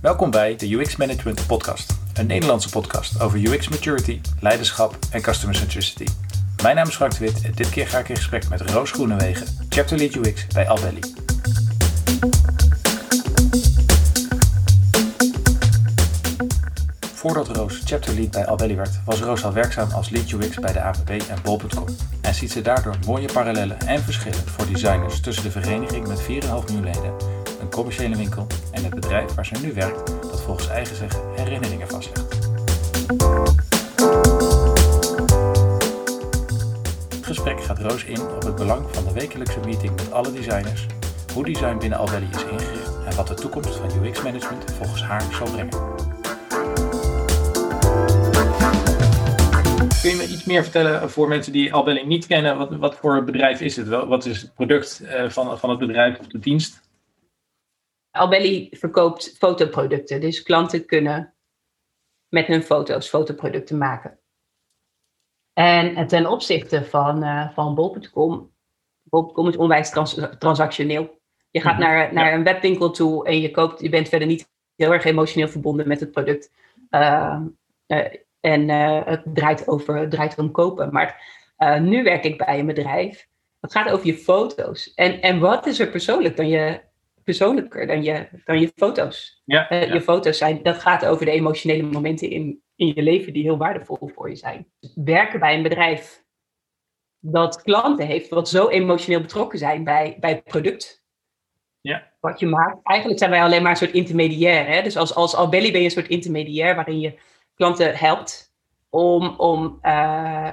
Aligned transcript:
Welkom 0.00 0.30
bij 0.30 0.56
de 0.56 0.74
UX 0.74 0.96
Management 0.96 1.46
Podcast, 1.46 1.98
een 2.14 2.26
Nederlandse 2.26 2.68
podcast 2.68 3.20
over 3.20 3.38
UX 3.38 3.68
maturity, 3.68 4.20
leiderschap 4.40 4.96
en 5.10 5.22
customer 5.22 5.54
centricity. 5.54 6.04
Mijn 6.62 6.76
naam 6.76 6.86
is 6.86 6.94
Frank 6.94 7.12
de 7.12 7.18
Wit 7.18 7.42
en 7.42 7.52
dit 7.54 7.70
keer 7.70 7.88
ga 7.88 7.98
ik 7.98 8.08
in 8.08 8.16
gesprek 8.16 8.48
met 8.48 8.60
Roos 8.60 8.90
Groenewegen, 8.90 9.46
Chapter 9.68 9.98
Lead 9.98 10.14
UX 10.14 10.46
bij 10.46 10.68
Albelly. 10.68 11.00
Voordat 17.14 17.48
Roos 17.56 17.80
Chapter 17.84 18.14
Lead 18.14 18.30
bij 18.30 18.46
Albelly 18.46 18.76
werd, 18.76 19.04
was 19.04 19.20
Roos 19.20 19.44
al 19.44 19.52
werkzaam 19.52 19.90
als 19.90 20.10
Lead 20.10 20.30
UX 20.30 20.56
bij 20.56 20.72
de 20.72 20.80
AVP 20.80 21.10
en 21.10 21.38
Bol.com. 21.42 21.86
En 22.20 22.34
ziet 22.34 22.52
ze 22.52 22.60
daardoor 22.60 22.94
mooie 23.06 23.32
parallellen 23.32 23.80
en 23.80 24.02
verschillen 24.02 24.46
voor 24.46 24.66
designers 24.66 25.20
tussen 25.20 25.44
de 25.44 25.50
vereniging 25.50 26.06
met 26.06 26.20
4,5 26.20 26.26
miljoen 26.28 26.84
leden, 26.84 27.12
commerciële 27.70 28.16
winkel 28.16 28.46
en 28.72 28.84
het 28.84 28.94
bedrijf 28.94 29.34
waar 29.34 29.46
ze 29.46 29.54
nu 29.62 29.72
werkt, 29.72 30.06
dat 30.22 30.42
volgens 30.42 30.68
eigen 30.68 30.96
zeggen 30.96 31.20
herinneringen 31.36 31.88
vastlegt. 31.88 32.48
Het 37.14 37.26
gesprek 37.26 37.62
gaat 37.62 37.78
Roos 37.78 38.04
in 38.04 38.20
op 38.20 38.42
het 38.42 38.54
belang 38.54 38.86
van 38.90 39.04
de 39.04 39.12
wekelijkse 39.12 39.60
meeting 39.64 39.96
met 39.96 40.12
alle 40.12 40.32
designers, 40.32 40.86
hoe 41.34 41.44
design 41.44 41.78
binnen 41.78 41.98
Albelly 41.98 42.28
is 42.34 42.42
ingericht 42.42 43.04
en 43.06 43.16
wat 43.16 43.28
de 43.28 43.34
toekomst 43.34 43.76
van 43.76 44.04
UX 44.04 44.22
management 44.22 44.64
volgens 44.72 45.02
haar 45.02 45.22
zal 45.32 45.50
brengen. 45.50 46.08
Kun 50.00 50.10
je 50.10 50.16
me 50.16 50.26
iets 50.26 50.44
meer 50.44 50.62
vertellen 50.62 51.10
voor 51.10 51.28
mensen 51.28 51.52
die 51.52 51.72
Albelly 51.72 52.02
niet 52.06 52.26
kennen? 52.26 52.58
Wat, 52.58 52.76
wat 52.76 52.96
voor 52.96 53.24
bedrijf 53.24 53.60
is 53.60 53.76
het? 53.76 53.88
Wat 53.88 54.26
is 54.26 54.40
het 54.40 54.54
product 54.54 55.00
eh, 55.00 55.28
van, 55.28 55.58
van 55.58 55.70
het 55.70 55.78
bedrijf 55.78 56.18
of 56.18 56.26
de 56.26 56.38
dienst? 56.38 56.79
Albelly 58.10 58.68
verkoopt 58.70 59.36
fotoproducten. 59.38 60.20
Dus 60.20 60.42
klanten 60.42 60.86
kunnen 60.86 61.34
met 62.28 62.46
hun 62.46 62.62
foto's 62.62 63.08
fotoproducten 63.08 63.78
maken. 63.78 64.18
En 65.52 66.06
ten 66.06 66.26
opzichte 66.26 66.84
van, 66.84 67.24
uh, 67.24 67.50
van 67.50 67.74
Bol.com, 67.74 68.52
Bol.com 69.02 69.48
is 69.48 69.56
onwijs 69.56 69.90
transactioneel. 70.38 71.20
Je 71.50 71.60
gaat 71.60 71.78
mhm. 71.78 71.82
naar, 71.82 72.12
naar 72.12 72.32
een 72.32 72.44
webwinkel 72.44 72.90
toe 72.90 73.26
en 73.26 73.40
je 73.40 73.50
koopt, 73.50 73.80
je 73.80 73.88
bent 73.88 74.08
verder 74.08 74.28
niet 74.28 74.50
heel 74.76 74.92
erg 74.92 75.04
emotioneel 75.04 75.48
verbonden 75.48 75.88
met 75.88 76.00
het 76.00 76.10
product. 76.10 76.52
Uh, 76.90 77.40
en 78.40 78.68
uh, 78.68 79.04
het 79.04 79.22
draait, 79.24 79.68
over, 79.68 80.08
draait 80.08 80.38
om 80.38 80.50
kopen. 80.50 80.92
Maar 80.92 81.38
nu 81.80 82.02
werk 82.02 82.24
ik 82.24 82.38
bij 82.38 82.58
een 82.58 82.66
bedrijf. 82.66 83.28
Het 83.60 83.72
gaat 83.72 83.90
over 83.90 84.06
je 84.06 84.14
foto's. 84.14 84.94
En, 84.94 85.20
en 85.20 85.40
wat 85.40 85.66
is 85.66 85.78
er 85.78 85.90
persoonlijk 85.90 86.36
dan 86.36 86.48
je, 86.48 86.80
persoonlijker 87.30 87.86
dan 87.86 88.02
je, 88.02 88.28
dan 88.44 88.60
je 88.60 88.72
foto's? 88.76 89.42
Ja, 89.44 89.72
uh, 89.72 89.86
ja. 89.86 89.94
Je 89.94 90.00
foto's 90.00 90.38
zijn, 90.38 90.62
dat 90.62 90.78
gaat 90.78 91.06
over 91.06 91.24
de 91.24 91.30
emotionele 91.30 91.82
momenten 91.82 92.30
in, 92.30 92.62
in 92.76 92.92
je 92.94 93.02
leven 93.02 93.32
die 93.32 93.42
heel 93.42 93.56
waardevol 93.56 94.10
voor 94.14 94.28
je 94.28 94.36
zijn. 94.36 94.66
Werken 94.94 95.40
bij 95.40 95.54
een 95.54 95.62
bedrijf 95.62 96.24
dat 97.18 97.62
klanten 97.62 98.06
heeft, 98.06 98.28
wat 98.28 98.48
zo 98.48 98.68
emotioneel 98.68 99.20
betrokken 99.20 99.58
zijn 99.58 99.84
bij, 99.84 100.16
bij 100.20 100.30
het 100.30 100.44
product. 100.44 101.04
Ja. 101.80 102.12
Wat 102.20 102.40
je 102.40 102.46
maakt. 102.46 102.78
Eigenlijk 102.82 103.18
zijn 103.18 103.30
wij 103.30 103.42
alleen 103.42 103.62
maar 103.62 103.70
een 103.70 103.76
soort 103.76 103.92
intermediair. 103.92 104.66
Hè? 104.66 104.82
Dus 104.82 104.96
als, 104.96 105.14
als 105.14 105.34
Albelly 105.34 105.70
ben 105.70 105.80
je 105.80 105.86
een 105.86 105.90
soort 105.90 106.08
intermediair 106.08 106.74
waarin 106.74 107.00
je 107.00 107.18
klanten 107.54 107.96
helpt 107.96 108.52
om, 108.88 109.34
om, 109.36 109.78
uh, 109.82 110.50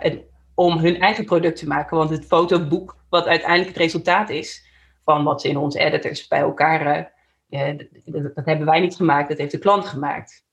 om 0.56 0.78
hun 0.78 1.00
eigen 1.00 1.26
product 1.26 1.58
te 1.58 1.68
maken. 1.68 1.98
Want 1.98 2.10
het 2.10 2.26
fotoboek, 2.26 3.06
wat 3.10 3.26
uiteindelijk 3.26 3.70
het 3.70 3.78
resultaat 3.78 4.30
is 4.30 4.67
van 5.08 5.24
wat 5.24 5.42
ze 5.42 5.50
in 5.50 5.58
onze 5.58 5.80
editors 5.80 6.28
bij 6.28 6.40
elkaar. 6.40 7.12
Uh, 7.50 7.78
dat, 7.78 8.36
dat, 8.36 8.46
hebben 8.46 8.66
wij 8.66 8.80
niet 8.80 8.96
gemaakt, 8.96 9.30
dat 9.30 9.38
heeft 9.38 9.52
de 9.52 9.60
klant 9.60 9.86
gemaakt. 9.86 10.46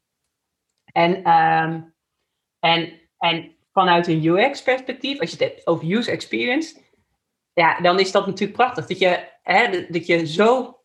En, 0.85 1.21
uh, 1.21 1.81
en, 2.59 3.01
en 3.19 3.57
vanuit 3.73 4.07
een 4.07 4.25
UX-perspectief, 4.25 5.21
als 5.21 5.31
je 5.31 5.37
het 5.37 5.53
hebt 5.53 5.67
over 5.67 5.93
user 5.93 6.13
experience, 6.13 6.81
ja, 7.53 7.81
dan 7.81 7.99
is 7.99 8.13
dat 8.13 8.27
natuurlijk 8.27 8.59
prachtig. 8.59 8.87
Dat 8.87 8.99
je, 8.99 9.29
hè, 9.43 9.87
dat 9.89 10.07
je 10.07 10.27
zo 10.27 10.79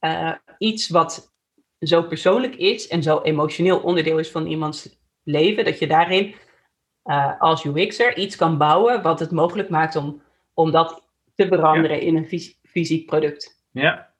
uh, 0.00 0.34
iets 0.58 0.88
wat 0.88 1.34
zo 1.78 2.02
persoonlijk 2.02 2.56
is 2.56 2.88
en 2.88 3.02
zo 3.02 3.20
emotioneel 3.20 3.78
onderdeel 3.78 4.18
is 4.18 4.30
van 4.30 4.46
iemands 4.46 5.00
leven, 5.22 5.64
dat 5.64 5.78
je 5.78 5.86
daarin 5.86 6.34
uh, 7.04 7.40
als 7.40 7.64
UX'er 7.64 8.16
iets 8.16 8.36
kan 8.36 8.58
bouwen 8.58 9.02
wat 9.02 9.20
het 9.20 9.30
mogelijk 9.30 9.68
maakt 9.68 9.96
om, 9.96 10.22
om 10.54 10.70
dat 10.70 11.02
te 11.34 11.46
veranderen 11.46 12.00
in 12.00 12.16
een 12.16 12.28
fysiek 12.72 13.06
product. 13.06 13.64
Ja. 13.70 14.10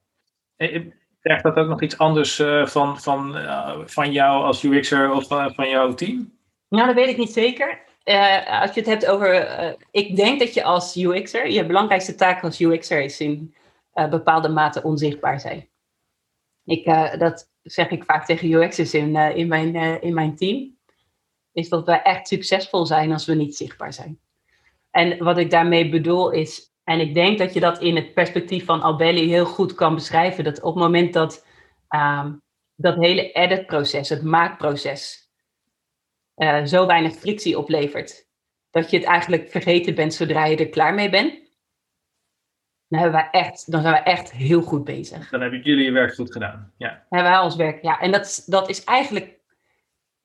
Krijgt 1.21 1.43
dat 1.43 1.57
ook 1.57 1.69
nog 1.69 1.83
iets 1.83 1.99
anders 1.99 2.39
uh, 2.39 2.67
van, 2.67 3.01
van, 3.01 3.37
uh, 3.37 3.79
van 3.85 4.13
jou 4.13 4.45
als 4.45 4.63
UX'er 4.63 5.13
of 5.13 5.27
van 5.27 5.69
jouw 5.69 5.95
team? 5.95 6.33
Nou, 6.69 6.87
dat 6.87 6.95
weet 6.95 7.09
ik 7.09 7.17
niet 7.17 7.33
zeker. 7.33 7.79
als 8.47 8.75
je 8.75 8.81
het 8.81 8.87
hebt 8.87 9.07
over. 9.07 9.77
ik 9.91 10.17
denk 10.17 10.39
dat 10.39 10.55
je 10.55 10.63
als 10.63 10.97
UX'er. 10.97 11.51
Je 11.51 11.67
belangrijkste 11.67 12.15
taak 12.15 12.43
als 12.43 12.61
UX'er 12.61 13.03
is 13.03 13.21
in 13.21 13.55
bepaalde 13.93 14.49
mate 14.49 14.83
onzichtbaar 14.83 15.41
zijn. 15.41 15.69
Ik, 16.65 16.85
dat 17.19 17.51
zeg 17.63 17.91
ik 17.91 18.05
vaak 18.05 18.27
tegen 18.27 18.53
UX'ers 18.53 18.95
in, 18.95 19.17
in, 19.17 19.49
mijn, 19.49 19.75
in 20.03 20.15
mijn 20.15 20.37
team 20.37 20.77
is 21.53 21.69
dat 21.69 21.87
wij 21.87 22.03
echt 22.03 22.29
succesvol 22.29 22.87
zijn 22.87 23.13
als 23.13 23.27
we 23.27 23.35
niet 23.35 23.57
zichtbaar 23.57 23.93
zijn. 23.93 24.21
En 24.91 25.25
wat 25.25 25.39
ik 25.39 25.51
daarmee 25.51 25.89
bedoel 25.89 26.31
is, 26.31 26.72
en 26.93 27.01
ik 27.01 27.15
denk 27.15 27.39
dat 27.39 27.55
je 27.55 27.61
dat 27.61 27.81
in 27.81 27.97
het 27.97 28.15
perspectief 28.15 28.65
van 28.65 28.83
Albelly 28.83 29.27
heel 29.27 29.45
goed 29.45 29.75
kan 29.75 29.95
beschrijven, 29.95 30.45
dat 30.45 30.63
op 30.63 30.75
het 30.75 30.83
moment 30.83 31.13
dat 31.13 31.47
um, 31.89 32.43
dat 32.75 32.97
hele 32.97 33.33
editproces, 33.33 34.09
het 34.09 34.23
maakproces, 34.23 35.31
uh, 36.37 36.65
zo 36.65 36.87
weinig 36.87 37.15
frictie 37.15 37.59
oplevert, 37.59 38.27
dat 38.71 38.91
je 38.91 38.97
het 38.97 39.07
eigenlijk 39.07 39.51
vergeten 39.51 39.95
bent 39.95 40.15
zodra 40.15 40.45
je 40.45 40.57
er 40.57 40.69
klaar 40.69 40.95
mee 40.95 41.11
bent, 41.11 41.33
dan, 42.89 43.01
hebben 43.01 43.21
wij 43.21 43.41
echt, 43.41 43.71
dan 43.71 43.83
zijn 43.83 43.95
we 43.95 44.01
echt 44.01 44.33
heel 44.33 44.63
goed 44.63 44.85
bezig. 44.85 45.31
Dan 45.31 45.41
hebben 45.41 45.61
jullie 45.61 45.85
je 45.85 45.93
werk 45.93 46.15
goed 46.15 46.33
gedaan. 46.33 46.73
Ja. 46.77 46.89
Dan 46.89 47.19
hebben 47.19 47.33
wij 47.33 47.41
ons 47.41 47.57
werk, 47.57 47.83
ja. 47.83 48.01
En 48.01 48.13
dat, 48.13 48.43
dat 48.47 48.69
is 48.69 48.85
eigenlijk 48.85 49.41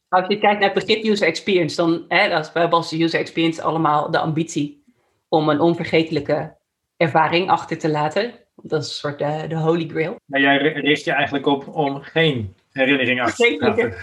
als 0.07 0.27
je 0.27 0.37
kijkt 0.37 0.59
naar 0.59 0.73
het 0.73 0.85
begrip 0.85 1.03
user 1.03 1.27
experience, 1.27 1.75
dan 1.75 2.05
hè, 2.07 2.27
we 2.27 2.59
hebben 2.59 2.77
als 2.77 2.93
user 2.93 3.19
experience 3.19 3.61
allemaal 3.61 4.11
de 4.11 4.19
ambitie 4.19 4.83
om 5.27 5.49
een 5.49 5.59
onvergetelijke 5.59 6.56
ervaring 6.97 7.49
achter 7.49 7.77
te 7.77 7.89
laten. 7.89 8.33
Dat 8.55 8.81
is 8.81 8.87
een 8.87 8.93
soort 8.93 9.19
de, 9.19 9.45
de 9.47 9.55
holy 9.55 9.87
grail. 9.87 10.19
Maar 10.25 10.41
jij 10.41 10.57
richt 10.57 11.03
je 11.03 11.11
eigenlijk 11.11 11.45
op 11.45 11.67
om 11.75 12.01
geen 12.01 12.55
herinnering 12.71 13.21
achter 13.21 13.57
te 13.57 13.65
laten. 13.65 13.93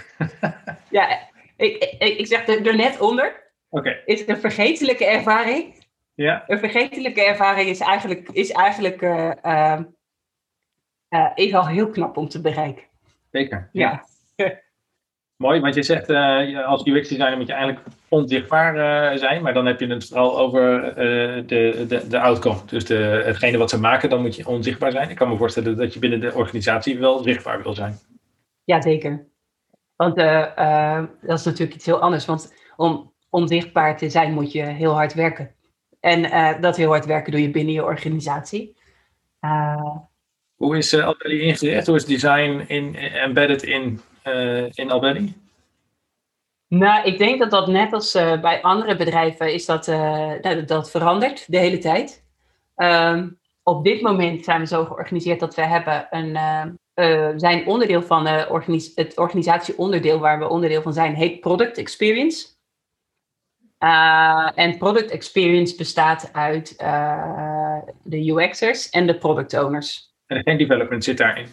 ja, 0.91 1.19
ik, 1.57 1.97
ik, 1.99 2.19
ik 2.19 2.27
zeg 2.27 2.47
er, 2.47 2.67
er 2.67 2.77
net 2.77 3.01
onder. 3.01 3.43
Okay. 3.69 4.03
Is 4.05 4.27
een 4.27 4.37
vergetelijke 4.37 5.07
ervaring. 5.07 5.83
Ja. 6.15 6.45
Een 6.47 6.59
vergetelijke 6.59 7.25
ervaring 7.25 7.69
is 7.69 7.81
eigenlijk, 7.81 8.29
is 8.29 8.51
eigenlijk 8.51 9.03
uh, 9.03 9.33
uh, 9.43 9.81
uh, 11.09 11.31
is 11.35 11.55
al 11.55 11.67
heel 11.67 11.91
knap 11.91 12.17
om 12.17 12.29
te 12.29 12.41
bereiken. 12.41 12.85
Zeker. 13.31 13.69
ja. 13.73 14.05
Mooi, 15.45 15.61
want 15.61 15.75
je 15.75 15.83
zegt 15.83 16.11
uh, 16.11 16.67
als 16.67 16.87
UX-designer 16.87 17.37
moet 17.37 17.47
je 17.47 17.53
eigenlijk 17.53 17.87
onzichtbaar 18.09 18.77
uh, 18.77 19.19
zijn, 19.19 19.43
maar 19.43 19.55
dan 19.55 19.67
heb 19.67 19.81
je 19.81 19.87
het 19.87 20.07
vooral 20.07 20.39
over 20.39 20.89
uh, 20.89 21.47
de, 21.47 21.85
de, 21.89 22.09
de 22.09 22.21
outcome. 22.21 22.59
Dus 22.67 22.85
de, 22.85 23.23
hetgene 23.25 23.59
wat 23.59 23.71
ze 23.71 23.81
maken, 23.81 24.11
dan 24.11 24.21
moet 24.21 24.37
je 24.37 24.47
onzichtbaar 24.47 24.93
zijn. 24.93 25.11
Ik 25.11 25.17
kan 25.17 25.29
me 25.29 25.37
voorstellen 25.37 25.77
dat 25.77 25.95
je 25.95 25.99
binnen 25.99 26.21
de 26.21 26.35
organisatie 26.35 26.99
wel 26.99 27.23
zichtbaar 27.23 27.63
wil 27.63 27.75
zijn. 27.75 27.99
Jazeker. 28.65 29.27
Want 29.97 30.17
dat 30.17 31.39
is 31.39 31.45
natuurlijk 31.45 31.75
iets 31.75 31.87
heel 31.87 32.01
anders. 32.01 32.27
Want 32.27 32.55
om 32.77 33.13
onzichtbaar 33.31 33.97
te 33.97 34.11
zijn 34.11 34.33
moet 34.33 34.53
je 34.53 34.63
heel 34.63 34.93
hard 34.93 35.15
werken. 35.15 35.55
En 36.01 36.61
dat 36.61 36.77
heel 36.77 36.91
hard 36.91 37.07
werken 37.07 37.33
doe 37.33 37.43
je 37.43 37.51
binnen 37.51 37.75
je 37.75 37.85
organisatie. 37.85 38.77
Hoe 40.57 40.77
is 40.77 40.93
uh, 40.93 41.07
Albelly 41.07 41.41
ingericht? 41.41 41.87
Hoe 41.87 41.97
is 41.97 42.05
design 42.05 42.65
in, 42.67 42.95
embedded 42.97 43.63
in 43.63 44.01
in 44.75 44.91
Albany? 44.91 45.35
Nou, 46.69 47.05
ik 47.05 47.19
denk 47.19 47.39
dat 47.39 47.51
dat 47.51 47.67
net 47.67 47.93
als 47.93 48.15
uh, 48.15 48.41
bij 48.41 48.63
andere 48.63 48.97
bedrijven 48.97 49.53
is 49.53 49.67
dat, 49.67 49.89
uh, 49.89 50.33
dat, 50.41 50.69
dat 50.69 50.91
verandert 50.91 51.51
de 51.51 51.59
hele 51.59 51.79
tijd. 51.79 52.25
Um, 52.77 53.39
op 53.63 53.85
dit 53.85 54.01
moment 54.01 54.45
zijn 54.45 54.61
we 54.61 54.67
zo 54.67 54.85
georganiseerd 54.85 55.41
dat 55.41 55.55
we 55.55 55.67
hebben 55.67 56.07
een, 56.11 56.79
zijn 57.41 57.67
onderdeel 57.67 58.03
van 58.03 58.49
organis 58.49 58.93
het 58.95 59.19
organisatieonderdeel 59.19 60.19
waar 60.19 60.39
we 60.39 60.49
onderdeel 60.49 60.83
van 60.83 60.93
zijn, 60.93 61.15
heet 61.15 61.41
Product 61.41 61.79
Experience. 61.79 62.47
en 64.55 64.79
Product 64.79 65.11
Experience 65.11 65.77
bestaat 65.77 66.31
uit 66.33 66.79
de 68.03 68.27
UX'ers 68.27 68.91
en 68.91 69.07
de 69.07 69.19
product 69.19 69.55
owners. 69.55 70.15
En 70.27 70.43
geen 70.43 70.59
development 70.59 71.05
zit 71.05 71.19
daarin? 71.19 71.47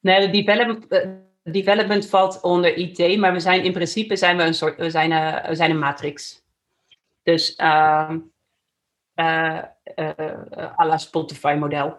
Nee, 0.00 0.20
de 0.20 0.30
development, 0.30 0.86
development 1.50 2.08
valt 2.08 2.40
onder 2.40 2.76
IT, 2.76 3.18
maar 3.18 3.32
we 3.32 3.40
zijn 3.40 3.64
in 3.64 3.72
principe 3.72 4.16
zijn 4.16 4.36
we 4.36 4.42
een 4.42 4.54
soort, 4.54 4.76
we 4.76 4.90
zijn, 4.90 5.10
een, 5.10 5.48
we 5.48 5.54
zijn 5.54 5.70
een 5.70 5.78
matrix. 5.78 6.44
Dus 7.22 7.58
uh, 7.58 8.14
uh, 9.14 9.62
uh, 9.96 10.78
à 10.78 10.86
la 10.86 10.96
Spotify 10.96 11.56
model. 11.58 11.98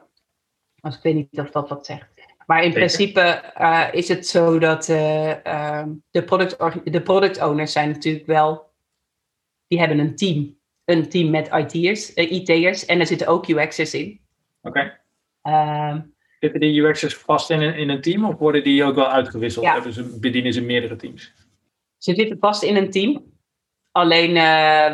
Als 0.80 0.96
ik 0.96 1.04
weet 1.04 1.16
niet 1.16 1.40
of 1.40 1.50
dat 1.50 1.70
wat 1.70 1.86
zegt. 1.86 2.08
Maar 2.46 2.64
in 2.64 2.74
principe 2.74 3.52
is 3.92 4.08
het 4.08 4.28
zo 4.28 4.60
dat 4.60 4.90
uh, 4.90 5.84
de, 6.12 6.24
product, 6.26 6.84
de 6.94 7.02
product 7.02 7.42
owners 7.42 7.72
zijn 7.72 7.90
natuurlijk 7.90 8.26
wel, 8.26 8.72
die 9.68 9.80
hebben 9.80 10.00
een 10.00 10.16
team. 10.16 10.56
Een 10.86 11.10
team 11.10 11.30
met 11.30 11.48
IT'ers, 11.48 12.14
IT'ers 12.14 12.86
en 12.86 13.00
er 13.00 13.08
zitten 13.08 13.28
ook 13.28 13.48
UX'ers 13.48 13.94
in. 13.94 14.22
Oké. 14.62 15.00
Okay. 15.42 16.12
Zitten 16.40 16.60
die 16.60 16.82
UX'ers 16.82 17.16
vast 17.16 17.50
in 17.50 17.62
een, 17.62 17.76
in 17.76 17.90
een 17.90 18.02
team 18.02 18.26
of 18.26 18.38
worden 18.38 18.64
die 18.64 18.84
ook 18.84 18.96
wel 18.96 19.08
uitgewisseld? 19.08 19.66
Ja. 19.66 19.92
Ze, 19.92 20.18
bedienen 20.20 20.54
ze 20.54 20.62
meerdere 20.62 20.96
teams? 20.96 21.34
Ze 21.98 22.16
zitten 22.16 22.38
vast 22.40 22.64
in 22.64 22.76
een 22.76 22.92
team. 22.92 23.36
Alleen 23.92 24.34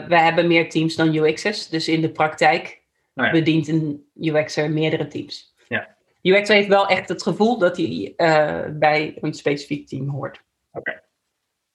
we 0.08 0.18
hebben 0.18 0.48
meer 0.48 0.70
teams 0.70 0.96
dan 0.96 1.16
UX'ers. 1.16 1.68
Dus 1.68 1.88
in 1.88 2.02
de 2.02 2.12
praktijk 2.12 2.82
nou 3.14 3.28
ja. 3.28 3.34
bedient 3.34 3.68
een 3.68 4.06
UX'er 4.16 4.72
meerdere 4.72 5.08
teams. 5.08 5.54
Ja. 5.68 5.96
UX 6.24 6.48
heeft 6.48 6.68
wel 6.68 6.88
echt 6.88 7.10
het 7.10 7.24
gevoel 7.24 7.58
dat 7.58 7.78
hij 7.78 8.14
uh, 8.18 8.62
bij 8.72 9.18
een 9.22 9.34
specifiek 9.34 9.88
team 9.88 10.10
hoort. 10.10 10.42
Oké. 10.72 11.02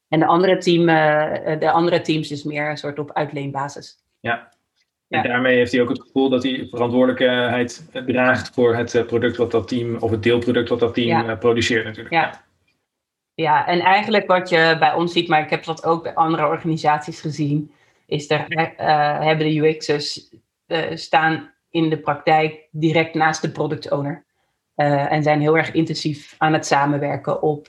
En 0.09 0.19
de 0.19 0.27
andere, 0.27 0.59
team, 0.59 0.89
uh, 0.89 1.59
de 1.59 1.71
andere 1.71 2.01
teams 2.01 2.31
is 2.31 2.43
meer 2.43 2.71
een 2.71 2.77
soort 2.77 2.99
op 2.99 3.13
uitleenbasis. 3.13 3.97
Ja. 4.21 4.53
En 5.09 5.23
daarmee 5.23 5.57
heeft 5.57 5.73
hij 5.73 5.81
ook 5.81 5.89
het 5.89 6.01
gevoel 6.01 6.29
dat 6.29 6.43
hij 6.43 6.67
verantwoordelijkheid 6.71 7.89
draagt 8.07 8.55
voor 8.55 8.77
het 8.77 9.05
product 9.07 9.37
wat 9.37 9.51
dat 9.51 9.69
team, 9.69 9.97
of 9.97 10.11
het 10.11 10.23
deelproduct 10.23 10.69
wat 10.69 10.81
dat 10.81 10.95
team 10.95 11.27
ja. 11.27 11.35
produceert 11.35 11.85
natuurlijk. 11.85 12.15
Ja. 12.15 12.45
ja, 13.35 13.67
en 13.67 13.81
eigenlijk 13.81 14.27
wat 14.27 14.49
je 14.49 14.77
bij 14.79 14.93
ons 14.95 15.13
ziet, 15.13 15.29
maar 15.29 15.43
ik 15.43 15.51
heb 15.51 15.65
dat 15.65 15.85
ook 15.85 16.03
bij 16.03 16.15
andere 16.15 16.47
organisaties 16.47 17.21
gezien, 17.21 17.73
is 18.07 18.31
er 18.31 18.47
uh, 18.51 19.21
hebben 19.21 19.47
de 19.47 19.57
UX'ers 19.57 20.31
staan 20.95 21.55
in 21.71 21.91
de 21.91 21.99
praktijk 21.99 22.69
direct 22.71 23.15
naast 23.15 23.43
de 23.43 23.51
product 23.51 23.91
owner. 23.91 24.27
Uh, 24.77 25.13
en 25.13 25.23
zijn 25.23 25.41
heel 25.41 25.57
erg 25.57 25.73
intensief 25.73 26.35
aan 26.39 26.53
het 26.53 26.67
samenwerken 26.67 27.43
op, 27.43 27.69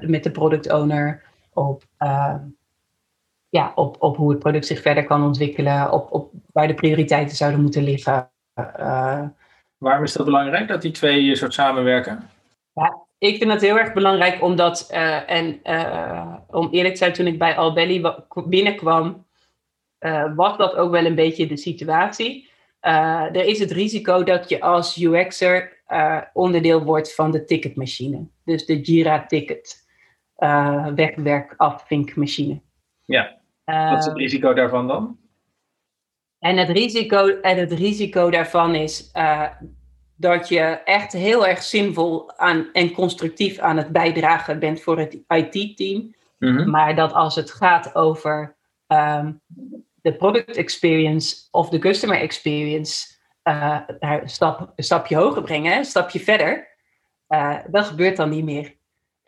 met 0.00 0.24
de 0.24 0.30
product 0.30 0.72
owner, 0.72 1.22
op, 1.52 1.82
ja, 3.48 3.72
op, 3.74 3.96
op 3.98 4.16
hoe 4.16 4.30
het 4.30 4.38
product 4.38 4.66
zich 4.66 4.80
verder 4.80 5.04
kan 5.04 5.24
ontwikkelen, 5.24 5.92
op, 5.92 6.12
op 6.12 6.32
waar 6.52 6.66
de 6.66 6.74
prioriteiten 6.74 7.36
zouden 7.36 7.60
moeten 7.62 7.82
liggen. 7.82 8.30
Waarom 9.78 10.04
is 10.04 10.12
dat 10.12 10.24
belangrijk 10.24 10.68
dat 10.68 10.82
die 10.82 10.90
twee 10.90 11.36
soort 11.36 11.54
samenwerken? 11.54 12.30
Ja, 12.72 12.98
ik 13.18 13.36
vind 13.36 13.52
het 13.52 13.60
heel 13.60 13.78
erg 13.78 13.92
belangrijk 13.92 14.42
omdat, 14.42 14.90
en 15.26 15.60
om 16.46 16.68
eerlijk 16.70 16.94
te 16.94 17.00
zijn, 17.00 17.12
toen 17.12 17.26
ik 17.26 17.38
bij 17.38 17.56
Albelly 17.56 18.14
binnenkwam, 18.46 19.26
was 20.36 20.56
dat 20.56 20.74
ook 20.74 20.90
wel 20.90 21.04
een 21.04 21.14
beetje 21.14 21.46
de 21.46 21.56
situatie. 21.56 22.50
er 22.80 23.44
is 23.44 23.58
het 23.58 23.70
risico 23.70 24.22
dat 24.22 24.48
je 24.48 24.60
als 24.60 24.96
UX'er 24.96 25.76
onderdeel 26.32 26.84
wordt 26.84 27.14
van 27.14 27.30
de 27.30 27.44
ticketmachine. 27.44 28.26
Dus 28.44 28.66
de 28.66 28.80
Jira-ticket, 28.80 29.86
uh, 30.38 30.86
wegwerk 30.86 31.54
afvinkmachine. 31.56 32.60
Ja, 33.04 33.37
wat 33.74 33.98
is 33.98 34.04
het 34.04 34.16
risico 34.16 34.54
daarvan 34.54 34.86
dan? 34.86 35.18
En 36.38 36.56
het 36.56 36.68
risico, 36.68 37.40
en 37.40 37.58
het 37.58 37.72
risico 37.72 38.30
daarvan 38.30 38.74
is 38.74 39.10
uh, 39.14 39.44
dat 40.16 40.48
je 40.48 40.60
echt 40.84 41.12
heel 41.12 41.46
erg 41.46 41.62
zinvol 41.62 42.38
aan, 42.38 42.68
en 42.72 42.92
constructief 42.92 43.58
aan 43.58 43.76
het 43.76 43.88
bijdragen 43.88 44.58
bent 44.58 44.80
voor 44.80 44.98
het 44.98 45.18
IT-team. 45.28 46.14
Mm-hmm. 46.38 46.70
Maar 46.70 46.94
dat 46.94 47.12
als 47.12 47.34
het 47.34 47.50
gaat 47.50 47.94
over 47.94 48.56
um, 48.86 49.40
de 50.00 50.12
product 50.16 50.56
experience 50.56 51.36
of 51.50 51.68
de 51.68 51.78
customer 51.78 52.18
experience, 52.18 53.16
uh, 53.44 53.80
een, 53.98 54.28
stap, 54.28 54.72
een 54.76 54.84
stapje 54.84 55.16
hoger 55.16 55.42
brengen, 55.42 55.76
een 55.76 55.84
stapje 55.84 56.20
verder, 56.20 56.68
uh, 57.28 57.56
dat 57.70 57.86
gebeurt 57.86 58.16
dan 58.16 58.28
niet 58.28 58.44
meer. 58.44 58.76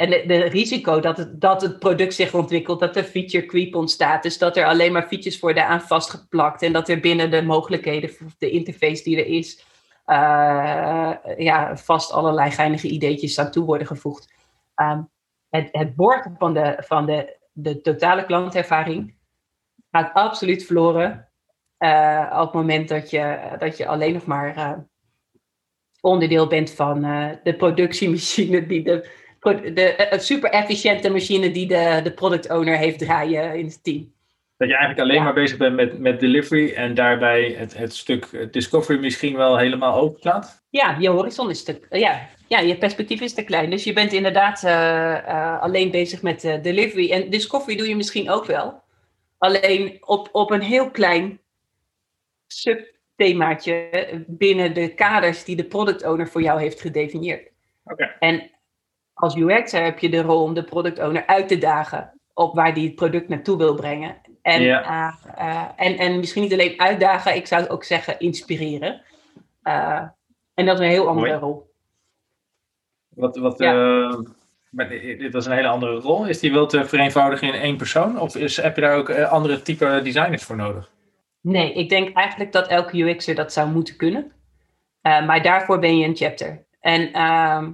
En 0.00 0.10
de, 0.10 0.36
risico 0.36 1.00
dat 1.00 1.16
het, 1.16 1.40
dat 1.40 1.62
het 1.62 1.78
product 1.78 2.14
zich 2.14 2.34
ontwikkelt, 2.34 2.80
dat 2.80 2.96
er 2.96 3.04
feature 3.04 3.46
creep 3.46 3.74
ontstaat, 3.74 4.22
dus 4.22 4.38
dat 4.38 4.56
er 4.56 4.66
alleen 4.66 4.92
maar 4.92 5.06
features 5.06 5.40
worden 5.40 5.66
aan 5.66 5.80
vastgeplakt 5.80 6.62
en 6.62 6.72
dat 6.72 6.88
er 6.88 7.00
binnen 7.00 7.30
de 7.30 7.42
mogelijkheden, 7.42 8.10
de 8.38 8.50
interface 8.50 9.02
die 9.02 9.16
er 9.16 9.26
is, 9.26 9.64
uh, 10.06 11.12
ja, 11.36 11.76
vast 11.76 12.12
allerlei 12.12 12.50
geinige 12.50 12.88
ideetjes 12.88 13.38
aan 13.38 13.50
toe 13.50 13.64
worden 13.64 13.86
gevoegd. 13.86 14.32
Um, 14.76 15.10
het, 15.48 15.68
het 15.72 15.94
borgen 15.94 16.34
van, 16.38 16.54
de, 16.54 16.82
van 16.86 17.06
de, 17.06 17.36
de 17.52 17.80
totale 17.80 18.24
klantervaring 18.24 19.14
gaat 19.90 20.12
absoluut 20.12 20.64
verloren 20.64 21.28
uh, 21.78 22.30
op 22.32 22.44
het 22.44 22.52
moment 22.52 22.88
dat 22.88 23.10
je, 23.10 23.54
dat 23.58 23.76
je 23.76 23.86
alleen 23.86 24.12
nog 24.12 24.26
maar 24.26 24.56
uh, 24.56 24.72
onderdeel 26.00 26.46
bent 26.46 26.70
van 26.70 27.00
de 27.42 27.54
productiemachine, 27.56 28.66
die 28.66 28.82
de, 28.82 29.18
de 29.40 30.16
super 30.18 30.50
efficiënte 30.50 31.10
machine 31.10 31.50
die 31.50 31.66
de, 31.66 32.00
de 32.02 32.12
product 32.12 32.50
owner 32.50 32.76
heeft 32.76 32.98
draaien 32.98 33.54
in 33.54 33.64
het 33.64 33.84
team. 33.84 34.12
Dat 34.56 34.68
je 34.68 34.74
eigenlijk 34.76 35.04
alleen 35.04 35.18
ja. 35.18 35.24
maar 35.24 35.34
bezig 35.34 35.56
bent 35.58 35.74
met, 35.74 35.98
met 35.98 36.20
delivery 36.20 36.72
en 36.72 36.94
daarbij 36.94 37.54
het, 37.58 37.76
het 37.76 37.94
stuk 37.94 38.52
discovery 38.52 39.00
misschien 39.00 39.36
wel 39.36 39.58
helemaal 39.58 40.00
open 40.00 40.18
staat? 40.18 40.64
Ja, 40.70 40.96
je 40.98 41.08
horizon 41.08 41.50
is 41.50 41.62
te, 41.62 41.80
ja, 41.90 42.28
ja, 42.48 42.58
je 42.58 42.76
perspectief 42.76 43.20
is 43.20 43.34
te 43.34 43.44
klein. 43.44 43.70
Dus 43.70 43.84
je 43.84 43.92
bent 43.92 44.12
inderdaad 44.12 44.64
alleen 45.60 45.90
bezig 45.90 46.22
met 46.22 46.40
delivery. 46.40 47.10
En 47.10 47.30
discovery 47.30 47.76
doe 47.76 47.88
je 47.88 47.96
misschien 47.96 48.30
ook 48.30 48.44
wel. 48.44 48.82
Alleen 49.38 49.96
op, 50.00 50.28
op 50.32 50.50
een 50.50 50.62
heel 50.62 50.90
klein 50.90 51.40
subthemaatje 52.46 53.88
binnen 54.26 54.74
de 54.74 54.94
kaders 54.94 55.44
die 55.44 55.56
de 55.56 55.64
product 55.64 56.04
owner 56.04 56.28
voor 56.28 56.42
jou 56.42 56.60
heeft 56.60 56.80
gedefinieerd. 56.80 57.50
Okay. 57.84 58.16
En 58.18 58.50
als 59.20 59.36
UX 59.36 59.72
heb 59.72 59.98
je 59.98 60.10
de 60.10 60.22
rol 60.22 60.42
om 60.42 60.54
de 60.54 60.64
product 60.64 60.98
owner 60.98 61.26
uit 61.26 61.48
te 61.48 61.58
dagen 61.58 62.20
op 62.34 62.54
waar 62.54 62.74
die 62.74 62.86
het 62.86 62.94
product 62.94 63.28
naartoe 63.28 63.56
wil 63.56 63.74
brengen. 63.74 64.16
En, 64.42 64.62
ja. 64.62 64.82
uh, 64.82 65.32
uh, 65.38 65.64
en, 65.76 65.98
en 65.98 66.18
misschien 66.18 66.42
niet 66.42 66.52
alleen 66.52 66.80
uitdagen, 66.80 67.36
ik 67.36 67.46
zou 67.46 67.68
ook 67.68 67.84
zeggen 67.84 68.18
inspireren. 68.18 69.02
Uh, 69.64 70.02
en 70.54 70.66
dat 70.66 70.80
is 70.80 70.84
een 70.84 70.90
heel 70.90 71.08
andere 71.08 71.26
Mooi. 71.26 71.40
rol. 71.40 71.70
Wat, 73.08 73.36
wat, 73.36 73.58
ja. 73.58 74.08
dit 74.96 75.32
was 75.32 75.46
een 75.46 75.52
hele 75.52 75.68
andere 75.68 75.98
rol. 75.98 76.26
Is 76.26 76.40
die 76.40 76.52
wel 76.52 76.66
te 76.66 76.84
vereenvoudigen 76.84 77.48
in 77.48 77.60
één 77.60 77.76
persoon? 77.76 78.20
Of 78.20 78.36
is, 78.36 78.56
heb 78.56 78.74
je 78.74 78.80
daar 78.80 78.96
ook 78.96 79.10
andere 79.10 79.62
type 79.62 80.00
designers 80.02 80.42
voor 80.42 80.56
nodig? 80.56 80.90
Nee, 81.40 81.72
ik 81.72 81.88
denk 81.88 82.16
eigenlijk 82.16 82.52
dat 82.52 82.68
elke 82.68 82.98
UX'er 82.98 83.34
dat 83.34 83.52
zou 83.52 83.70
moeten 83.70 83.96
kunnen. 83.96 84.32
Maar 85.02 85.42
daarvoor 85.42 85.78
ben 85.78 85.98
je 85.98 86.06
een 86.06 86.16
chapter. 86.16 86.64
En 86.80 87.08
uh, 87.12 87.66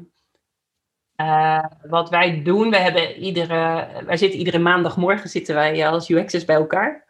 uh, 1.17 1.65
wat 1.83 2.11
wij 2.11 2.43
doen, 2.43 2.71
we 2.71 2.77
hebben 2.77 3.17
iedere, 3.17 3.89
wij 4.07 4.17
zitten 4.17 4.39
iedere 4.39 4.59
maandagmorgen 4.59 5.29
zitten 5.29 5.55
wij 5.55 5.89
als 5.89 6.09
UX'ers 6.09 6.45
bij 6.45 6.57
elkaar. 6.57 7.05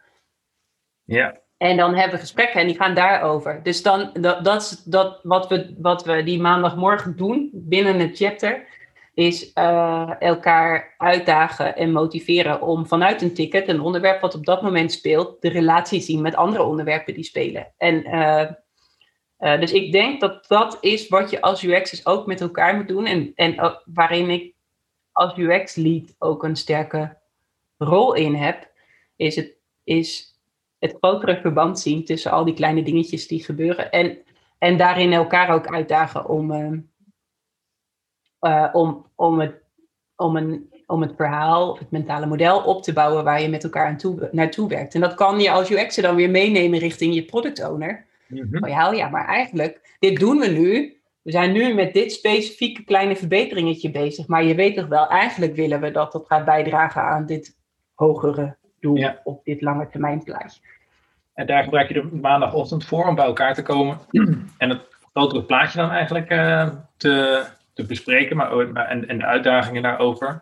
Ja. 1.03 1.37
En 1.57 1.77
dan 1.77 1.95
hebben 1.95 2.13
we 2.13 2.19
gesprekken 2.21 2.61
en 2.61 2.67
die 2.67 2.75
gaan 2.75 2.95
daarover. 2.95 3.63
Dus 3.63 3.83
dan, 3.83 4.09
dat, 4.13 4.43
dat 4.43 4.61
is 4.61 4.83
dat, 4.83 5.19
wat, 5.23 5.47
we, 5.47 5.75
wat 5.77 6.05
we 6.05 6.23
die 6.23 6.41
maandagmorgen 6.41 7.15
doen 7.15 7.49
binnen 7.53 7.99
het 7.99 8.17
chapter 8.17 8.65
is 9.13 9.51
uh, 9.55 10.11
elkaar 10.19 10.93
uitdagen 10.97 11.75
en 11.75 11.91
motiveren 11.91 12.61
om 12.61 12.87
vanuit 12.87 13.21
een 13.21 13.33
ticket, 13.33 13.67
een 13.67 13.81
onderwerp 13.81 14.21
wat 14.21 14.35
op 14.35 14.45
dat 14.45 14.61
moment 14.61 14.91
speelt, 14.91 15.41
de 15.41 15.49
relatie 15.49 16.01
zien 16.01 16.21
met 16.21 16.35
andere 16.35 16.63
onderwerpen 16.63 17.13
die 17.13 17.23
spelen. 17.23 17.73
En 17.77 18.07
uh, 18.07 18.51
uh, 19.39 19.59
dus 19.59 19.71
ik 19.71 19.91
denk 19.91 20.19
dat 20.19 20.47
dat 20.47 20.77
is 20.81 21.07
wat 21.07 21.29
je 21.29 21.41
als 21.41 21.63
UX 21.63 22.05
ook 22.05 22.25
met 22.25 22.41
elkaar 22.41 22.75
moet 22.75 22.87
doen 22.87 23.05
en, 23.05 23.31
en 23.35 23.81
waarin 23.85 24.29
ik 24.29 24.55
als 25.11 25.37
UX-lead 25.37 26.15
ook 26.17 26.43
een 26.43 26.55
sterke 26.55 27.17
rol 27.77 28.13
in 28.13 28.35
heb, 28.35 28.71
is 29.15 29.35
het, 29.35 29.53
is 29.83 30.39
het 30.79 30.95
grotere 30.99 31.41
verband 31.41 31.79
zien 31.79 32.05
tussen 32.05 32.31
al 32.31 32.45
die 32.45 32.53
kleine 32.53 32.83
dingetjes 32.83 33.27
die 33.27 33.43
gebeuren 33.43 33.91
en, 33.91 34.17
en 34.57 34.77
daarin 34.77 35.13
elkaar 35.13 35.49
ook 35.49 35.67
uitdagen 35.67 36.29
om 36.29 36.51
uh, 38.41 38.69
om, 38.73 39.05
om, 39.15 39.39
het, 39.39 39.61
om, 40.15 40.35
een, 40.35 40.73
om 40.85 41.01
het 41.01 41.13
verhaal, 41.15 41.77
het 41.77 41.91
mentale 41.91 42.25
model 42.25 42.59
op 42.63 42.83
te 42.83 42.93
bouwen 42.93 43.23
waar 43.23 43.41
je 43.41 43.49
met 43.49 43.63
elkaar 43.63 43.87
aan 43.87 43.97
toe, 43.97 44.29
naartoe 44.31 44.69
werkt. 44.69 44.95
En 44.95 45.01
dat 45.01 45.13
kan 45.13 45.39
je 45.39 45.51
als 45.51 45.69
UX'er 45.69 46.03
dan 46.03 46.15
weer 46.15 46.29
meenemen 46.29 46.79
richting 46.79 47.13
je 47.13 47.25
product 47.25 47.63
owner. 47.63 48.06
Mm-hmm. 48.27 48.63
Oh 48.63 48.69
ja, 48.69 48.91
ja, 48.91 49.09
maar 49.09 49.25
eigenlijk, 49.25 49.95
dit 49.99 50.19
doen 50.19 50.37
we 50.37 50.47
nu. 50.47 50.95
We 51.21 51.31
zijn 51.31 51.51
nu 51.51 51.73
met 51.73 51.93
dit 51.93 52.11
specifieke 52.11 52.83
kleine 52.83 53.15
verbeteringetje 53.15 53.91
bezig. 53.91 54.27
Maar 54.27 54.43
je 54.43 54.55
weet 54.55 54.75
toch 54.75 54.87
wel, 54.87 55.07
eigenlijk 55.07 55.55
willen 55.55 55.81
we 55.81 55.91
dat 55.91 56.11
dat 56.11 56.25
gaat 56.27 56.45
bijdragen 56.45 57.01
aan 57.01 57.25
dit 57.25 57.57
hogere 57.93 58.55
doel 58.79 58.95
ja. 58.95 59.21
op 59.23 59.45
dit 59.45 59.61
lange 59.61 59.89
termijn 59.89 60.23
plaatje. 60.23 60.61
En 61.33 61.45
daar 61.45 61.63
gebruik 61.63 61.87
je 61.87 61.93
de 61.93 62.09
maandagochtend 62.21 62.85
voor 62.85 63.07
om 63.07 63.15
bij 63.15 63.25
elkaar 63.25 63.53
te 63.53 63.63
komen. 63.63 63.99
en 64.57 64.69
het 64.69 64.81
grotere 65.13 65.43
plaatje 65.43 65.79
dan 65.79 65.89
eigenlijk 65.89 66.31
uh, 66.31 66.69
te, 66.97 67.45
te 67.73 67.85
bespreken 67.85 68.37
maar, 68.37 68.59
en, 68.73 69.07
en 69.07 69.17
de 69.17 69.25
uitdagingen 69.25 69.81
daarover. 69.81 70.41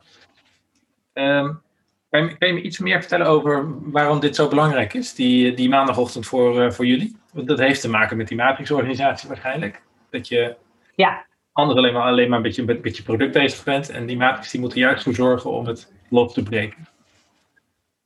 Um, 1.13 1.61
kan, 2.09 2.23
je, 2.23 2.37
kan, 2.37 2.47
je, 2.47 2.53
me 2.53 2.61
iets 2.61 2.79
meer 2.79 2.99
vertellen 2.99 3.27
over 3.27 3.65
waarom 3.91 4.19
dit 4.19 4.35
zo 4.35 4.47
belangrijk 4.47 4.93
is, 4.93 5.13
die, 5.13 5.53
die 5.53 5.69
maandagochtend 5.69 6.25
voor, 6.25 6.63
uh, 6.63 6.71
voor 6.71 6.85
jullie? 6.85 7.17
Want 7.35 7.47
dat 7.47 7.59
heeft 7.59 7.81
te 7.81 7.89
maken 7.89 8.17
met 8.17 8.27
die 8.27 8.37
matrixorganisatie 8.37 9.27
waarschijnlijk. 9.27 9.81
Dat 10.09 10.27
je 10.27 10.55
ja. 10.95 11.25
anderen 11.51 11.83
alleen 11.83 11.93
maar, 11.93 12.03
alleen 12.03 12.29
maar 12.29 12.37
een 12.37 12.43
beetje, 12.43 12.61
een 12.61 12.81
beetje 12.81 13.03
product 13.03 13.31
bezig 13.31 13.63
bent. 13.63 13.89
En 13.89 14.05
die 14.05 14.17
matrix 14.17 14.51
die 14.51 14.59
moet 14.59 14.71
er 14.71 14.77
juist 14.77 15.03
voor 15.03 15.13
zorgen 15.13 15.51
om 15.51 15.65
het 15.65 15.91
lot 16.09 16.33
te 16.33 16.43
breken. 16.43 16.87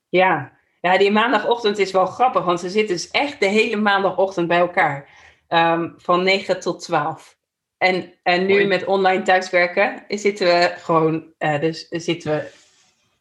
Ja. 0.09 0.51
ja, 0.81 0.98
die 0.98 1.12
maandagochtend 1.12 1.77
is 1.77 1.91
wel 1.91 2.05
grappig, 2.05 2.45
want 2.45 2.59
ze 2.59 2.69
zitten 2.69 2.95
dus 2.95 3.12
echt 3.12 3.39
de 3.39 3.45
hele 3.45 3.75
maandagochtend 3.75 4.48
bij 4.48 4.59
elkaar. 4.59 5.09
Ehm, 5.48 5.89
van 5.98 6.24
9 6.24 6.59
tot 6.59 6.81
12. 6.81 7.38
En, 7.77 8.13
en 8.24 8.45
nu 8.45 8.65
met 8.65 8.86
online 8.86 9.21
thuiswerken 9.21 10.03
zitten 10.07 10.48
we 10.48 10.74
gewoon, 10.77 11.33
uh, 11.39 11.59
dus 11.59 11.88
zitten 11.89 12.31
we 12.31 12.51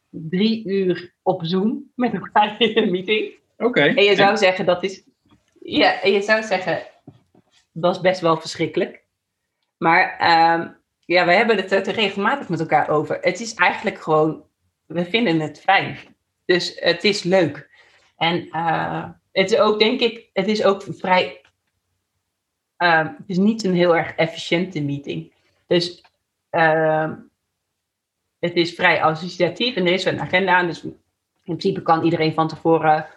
drie 0.09 0.67
uur 0.67 1.13
op 1.21 1.45
Zoom 1.45 1.91
met 1.95 2.13
elkaar 2.13 2.55
in 2.61 2.77
een 2.77 2.91
meeting. 2.91 3.33
Oké. 3.57 3.81
En 3.81 4.03
je 4.03 4.15
zou 4.15 4.37
zeggen 4.37 4.65
dat 4.65 4.83
is, 4.83 5.03
ja, 5.77 5.99
je 6.03 6.21
zou 6.21 6.43
zeggen 6.43 6.83
dat 7.71 7.95
is 7.95 8.01
best 8.01 8.21
wel 8.21 8.37
verschrikkelijk. 8.37 9.03
Maar 9.77 10.17
uh, 10.21 10.67
ja, 11.05 11.25
we 11.25 11.33
hebben 11.33 11.57
het 11.57 11.87
regelmatig 11.87 12.49
met 12.49 12.59
elkaar 12.59 12.89
over. 12.89 13.17
Het 13.21 13.39
is 13.39 13.53
eigenlijk 13.53 14.01
gewoon, 14.01 14.43
we 14.85 15.05
vinden 15.05 15.39
het 15.39 15.59
fijn. 15.59 15.97
Dus 16.45 16.79
het 16.79 17.03
is 17.03 17.23
leuk. 17.23 17.69
En 18.17 18.47
uh, 18.47 19.09
het 19.31 19.51
is 19.51 19.57
ook, 19.57 19.79
denk 19.79 19.99
ik, 19.99 20.29
het 20.33 20.47
is 20.47 20.63
ook 20.63 20.83
vrij 20.89 21.41
uh, 22.79 23.07
het 23.07 23.27
is 23.27 23.37
niet 23.37 23.63
een 23.63 23.73
heel 23.73 23.95
erg 23.95 24.15
efficiënte 24.15 24.81
meeting. 24.81 25.33
Dus 25.67 26.03
uh, 26.51 27.11
het 28.39 28.55
is 28.55 28.73
vrij 28.73 29.01
associatief 29.01 29.75
en 29.75 29.85
er 29.85 29.93
is 29.93 30.05
een 30.05 30.19
agenda. 30.19 30.63
Dus 30.63 30.83
in 30.83 30.99
principe 31.43 31.81
kan 31.81 32.03
iedereen 32.03 32.33
van 32.33 32.47
tevoren 32.47 33.07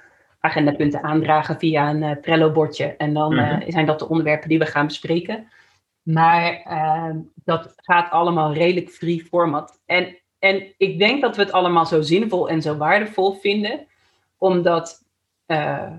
agendapunten 0.43 1.03
aandragen 1.03 1.59
via 1.59 1.91
een 1.91 2.03
uh, 2.03 2.11
Trello-bordje. 2.11 2.97
En 2.97 3.15
dan 3.15 3.33
mm 3.33 3.39
-hmm. 3.39 3.63
zijn 3.67 3.87
dat 3.87 3.99
de 3.99 4.09
onderwerpen 4.09 4.49
die 4.49 4.59
we 4.59 4.67
gaan 4.67 4.87
bespreken. 4.87 5.49
Maar 6.03 6.63
ehm, 6.65 7.19
dat 7.45 7.73
gaat 7.77 8.11
allemaal 8.11 8.53
redelijk 8.53 8.91
free 8.91 9.25
format. 9.25 9.81
En, 9.87 10.17
en 10.39 10.75
ik 10.77 10.99
denk 10.99 11.21
dat 11.23 11.37
we 11.37 11.43
het 11.43 11.53
allemaal 11.53 11.87
zo 11.87 12.01
zinvol 12.01 12.49
en 12.49 12.63
zo 12.63 12.77
waardevol 12.77 13.33
vinden, 13.33 13.87
omdat 14.39 15.05
uh, 15.47 15.93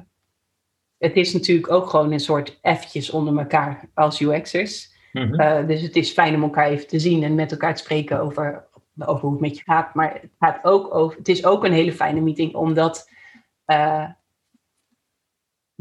het 0.97 1.15
is 1.15 1.33
natuurlijk 1.33 1.71
ook 1.71 1.89
gewoon 1.89 2.11
een 2.11 2.19
soort 2.19 2.59
F'tjes 2.61 3.09
onder 3.09 3.37
elkaar 3.37 3.89
als 3.93 4.19
UX'ers. 4.21 4.91
Uh, 5.11 5.67
dus 5.67 5.81
het 5.81 5.95
is 5.95 6.11
fijn 6.11 6.35
om 6.35 6.43
elkaar 6.43 6.67
even 6.67 6.87
te 6.87 6.99
zien 6.99 7.23
en 7.23 7.35
met 7.35 7.51
elkaar 7.51 7.75
te 7.75 7.83
spreken 7.83 8.19
over, 8.19 8.67
over 8.97 9.21
hoe 9.21 9.31
het 9.31 9.41
met 9.41 9.57
je 9.57 9.63
gaat. 9.63 9.93
Maar 9.93 10.13
het, 10.13 10.31
gaat 10.39 10.63
ook 10.63 10.95
over, 10.95 11.17
het 11.17 11.27
is 11.27 11.45
ook 11.45 11.63
een 11.63 11.73
hele 11.73 11.93
fijne 11.93 12.21
meeting, 12.21 12.55
omdat 12.55 13.09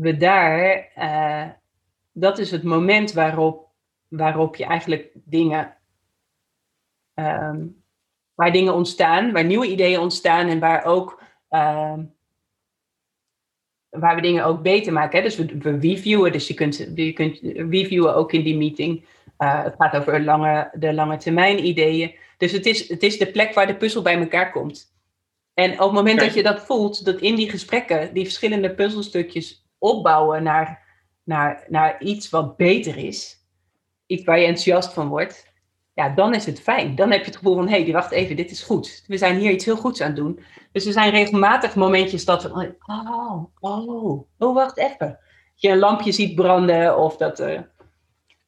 we 0.02 0.16
daar, 0.16 0.88
uh, 0.98 1.48
dat 2.12 2.38
is 2.38 2.50
het 2.50 2.62
moment 2.62 3.12
waarop, 3.12 3.68
waarop 4.08 4.56
je 4.56 4.64
eigenlijk 4.64 5.10
dingen, 5.14 5.76
um, 7.14 7.82
waar 8.34 8.52
dingen 8.52 8.74
ontstaan, 8.74 9.32
waar 9.32 9.44
nieuwe 9.44 9.66
ideeën 9.66 10.00
ontstaan 10.00 10.48
en 10.48 10.58
waar 10.58 10.84
ook 10.84 11.20
waar 13.98 14.14
we 14.14 14.20
dingen 14.20 14.44
ook 14.44 14.62
beter 14.62 14.92
maken. 14.92 15.18
Hè? 15.18 15.24
Dus 15.24 15.36
we, 15.36 15.58
we, 15.58 15.78
reviewen, 15.78 16.32
dus 16.32 16.48
je 16.48 16.54
kunt, 16.54 16.88
je 16.94 17.12
kunt 17.12 17.38
reviewen 17.42 18.14
ook 18.14 18.32
in 18.32 18.42
die 18.42 18.56
meeting. 18.56 19.04
Uh, 19.38 19.64
het 19.64 19.74
gaat 19.78 19.96
over 19.96 20.24
lange, 20.24 20.70
de 20.74 20.92
lange 20.92 21.16
termijn 21.16 21.66
ideeën. 21.66 22.14
Dus 22.36 22.52
het 22.52 22.66
is, 22.66 22.88
het 22.88 23.02
is 23.02 23.18
de 23.18 23.30
plek 23.30 23.54
waar 23.54 23.66
de 23.66 23.76
puzzel 23.76 24.02
bij 24.02 24.18
elkaar 24.18 24.50
komt. 24.50 24.94
En 25.54 25.72
op 25.72 25.78
het 25.78 25.92
moment 25.92 26.20
dat 26.20 26.34
je 26.34 26.42
dat 26.42 26.60
voelt, 26.60 27.04
dat 27.04 27.20
in 27.20 27.34
die 27.34 27.50
gesprekken 27.50 28.14
die 28.14 28.24
verschillende 28.24 28.74
puzzelstukjes 28.74 29.61
opbouwen 29.82 30.42
naar, 30.42 30.82
naar, 31.24 31.64
naar 31.68 32.02
iets 32.02 32.30
wat 32.30 32.56
beter 32.56 32.96
is, 32.96 33.46
iets 34.06 34.24
waar 34.24 34.38
je 34.38 34.46
enthousiast 34.46 34.92
van 34.92 35.08
wordt, 35.08 35.52
ja, 35.94 36.08
dan 36.08 36.34
is 36.34 36.46
het 36.46 36.60
fijn. 36.60 36.94
Dan 36.94 37.10
heb 37.10 37.20
je 37.20 37.26
het 37.26 37.36
gevoel 37.36 37.54
van, 37.54 37.68
hé, 37.68 37.82
hey, 37.82 37.92
wacht 37.92 38.10
even, 38.10 38.36
dit 38.36 38.50
is 38.50 38.62
goed. 38.62 39.04
We 39.06 39.16
zijn 39.16 39.36
hier 39.38 39.50
iets 39.50 39.64
heel 39.64 39.76
goeds 39.76 40.00
aan 40.00 40.06
het 40.06 40.16
doen. 40.16 40.40
Dus 40.72 40.86
er 40.86 40.92
zijn 40.92 41.10
regelmatig 41.10 41.74
momentjes 41.74 42.24
dat 42.24 42.42
we, 42.42 42.74
oh, 42.86 43.44
oh, 43.60 44.24
oh, 44.38 44.54
wacht 44.54 44.76
even. 44.76 44.98
Dat 44.98 45.18
je 45.54 45.68
een 45.68 45.78
lampje 45.78 46.12
ziet 46.12 46.34
branden 46.34 46.98
of 46.98 47.16
dat, 47.16 47.40
uh, 47.40 47.48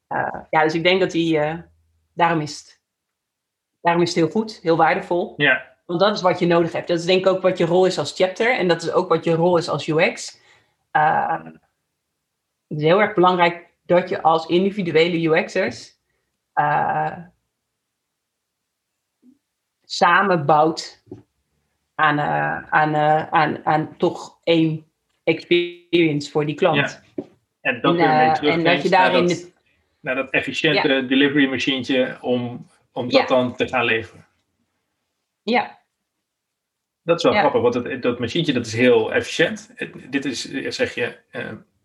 uh, 0.09 0.41
ja, 0.49 0.63
dus 0.63 0.73
ik 0.73 0.83
denk 0.83 0.99
dat 0.99 1.11
die, 1.11 1.37
uh, 1.37 1.53
daarom 2.13 2.41
is 2.41 2.57
het, 2.57 2.81
daarom 3.81 4.01
is 4.01 4.09
het 4.09 4.17
heel 4.17 4.29
goed, 4.29 4.59
heel 4.61 4.77
waardevol. 4.77 5.33
Ja. 5.37 5.73
Want 5.85 5.99
dat 5.99 6.15
is 6.15 6.21
wat 6.21 6.39
je 6.39 6.47
nodig 6.47 6.71
hebt. 6.71 6.87
Dat 6.87 6.99
is 6.99 7.05
denk 7.05 7.19
ik 7.19 7.27
ook 7.27 7.41
wat 7.41 7.57
je 7.57 7.65
rol 7.65 7.85
is 7.85 7.99
als 7.99 8.15
chapter 8.15 8.57
en 8.57 8.67
dat 8.67 8.83
is 8.83 8.91
ook 8.91 9.09
wat 9.09 9.23
je 9.23 9.33
rol 9.33 9.57
is 9.57 9.69
als 9.69 9.87
UX. 9.87 10.39
Het 12.67 12.77
is 12.77 12.83
heel 12.83 13.01
erg 13.01 13.13
belangrijk 13.13 13.69
dat 13.85 14.09
je 14.09 14.21
als 14.21 14.45
individuele 14.45 15.21
UX'ers 15.21 15.93
samenbouwt 19.83 21.03
aan, 21.95 22.19
uh, 22.19 22.63
aan, 22.69 22.95
uh, 22.95 23.27
aan, 23.27 23.65
aan 23.65 23.97
toch 23.97 24.39
één 24.43 24.85
experience 25.23 26.31
voor 26.31 26.45
die 26.45 26.55
klant. 26.55 27.01
Ja. 27.15 27.23
En 27.61 27.81
dat, 27.81 27.95
en, 27.95 27.99
uh, 27.99 28.53
en 28.53 28.63
dat 28.63 28.81
je 28.81 28.89
daarin... 28.89 29.25
Naar 29.25 29.35
dat, 29.35 29.53
naar 29.99 30.15
dat 30.15 30.29
efficiënte 30.29 30.87
ja. 30.87 31.01
delivery 31.01 31.49
machientje 31.49 32.17
om, 32.21 32.67
om 32.91 33.09
dat 33.09 33.21
ja. 33.21 33.27
dan 33.27 33.55
te 33.55 33.67
gaan 33.67 33.85
leveren. 33.85 34.25
Ja. 35.43 35.79
Dat 37.05 37.17
is 37.17 37.23
wel 37.23 37.33
grappig, 37.33 37.61
want 37.61 37.73
het, 37.73 38.01
dat 38.01 38.19
machientje 38.19 38.53
dat 38.53 38.65
is 38.65 38.73
heel 38.73 39.13
efficiënt. 39.13 39.73
Dit 40.09 40.25
is, 40.25 40.51
zeg 40.75 40.95
je, 40.95 41.17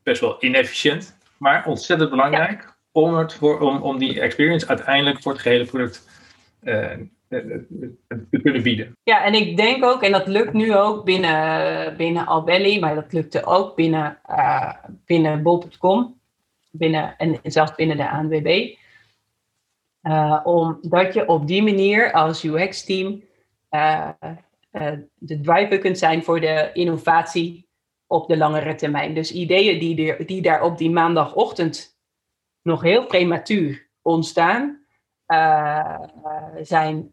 best 0.02 0.20
wel 0.20 0.36
inefficiënt, 0.44 1.16
maar 1.36 1.66
ontzettend 1.66 2.10
belangrijk 2.10 2.76
om, 2.92 3.14
het 3.14 3.34
voor, 3.34 3.60
om, 3.60 3.82
om 3.82 3.98
die 3.98 4.20
experience 4.20 4.68
uiteindelijk 4.68 5.22
voor 5.22 5.32
het 5.32 5.40
gehele 5.40 5.64
product 5.64 6.08
te 7.30 8.40
kunnen 8.42 8.62
bieden. 8.62 8.96
Ja, 9.02 9.24
en 9.24 9.34
ik 9.34 9.56
denk 9.56 9.84
ook, 9.84 10.02
en 10.02 10.12
dat 10.12 10.26
lukt 10.26 10.52
nu 10.52 10.76
ook 10.76 11.04
binnen, 11.04 11.96
binnen 11.96 12.26
Albelly, 12.26 12.78
maar 12.78 12.94
dat 12.94 13.12
lukte 13.12 13.44
ook 13.44 13.76
binnen, 13.76 14.18
uh, 14.30 14.72
binnen 15.04 15.42
bol.com 15.42 16.20
binnen, 16.70 17.16
en 17.16 17.40
zelfs 17.42 17.74
binnen 17.74 17.96
de 17.96 18.10
ANWB. 18.10 18.74
Uh, 20.02 20.40
omdat 20.44 21.14
je 21.14 21.26
op 21.26 21.46
die 21.46 21.62
manier 21.62 22.12
als 22.12 22.44
UX-team 22.44 23.22
uh, 24.72 24.92
de 25.14 25.40
driver 25.40 25.78
kunt 25.78 25.98
zijn 25.98 26.24
voor 26.24 26.40
de 26.40 26.70
innovatie 26.72 27.68
op 28.06 28.28
de 28.28 28.36
langere 28.36 28.74
termijn. 28.74 29.14
Dus 29.14 29.32
ideeën 29.32 29.78
die, 29.78 30.24
die 30.24 30.42
daar 30.42 30.62
op 30.62 30.78
die 30.78 30.90
maandagochtend 30.90 31.98
nog 32.62 32.82
heel 32.82 33.06
prematuur 33.06 33.88
ontstaan, 34.02 34.84
zijn 36.62 37.12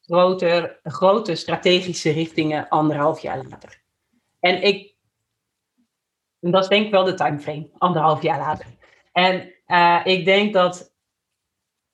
groter, 0.00 0.80
grote 0.82 1.34
strategische 1.34 2.10
richtingen 2.10 2.68
anderhalf 2.68 3.20
jaar 3.20 3.44
later. 3.48 3.82
En 4.40 4.62
ik, 4.62 4.94
dat 6.40 6.62
is 6.62 6.68
denk 6.68 6.84
ik 6.84 6.90
wel 6.90 7.04
de 7.04 7.14
timeframe, 7.14 7.70
anderhalf 7.78 8.22
jaar 8.22 8.38
later. 8.38 8.66
En 9.12 9.52
uh, 9.66 10.00
ik 10.04 10.24
denk 10.24 10.52
dat, 10.52 10.94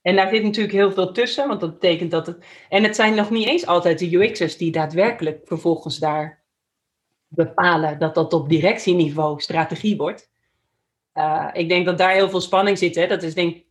en 0.03 0.17
daar 0.17 0.29
zit 0.29 0.43
natuurlijk 0.43 0.75
heel 0.75 0.93
veel 0.93 1.13
tussen, 1.13 1.49
want 1.49 1.61
dat 1.61 1.73
betekent 1.73 2.11
dat 2.11 2.27
het, 2.27 2.45
en 2.69 2.83
het 2.83 2.97
zijn 2.97 3.15
nog 3.15 3.31
niet 3.31 3.47
eens 3.47 3.67
altijd 3.67 3.99
de 3.99 4.11
UX'ers 4.11 4.57
die 4.57 4.73
daadwerkelijk 4.73 5.41
vervolgens 5.45 5.99
daar 5.99 6.43
bepalen 7.29 7.99
dat 7.99 8.15
dat 8.15 8.33
op 8.33 8.49
directieniveau 8.49 9.41
strategie 9.41 9.97
wordt. 9.97 10.31
Uh, 11.15 11.49
ik 11.53 11.69
denk 11.69 11.87
dat 11.87 11.99
daar 11.99 12.13
heel 12.13 12.31
veel 12.31 12.41
spanning 12.41 12.79
zit. 12.79 12.95
Hè? 12.95 13.07
Dat 13.07 13.23
is 13.23 13.35
denk 13.35 13.55
ik 13.55 13.67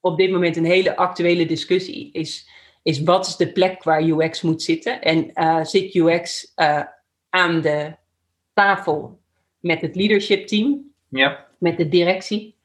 op 0.00 0.16
dit 0.16 0.30
moment 0.30 0.56
een 0.56 0.64
hele 0.64 0.96
actuele 0.96 1.46
discussie. 1.46 2.12
Is 2.12 2.48
is 2.86 3.02
wat 3.02 3.26
is 3.26 3.36
de 3.36 3.52
plek 3.52 3.82
waar 3.82 4.02
UX 4.02 4.42
moet 4.42 4.62
zitten. 4.62 5.02
En 5.02 5.30
uh, 5.34 5.64
zit 5.64 5.94
UX 5.94 6.52
uh, 6.56 6.82
aan 7.28 7.60
de 7.60 7.96
tafel 8.52 9.20
met 9.58 9.80
het 9.80 9.96
leadership 9.96 10.46
team, 10.46 10.92
ja. 11.08 11.46
met 11.58 11.76
de 11.76 11.88
directie. 11.88 12.56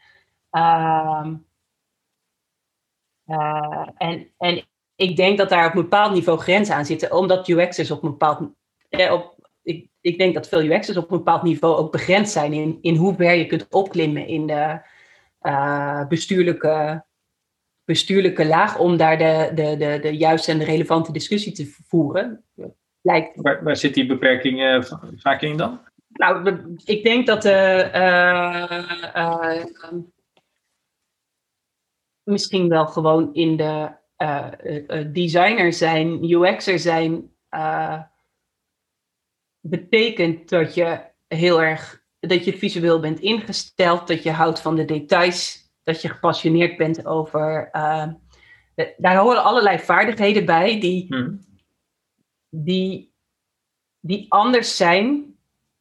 Uh, 3.32 3.88
en, 3.98 4.28
en 4.38 4.64
ik 4.96 5.16
denk 5.16 5.38
dat 5.38 5.50
daar 5.50 5.66
op 5.66 5.76
een 5.76 5.82
bepaald 5.82 6.14
niveau 6.14 6.40
grenzen 6.40 6.76
aan 6.76 6.86
zitten, 6.86 7.12
omdat 7.12 7.48
UX'ers 7.48 7.92
op 7.92 8.04
een 8.04 8.10
bepaald 8.10 8.50
eh, 8.90 9.14
op, 9.14 9.50
ik, 9.64 9.88
ik 10.02 10.18
denk 10.18 10.34
dat 10.34 10.48
veel 10.48 10.64
UX'ers 10.64 10.98
op 10.98 11.12
een 11.12 11.18
bepaald 11.18 11.44
niveau 11.44 11.76
ook 11.76 11.92
begrensd 11.92 12.32
zijn 12.32 12.54
in, 12.54 12.78
in 12.82 12.96
hoe 12.96 13.16
ver 13.16 13.34
je 13.34 13.46
kunt 13.46 13.68
opklimmen 13.70 14.28
in 14.28 14.48
de 14.48 14.80
uh, 15.42 16.08
bestuurlijke 16.08 17.06
bestuurlijke 17.86 18.46
laag 18.46 18.78
om 18.78 18.98
daar 18.98 19.18
de, 19.18 19.52
de, 19.56 19.78
de, 19.78 20.00
de 20.02 20.18
juiste 20.18 20.52
en 20.52 20.58
de 20.58 20.66
relevante 20.66 21.12
discussie 21.12 21.52
te 21.52 21.76
voeren. 21.88 22.44
Lijkt... 23.02 23.42
Waar, 23.42 23.64
waar 23.64 23.76
zit 23.76 23.94
die 23.94 24.06
beperking 24.06 24.60
uh, 24.60 24.84
vaak 25.16 25.42
in 25.42 25.58
dan? 25.58 25.80
Nou, 26.08 26.58
ik 26.86 27.04
denk 27.04 27.28
dat 27.28 27.46
uh, 27.46 27.96
misschien 32.24 32.70
wel 32.70 32.86
gewoon 32.86 33.34
in 33.34 33.58
de 33.58 33.92
designer 35.12 35.74
zijn, 35.74 36.24
UX'er 36.32 36.80
zijn, 36.80 37.32
betekent 39.60 40.50
dat 40.50 40.74
je 40.74 41.02
heel 41.28 41.62
erg, 41.62 42.04
dat 42.20 42.46
je 42.46 42.58
visueel 42.58 43.00
bent 43.00 43.20
ingesteld, 43.20 44.08
dat 44.08 44.24
je 44.24 44.32
houdt 44.32 44.62
van 44.62 44.76
de 44.76 44.86
details 44.86 45.60
dat 45.84 46.02
je 46.02 46.10
gepassioneerd 46.10 46.78
bent 46.78 47.06
over. 47.06 47.70
Uh, 47.74 48.08
daar 48.98 49.18
horen 49.18 49.44
allerlei 49.44 49.80
vaardigheden 49.80 50.46
bij 50.46 50.80
die, 50.80 51.06
Mhm. 51.16 51.36
die, 52.50 53.14
die 54.00 54.26
anders 54.30 54.78
zijn 54.78 55.36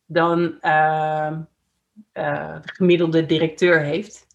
dan 0.06 0.58
de 2.12 2.60
gemiddelde 2.62 3.26
directeur 3.26 3.80
heeft. 3.80 4.26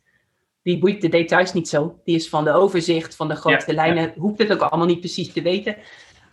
Die 0.65 0.79
boeit 0.79 1.01
de 1.01 1.09
details 1.09 1.53
niet 1.53 1.67
zo. 1.67 1.99
Die 2.03 2.15
is 2.15 2.29
van 2.29 2.43
de 2.43 2.51
overzicht, 2.51 3.15
van 3.15 3.27
de 3.27 3.35
grote 3.35 3.65
Ja, 3.67 3.73
lijnen, 3.73 4.13
hoeft 4.17 4.37
het 4.37 4.51
ook 4.51 4.61
allemaal 4.61 4.87
niet 4.87 4.99
precies 4.99 5.33
te 5.33 5.41
weten. 5.41 5.75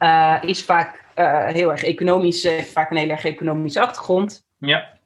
Uh, 0.01 0.43
is 0.43 0.65
vaak 0.65 1.05
uh, 1.17 1.47
heel 1.47 1.71
erg 1.71 1.85
economisch, 1.85 2.43
heeft 2.43 2.73
vaak 2.73 2.91
een 2.91 2.97
heel 2.97 3.09
erg 3.09 3.25
economische 3.25 3.81
achtergrond. 3.81 4.47
Ja. 4.59 4.99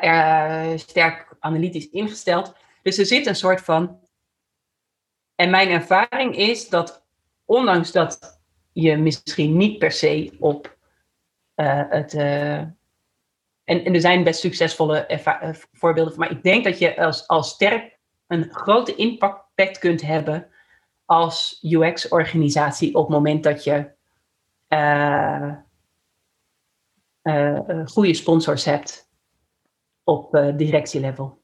Er, 0.00 0.78
sterk 0.78 1.36
analytisch 1.40 1.90
ingesteld. 1.90 2.54
Dus 2.82 2.98
er 2.98 3.06
zit 3.06 3.26
een 3.26 3.36
soort 3.36 3.60
van. 3.60 3.98
En 5.34 5.50
mijn 5.50 5.68
ervaring 5.68 6.36
is 6.36 6.68
dat, 6.68 7.04
ondanks 7.44 7.92
dat 7.92 8.40
je 8.72 8.96
misschien 8.96 9.56
niet 9.56 9.78
per 9.78 9.92
se 9.92 10.36
op 10.38 10.76
het. 11.54 12.14
En, 12.14 12.76
en, 13.64 13.94
er 13.94 14.00
zijn 14.00 14.24
best 14.24 14.40
succesvolle 14.40 15.20
voorbeelden, 15.72 16.18
maar 16.18 16.30
ik 16.30 16.42
denk 16.42 16.64
dat 16.64 16.78
je 16.78 16.96
als, 16.96 17.26
als 17.26 17.50
sterk 17.50 17.91
een 18.32 18.50
grote 18.50 18.94
impact 18.94 19.78
kunt 19.78 20.02
hebben 20.02 20.46
als 21.04 21.58
UX-organisatie 21.62 22.94
op 22.94 23.06
het 23.06 23.16
moment 23.16 23.42
dat 23.42 23.64
je 23.64 23.90
uh, 24.68 25.52
uh, 27.22 27.86
goede 27.86 28.14
sponsors 28.14 28.64
hebt 28.64 29.10
op 30.04 30.34
uh, 30.34 30.56
directielevel. 30.56 31.40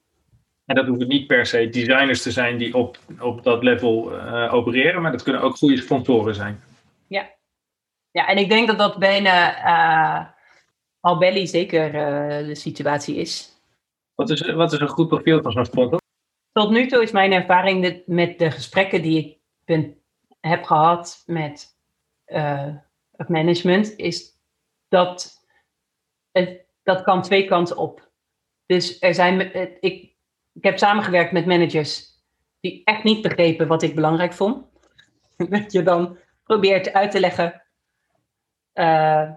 En 0.65 0.75
dat 0.75 0.87
hoeven 0.87 1.07
niet 1.07 1.27
per 1.27 1.45
se 1.45 1.69
designers 1.69 2.21
te 2.21 2.31
zijn 2.31 2.57
die 2.57 2.75
op, 2.75 2.97
op 3.19 3.43
dat 3.43 3.63
level 3.63 4.21
opereren, 4.51 5.01
maar 5.01 5.11
dat 5.11 5.23
kunnen 5.23 5.41
ook 5.41 5.57
goede 5.57 5.77
sponsoren 5.77 6.35
zijn. 6.35 6.63
Ja, 7.07 7.29
ja 8.11 8.27
en 8.27 8.37
ik 8.37 8.49
denk 8.49 8.67
dat 8.67 8.77
dat 8.77 8.97
bijna 8.97 10.35
Albelli 10.99 11.47
zeker 11.47 11.91
de 12.45 12.55
situatie 12.55 13.15
is. 13.15 13.61
Wat 14.15 14.29
is, 14.29 14.51
wat 14.51 14.73
is 14.73 14.79
een 14.79 14.87
goed 14.87 15.07
profiel 15.07 15.41
van 15.41 15.51
zo'n 15.51 15.65
sponsor? 15.65 15.98
Tot 16.59 16.69
nu 16.69 16.87
toe 16.87 17.01
is 17.01 17.11
mijn 17.11 17.31
ervaring 17.31 18.03
met 18.05 18.39
de 18.39 18.51
gesprekken 18.51 19.01
die 19.01 19.41
ik 19.65 19.93
heb 20.39 20.63
gehad 20.63 21.23
met 21.25 21.77
uh, 22.27 22.75
het 23.15 23.29
management, 23.29 23.97
is 23.97 24.31
dat 24.87 25.45
het, 26.31 26.65
dat 26.83 27.01
kan 27.01 27.21
twee 27.21 27.45
kanten 27.45 27.77
op. 27.77 28.09
Dus 28.65 29.01
er 29.01 29.13
zijn, 29.13 29.53
ik, 29.79 30.15
ik 30.53 30.63
heb 30.63 30.77
samengewerkt 30.77 31.31
met 31.31 31.45
managers 31.45 32.07
die 32.59 32.81
echt 32.83 33.03
niet 33.03 33.21
begrepen 33.21 33.67
wat 33.67 33.83
ik 33.83 33.95
belangrijk 33.95 34.33
vond. 34.33 34.65
Dat 35.49 35.71
je 35.71 35.83
dan 35.83 36.17
probeert 36.43 36.93
uit 36.93 37.11
te 37.11 37.19
leggen 37.19 37.63
uh, 38.73 39.29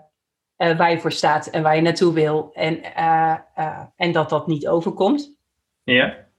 uh, 0.57 0.79
waar 0.79 0.91
je 0.91 1.01
voor 1.01 1.13
staat 1.13 1.47
en 1.47 1.63
waar 1.63 1.77
je 1.77 1.83
naartoe 1.83 2.13
wil. 2.13 2.51
En, 2.53 2.95
en 3.97 4.13
dat 4.13 4.29
dat 4.29 4.47
niet 4.47 4.69
overkomt. 4.69 5.37
Ja. 5.83 6.31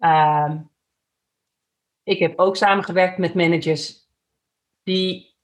Uh, 0.00 0.54
ik 2.02 2.18
heb 2.18 2.38
ook 2.38 2.56
samengewerkt 2.56 3.18
met 3.18 3.34
managers 3.34 4.08
die 4.82 5.36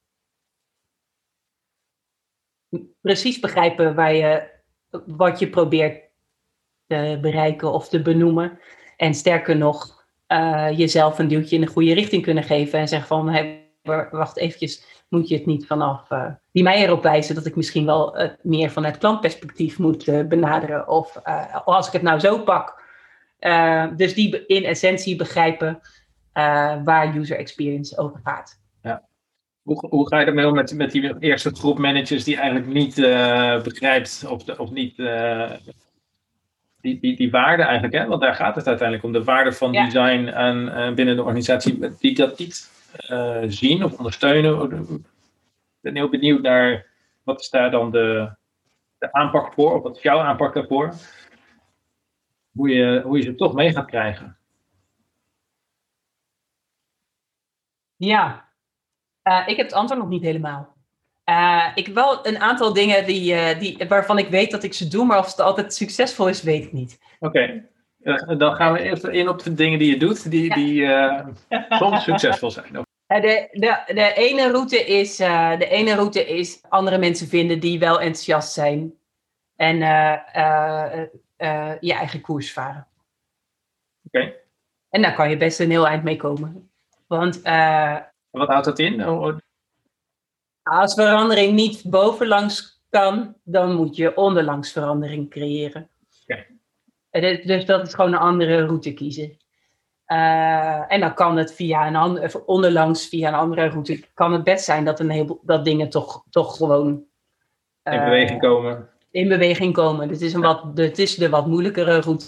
precies 3.01 3.41
begrijpen 3.41 3.95
waar 3.95 4.15
je, 4.15 4.51
wat 5.07 5.39
je 5.39 5.51
probeert 5.51 6.05
te 6.87 7.19
bereiken 7.21 7.73
of 7.73 7.89
te 7.89 8.03
benoemen. 8.03 8.59
En 8.97 9.15
sterker 9.15 9.57
nog, 9.57 10.07
uh, 10.29 10.79
jezelf 10.79 11.19
een 11.19 11.29
duwtje 11.29 11.55
in 11.55 11.61
de 11.61 11.67
goede 11.67 11.95
richting 11.95 12.23
kunnen 12.23 12.45
geven. 12.45 12.79
En 12.79 12.89
zeggen 12.89 13.09
van, 13.09 13.29
hey, 13.29 13.71
wacht 14.11 14.37
eventjes, 14.37 15.05
moet 15.09 15.29
je 15.29 15.37
het 15.37 15.47
niet 15.47 15.67
vanaf... 15.67 16.11
Uh, 16.11 16.33
die 16.53 16.63
mij 16.63 16.85
erop 16.85 17.03
wijzen 17.03 17.35
dat 17.35 17.47
ik 17.47 17.57
misschien 17.57 17.87
wel 17.87 18.23
uh, 18.23 18.31
meer 18.43 18.71
vanuit 18.71 18.99
klantperspectief 18.99 19.79
moet 19.79 20.29
benaderen. 20.29 20.89
Of 20.89 21.23
als 21.65 21.87
ik 21.87 21.93
het 21.93 22.03
nou 22.03 22.19
zo 22.19 22.43
pak... 22.43 22.85
Uh, 23.41 23.87
dus 23.97 24.15
die 24.15 24.47
in 24.47 24.65
essentie 24.65 25.17
begrijpen 25.17 25.81
uh, 26.35 26.85
waar 26.85 27.17
user 27.17 27.37
experience 27.37 27.99
over 27.99 28.21
gaat. 28.25 28.61
Ja. 28.83 29.03
Hoe, 29.63 29.87
hoe 29.89 30.09
ga 30.09 30.21
je 30.21 30.27
ermee 30.27 30.47
om 30.47 30.55
met, 30.55 30.75
met 30.75 30.91
die 30.91 31.19
eerste 31.19 31.55
groep 31.55 31.79
managers 31.79 32.25
die 32.25 32.37
eigenlijk 32.37 32.67
niet 32.67 32.99
uh, 32.99 33.63
begrijpt 33.63 34.27
of, 34.29 34.45
de, 34.45 34.59
of 34.59 34.71
niet 34.71 34.97
die, 36.81 37.01
die, 37.01 37.17
die 37.17 37.31
waarde 37.31 37.63
eigenlijk, 37.63 37.95
hè? 37.95 38.07
want 38.07 38.21
daar 38.21 38.35
gaat 38.35 38.55
het 38.55 38.67
uiteindelijk 38.67 39.07
om, 39.07 39.13
de 39.13 39.25
waarde 39.25 39.53
van 39.53 39.73
ja. 39.73 39.85
design 39.85 40.29
aan, 40.29 40.95
binnen 40.95 41.17
de 41.17 41.23
organisatie, 41.23 41.79
die 41.99 42.15
dat 42.15 42.39
niet 42.39 42.71
zien 43.47 43.85
of 43.85 43.99
ondersteunen. 43.99 44.63
Ik 44.63 45.03
ben 45.81 45.97
heel 45.97 46.09
benieuwd 46.09 46.43
naar 46.43 46.87
wat 47.23 47.41
is 47.41 47.51
daar 47.51 47.71
dan 47.71 47.91
de, 47.91 48.31
de 48.99 49.13
aanpak 49.13 49.53
voor, 49.53 49.75
of 49.75 49.83
wat 49.83 49.97
is 49.97 50.03
jouw 50.03 50.19
aanpak 50.19 50.55
daarvoor? 50.55 50.95
Hoe 52.57 52.69
je, 52.69 53.01
hoe 53.05 53.17
je 53.17 53.23
ze 53.23 53.35
toch 53.35 53.55
mee 53.55 53.73
gaat 53.73 53.87
krijgen. 53.87 54.37
Ja, 57.97 58.49
uh, 59.23 59.43
ik 59.47 59.57
heb 59.57 59.67
het 59.67 59.75
antwoord 59.75 60.01
nog 60.01 60.09
niet 60.09 60.23
helemaal. 60.23 60.75
Uh, 61.25 61.67
ik 61.75 61.87
heb 61.87 61.95
wel 61.95 62.27
een 62.27 62.39
aantal 62.39 62.73
dingen 62.73 63.07
die, 63.07 63.35
uh, 63.35 63.59
die, 63.59 63.85
waarvan 63.89 64.19
ik 64.19 64.29
weet 64.29 64.51
dat 64.51 64.63
ik 64.63 64.75
ze 64.75 64.89
doe, 64.89 65.05
maar 65.05 65.19
of 65.19 65.27
het 65.27 65.41
altijd 65.41 65.75
succesvol 65.75 66.29
is, 66.29 66.43
weet 66.43 66.65
ik 66.65 66.73
niet. 66.73 66.99
Oké, 67.21 67.63
okay. 68.03 68.37
dan 68.39 68.55
gaan 68.55 68.73
we 68.73 68.79
even 68.79 69.13
in 69.13 69.29
op 69.29 69.43
de 69.43 69.55
dingen 69.55 69.79
die 69.79 69.91
je 69.91 69.99
doet, 69.99 70.31
die, 70.31 70.45
ja. 70.45 70.55
die 70.55 71.67
soms 71.69 72.03
succesvol 72.03 72.51
zijn. 72.51 72.85
De, 73.07 73.49
de, 73.53 73.83
de, 73.87 74.13
ene 74.15 74.51
route 74.51 74.85
is, 74.85 75.17
de 75.17 75.69
ene 75.69 75.95
route 75.95 76.27
is 76.27 76.63
andere 76.69 76.99
mensen 76.99 77.29
vinden 77.29 77.61
die 77.61 77.79
wel 77.79 78.01
enthousiast 78.01 78.53
zijn. 78.53 78.93
En 79.57 79.79
uh, 81.39 81.73
je 81.81 81.93
eigen 81.93 82.21
koers 82.21 82.53
varen. 82.53 82.87
Oké. 84.03 84.19
Okay. 84.19 84.41
En 84.89 85.03
daar 85.03 85.15
kan 85.15 85.31
je 85.31 85.37
best 85.37 85.61
een 85.61 85.71
heel 85.71 85.87
eind 85.87 86.03
mee 86.03 86.17
komen. 86.17 86.71
Want. 87.07 87.47
Uh, 87.47 87.99
Wat 88.31 88.49
houdt 88.49 88.65
dat 88.65 88.79
in? 88.79 89.09
Oh, 89.09 89.37
als 90.63 90.95
verandering 90.95 91.53
niet 91.53 91.83
bovenlangs 91.91 92.83
kan, 92.91 93.37
dan 93.43 93.75
moet 93.75 93.97
je 93.97 94.17
onderlangs 94.17 94.73
verandering 94.73 95.31
creëren. 95.31 95.91
Okay. 96.23 96.47
Dus, 97.11 97.45
dus 97.45 97.65
dat 97.65 97.87
is 97.87 97.95
gewoon 97.95 98.13
een 98.13 98.19
andere 98.19 98.67
route 98.67 98.95
kiezen. 98.95 99.37
Uh, 100.07 100.93
en 100.93 101.01
dan 101.01 101.15
kan 101.15 101.37
het 101.37 101.55
via 101.55 101.87
een 101.87 101.97
andere, 101.97 102.47
onderlangs 102.47 103.09
via 103.09 103.29
een 103.29 103.35
andere 103.35 103.69
route, 103.69 104.05
kan 104.15 104.33
het 104.33 104.45
best 104.45 104.65
zijn 104.65 104.85
dat 104.85 105.01
een 105.01 105.11
heleboel 105.11 105.41
dat 105.43 105.65
dingen 105.65 105.91
toch, 105.91 106.25
toch 106.31 106.57
gewoon 106.57 106.89
in 107.83 108.05
beweging 108.05 108.41
komen 108.41 108.91
in 109.17 109.29
beweging 109.29 109.73
komen. 109.73 110.09
Het 110.09 110.21
is, 110.21 110.33
een 110.33 110.41
wat, 110.41 110.63
het 110.75 110.99
is 110.99 111.15
de 111.15 111.29
wat 111.29 111.47
moeilijkere 111.47 112.01
route, 112.01 112.27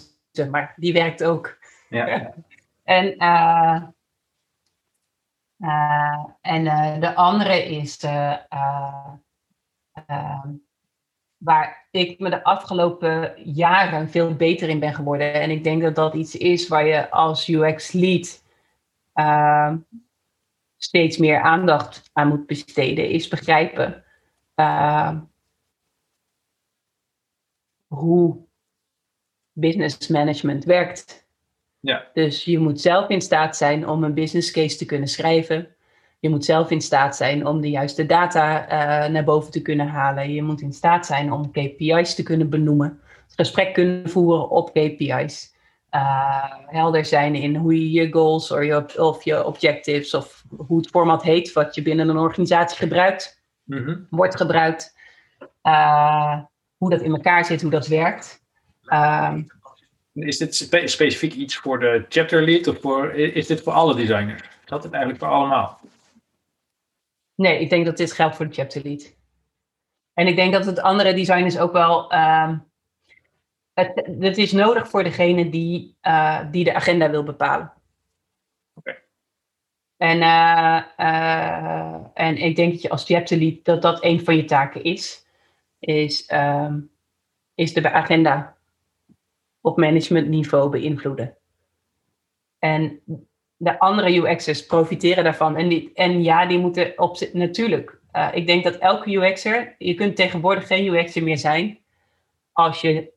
maar 0.51 0.75
die 0.77 0.93
werkt 0.93 1.25
ook. 1.25 1.59
Ja. 1.89 2.35
en 2.85 3.15
uh, 3.19 3.83
uh, 5.59 6.25
en 6.41 6.65
uh, 6.65 7.01
de 7.01 7.15
andere 7.15 7.65
is 7.65 8.01
waar 11.39 11.87
ik 11.91 12.19
me 12.19 12.31
de 12.31 12.45
afgelopen 12.45 13.33
jaren 13.45 14.11
veel 14.11 14.35
beter 14.35 14.69
in 14.69 14.81
ben 14.81 14.95
geworden. 14.95 15.33
En 15.33 15.51
ik 15.51 15.65
denk 15.65 15.83
dat 15.83 15.95
dat 15.95 16.15
iets 16.15 16.37
is 16.37 16.69
waar 16.69 16.87
je 16.87 17.11
als 17.11 17.49
UX-lead 17.49 18.43
steeds 20.77 21.17
meer 21.17 21.41
aandacht 21.41 22.11
aan 22.13 22.29
moet 22.29 22.47
besteden, 22.47 23.11
is 23.11 23.29
begrijpen 23.29 24.05
hoe 27.89 28.47
business 29.53 30.09
management 30.09 30.65
werkt. 30.65 31.27
Ja. 31.81 32.07
Dus 32.13 32.45
je 32.45 32.59
moet 32.59 32.81
zelf 32.81 33.09
in 33.09 33.21
staat 33.21 33.57
zijn 33.57 33.89
om 33.89 34.05
een 34.05 34.15
business 34.15 34.51
case 34.51 34.77
te 34.77 34.85
kunnen 34.85 35.09
schrijven. 35.09 35.69
Je 36.21 36.29
moet 36.29 36.45
zelf 36.45 36.71
in 36.71 36.81
staat 36.81 37.17
zijn 37.17 37.47
om 37.47 37.61
de 37.61 37.71
juiste 37.71 38.07
data 38.07 38.65
uh, 38.65 39.13
naar 39.13 39.25
boven 39.25 39.51
te 39.51 39.63
kunnen 39.63 39.89
halen. 39.89 40.33
Je 40.33 40.43
moet 40.43 40.61
in 40.61 40.73
staat 40.73 41.07
zijn 41.07 41.33
om 41.33 41.51
KPI's 41.51 42.15
te 42.15 42.23
kunnen 42.23 42.51
benoemen. 42.51 43.01
Gesprek 43.37 43.75
kunnen 43.75 44.11
voeren 44.11 44.51
op 44.51 44.71
KPI's. 44.71 45.57
Uh, 45.91 46.55
helder 46.67 47.05
zijn 47.05 47.35
in 47.35 47.57
hoe 47.57 47.75
je 47.75 47.91
je 47.91 48.13
goals 48.13 48.51
of 48.51 48.65
je, 48.65 49.05
of 49.05 49.25
je 49.25 49.45
objectives 49.45 50.15
of 50.15 50.45
hoe 50.67 50.79
het 50.79 50.89
format 50.89 51.23
heet 51.23 51.53
wat 51.53 51.75
je 51.75 51.83
binnen 51.83 52.09
een 52.09 52.17
organisatie 52.17 52.77
gebruikt, 52.77 53.43
mm 53.65 53.85
-hmm. 53.85 54.07
wordt 54.11 54.37
gebruikt. 54.37 54.97
Uh, 55.63 56.43
hoe 56.79 56.91
dat 56.91 57.01
in 57.01 57.11
elkaar 57.11 57.45
zit, 57.45 57.63
hoe 57.63 57.71
dat 57.71 57.87
werkt. 57.87 58.47
Um, 58.93 59.47
is 60.13 60.39
dit 60.39 60.55
spe 60.55 60.87
specifiek 60.87 61.35
iets 61.35 61.57
voor 61.57 61.81
de 61.81 62.07
chapter 62.09 62.43
lead 62.43 62.67
of 62.67 62.81
voor, 62.81 63.15
is 63.15 63.47
dit 63.47 63.63
voor 63.63 63.73
alle 63.73 63.95
designers? 63.95 64.43
Geldt 64.65 64.85
het 64.85 64.93
eigenlijk 64.93 65.25
voor 65.25 65.33
allemaal? 65.33 65.81
Nee, 67.35 67.61
ik 67.61 67.71
denk 67.71 67.87
dat 67.87 67.97
dit 67.97 68.13
geldt 68.13 68.37
voor 68.37 68.49
de 68.49 68.55
chapter 68.55 68.83
lead. 68.83 69.17
En 70.13 70.27
ik 70.27 70.37
denk 70.37 70.53
dat 70.53 70.67
het 70.67 70.81
andere 70.81 71.15
designers 71.15 71.59
ook 71.59 71.73
wel. 71.73 72.15
Um, 72.15 72.67
het, 73.73 74.07
het, 74.19 74.39
is 74.39 74.53
nodig 74.53 74.89
voor 74.89 75.05
degene 75.05 75.49
die, 75.49 75.97
uh, 76.03 76.41
die 76.51 76.65
de 76.65 76.75
agenda 76.75 77.11
wil 77.11 77.23
bepalen. 77.23 77.73
En, 79.97 80.21
en 82.15 82.37
ik 82.37 82.57
denk 82.57 82.73
dat 82.73 82.83
je 82.83 82.89
als 82.89 83.05
chapter 83.05 83.39
lead 83.39 83.65
dat 83.65 83.83
dat 83.83 84.05
een 84.05 84.25
van 84.25 84.37
je 84.37 84.45
taken 84.45 84.83
is. 84.83 85.28
Is, 85.79 86.27
ehm, 86.27 86.81
is 87.55 87.73
de 87.73 87.93
agenda 87.93 88.57
op 89.61 89.77
managementniveau 89.77 90.71
beïnvloeden. 90.71 91.37
En 92.59 93.03
de 93.57 93.79
andere 93.79 94.17
UX'ers 94.17 94.67
profiteren 94.67 95.25
daarvan. 95.25 95.57
En, 95.57 95.69
die, 95.69 95.93
en 95.95 96.23
ja, 96.23 96.47
die 96.47 96.59
moeten 96.59 96.99
op 96.99 97.19
natuurlijk. 97.33 98.01
Uh, 98.13 98.29
ik 98.33 98.47
denk 98.47 98.65
dat 98.65 98.77
elke 98.77 99.11
UX'er, 99.11 99.75
je 99.79 99.95
kunt 99.95 100.17
tegenwoordig 100.17 100.67
geen 100.67 100.87
UX'er 100.87 101.23
meer 101.23 101.39
zijn 101.39 101.79
als 102.53 102.81
je 102.81 103.13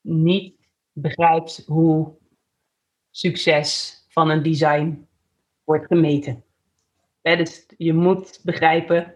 niet 0.00 0.54
begrijpt 0.92 1.64
hoe 1.66 2.16
succes 3.10 4.02
van 4.08 4.30
een 4.30 4.42
design 4.42 5.08
wordt 5.64 5.86
gemeten. 5.86 6.44
dus 7.22 7.66
je 7.76 7.92
moet 7.92 8.40
begrijpen, 8.42 9.14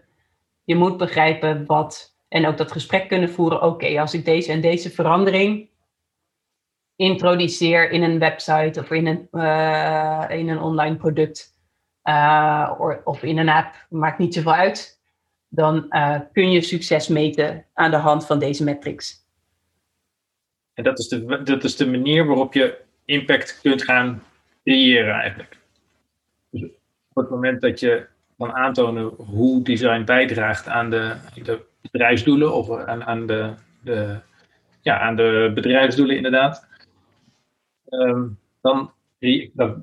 je 0.63 0.75
moet 0.75 0.97
begrijpen 0.97 1.65
wat, 1.65 2.16
en 2.27 2.45
ook 2.45 2.57
dat 2.57 2.71
gesprek 2.71 3.07
kunnen 3.07 3.29
voeren. 3.29 3.61
Oké, 3.61 3.99
als 3.99 4.13
ik 4.13 4.25
deze 4.25 4.51
en 4.51 4.61
deze 4.61 4.89
verandering 4.89 5.69
introduceer 6.95 7.91
in 7.91 8.03
een 8.03 8.19
website 8.19 8.79
of 8.79 8.91
in 8.91 9.07
een, 9.07 9.27
uh, 9.31 10.25
in 10.29 10.49
een 10.49 10.61
online 10.61 10.95
product 10.95 11.55
uh, 12.03 12.71
of 13.03 13.23
in 13.23 13.37
een 13.37 13.49
app, 13.49 13.85
maakt 13.89 14.17
niet 14.17 14.33
zoveel 14.33 14.53
uit. 14.53 14.99
Dan 15.47 15.85
uh, 15.89 16.19
kun 16.33 16.51
je 16.51 16.61
succes 16.61 17.07
meten 17.07 17.65
aan 17.73 17.91
de 17.91 17.97
hand 17.97 18.25
van 18.25 18.39
deze 18.39 18.63
metrics. 18.63 19.25
En 20.73 20.83
dat 20.83 20.99
is, 20.99 21.07
de, 21.07 21.41
dat 21.43 21.63
is 21.63 21.75
de 21.75 21.87
manier 21.87 22.25
waarop 22.25 22.53
je 22.53 22.77
impact 23.05 23.59
kunt 23.61 23.83
gaan 23.83 24.23
creëren 24.63 25.13
eigenlijk. 25.13 25.57
Dus 26.49 26.63
op 27.09 27.15
het 27.15 27.29
moment 27.29 27.61
dat 27.61 27.79
je 27.79 28.07
kan 28.37 28.53
aantonen 28.53 29.05
hoe 29.17 29.63
design 29.63 30.03
bijdraagt 30.03 30.67
aan 30.67 30.89
de, 30.89 31.15
de 31.43 31.65
bedrijfsdoelen 31.91 32.53
of 32.53 32.71
aan, 32.71 33.03
aan, 33.03 33.27
de, 33.27 33.53
de, 33.83 34.19
ja, 34.81 34.99
aan 34.99 35.15
de 35.15 35.51
bedrijfsdoelen 35.53 36.15
inderdaad, 36.15 36.67
um, 37.89 38.39
dan, 38.61 38.91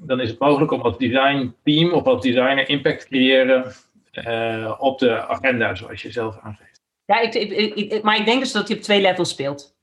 dan, 0.00 0.20
is 0.20 0.30
het 0.30 0.38
mogelijk 0.38 0.72
om 0.72 0.80
als 0.80 0.98
design 0.98 1.54
team 1.62 1.92
of 1.92 2.04
als 2.04 2.22
designer 2.22 2.68
impact 2.68 3.00
te 3.00 3.06
creëren 3.06 3.72
uh, 4.12 4.74
op 4.78 4.98
de 4.98 5.26
agenda, 5.26 5.74
zoals 5.74 6.02
je 6.02 6.10
zelf 6.10 6.38
aangeeft. 6.42 6.82
Ja, 7.04 7.20
ik, 7.20 7.34
ik, 7.34 8.02
maar 8.02 8.16
ik 8.16 8.24
denk 8.24 8.40
dus 8.40 8.52
dat 8.52 8.68
hij 8.68 8.76
op 8.76 8.82
twee 8.82 9.00
levels 9.00 9.30
speelt. 9.30 9.76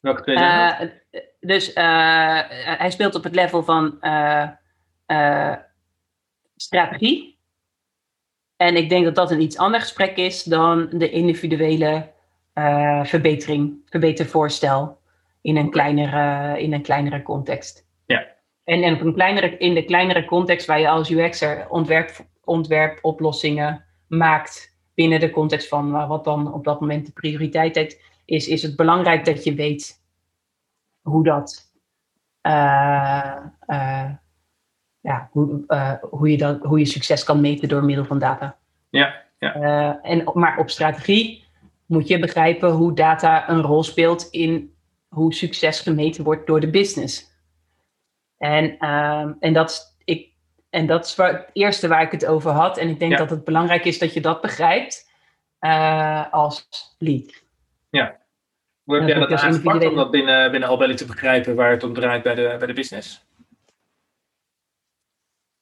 Welke 0.00 0.22
twee 0.22 0.36
levels? 0.36 0.90
Uh, 1.10 1.20
dus 1.40 1.68
uh, 1.68 2.40
hij 2.78 2.90
speelt 2.90 3.14
op 3.14 3.24
het 3.24 3.34
level 3.34 3.62
van 3.62 3.98
strategie. 6.56 7.35
En 8.56 8.76
ik 8.76 8.88
denk 8.88 9.04
dat 9.04 9.14
dat 9.14 9.30
een 9.30 9.40
iets 9.40 9.58
ander 9.58 9.80
gesprek 9.80 10.16
is 10.16 10.42
dan 10.42 10.88
de 10.92 11.10
individuele 11.10 12.14
verbetering, 13.02 13.80
verbetervoorstel 13.86 14.98
in 15.40 15.56
een 15.56 15.70
kleinere, 15.70 16.60
in 16.60 16.72
een 16.72 16.82
kleinere 16.82 17.22
context. 17.22 17.86
Ja. 18.06 18.26
En, 18.64 18.82
en 18.82 18.94
op 18.94 19.00
een 19.00 19.14
kleinere, 19.14 19.56
in 19.56 19.74
de 19.74 19.84
kleinere 19.84 20.24
context 20.24 20.66
waar 20.66 20.80
je 20.80 20.88
als 20.88 21.10
UX'er 21.10 21.66
ontwerp, 21.68 22.26
ontwerpoplossingen 22.44 23.84
maakt 24.06 24.76
binnen 24.94 25.20
de 25.20 25.30
context 25.30 25.68
van 25.68 26.06
wat 26.06 26.24
dan 26.24 26.52
op 26.52 26.64
dat 26.64 26.80
moment 26.80 27.06
de 27.06 27.12
prioriteit 27.12 28.00
is, 28.24 28.48
is 28.48 28.62
het 28.62 28.76
belangrijk 28.76 29.24
dat 29.24 29.44
je 29.44 29.54
weet 29.54 30.02
hoe 31.02 31.24
dat, 31.24 31.72
uh, 32.42 33.36
uh, 33.66 34.10
ja, 35.06 35.28
hoe, 35.32 35.64
uh, 35.68 35.92
hoe, 36.00 36.30
je 36.30 36.58
hoe 36.62 36.78
je 36.78 36.84
succes 36.84 37.24
kan 37.24 37.40
meten 37.40 37.68
door 37.68 37.84
middel 37.84 38.04
van 38.04 38.18
data. 38.18 38.56
Ja, 38.90 39.22
ja. 39.38 40.00
en, 40.02 40.30
maar 40.34 40.58
op 40.58 40.70
strategie 40.70 41.44
moet 41.86 42.08
je 42.08 42.18
begrijpen 42.18 42.70
hoe 42.70 42.94
data 42.94 43.48
een 43.48 43.60
rol 43.60 43.82
speelt 43.82 44.28
in 44.30 44.74
hoe 45.08 45.34
succes 45.34 45.80
gemeten 45.80 46.24
wordt 46.24 46.46
door 46.46 46.60
de 46.60 46.70
business. 46.70 47.34
En, 48.38 48.76
uh, 48.80 49.26
en, 49.40 49.52
dat, 49.52 49.96
ik, 50.04 50.28
en 50.70 50.86
dat 50.86 51.04
is 51.04 51.14
waar, 51.14 51.32
het 51.32 51.50
eerste 51.52 51.88
waar 51.88 52.02
ik 52.02 52.10
het 52.10 52.26
over 52.26 52.50
had. 52.50 52.78
En 52.78 52.88
ik 52.88 52.98
denk 52.98 53.18
dat 53.18 53.30
het 53.30 53.44
belangrijk 53.44 53.84
is 53.84 53.98
dat 53.98 54.14
je 54.14 54.20
dat 54.20 54.40
begrijpt 54.40 55.10
uh, 55.60 56.32
als 56.32 56.68
lead. 56.98 57.44
Ja. 57.90 58.16
Hoe 58.84 58.98
heb 58.98 59.08
jij 59.08 59.18
dat 59.18 59.32
aangepakt 59.32 59.86
om 59.86 59.94
dat 59.94 60.10
binnen, 60.10 60.50
binnen 60.50 60.68
Albelly 60.68 60.94
te 60.94 61.06
begrijpen 61.06 61.54
waar 61.54 61.70
het 61.70 61.84
om 61.84 61.94
draait 61.94 62.22
bij 62.22 62.34
de, 62.34 62.54
bij 62.58 62.66
de 62.66 62.72
business? 62.72 63.26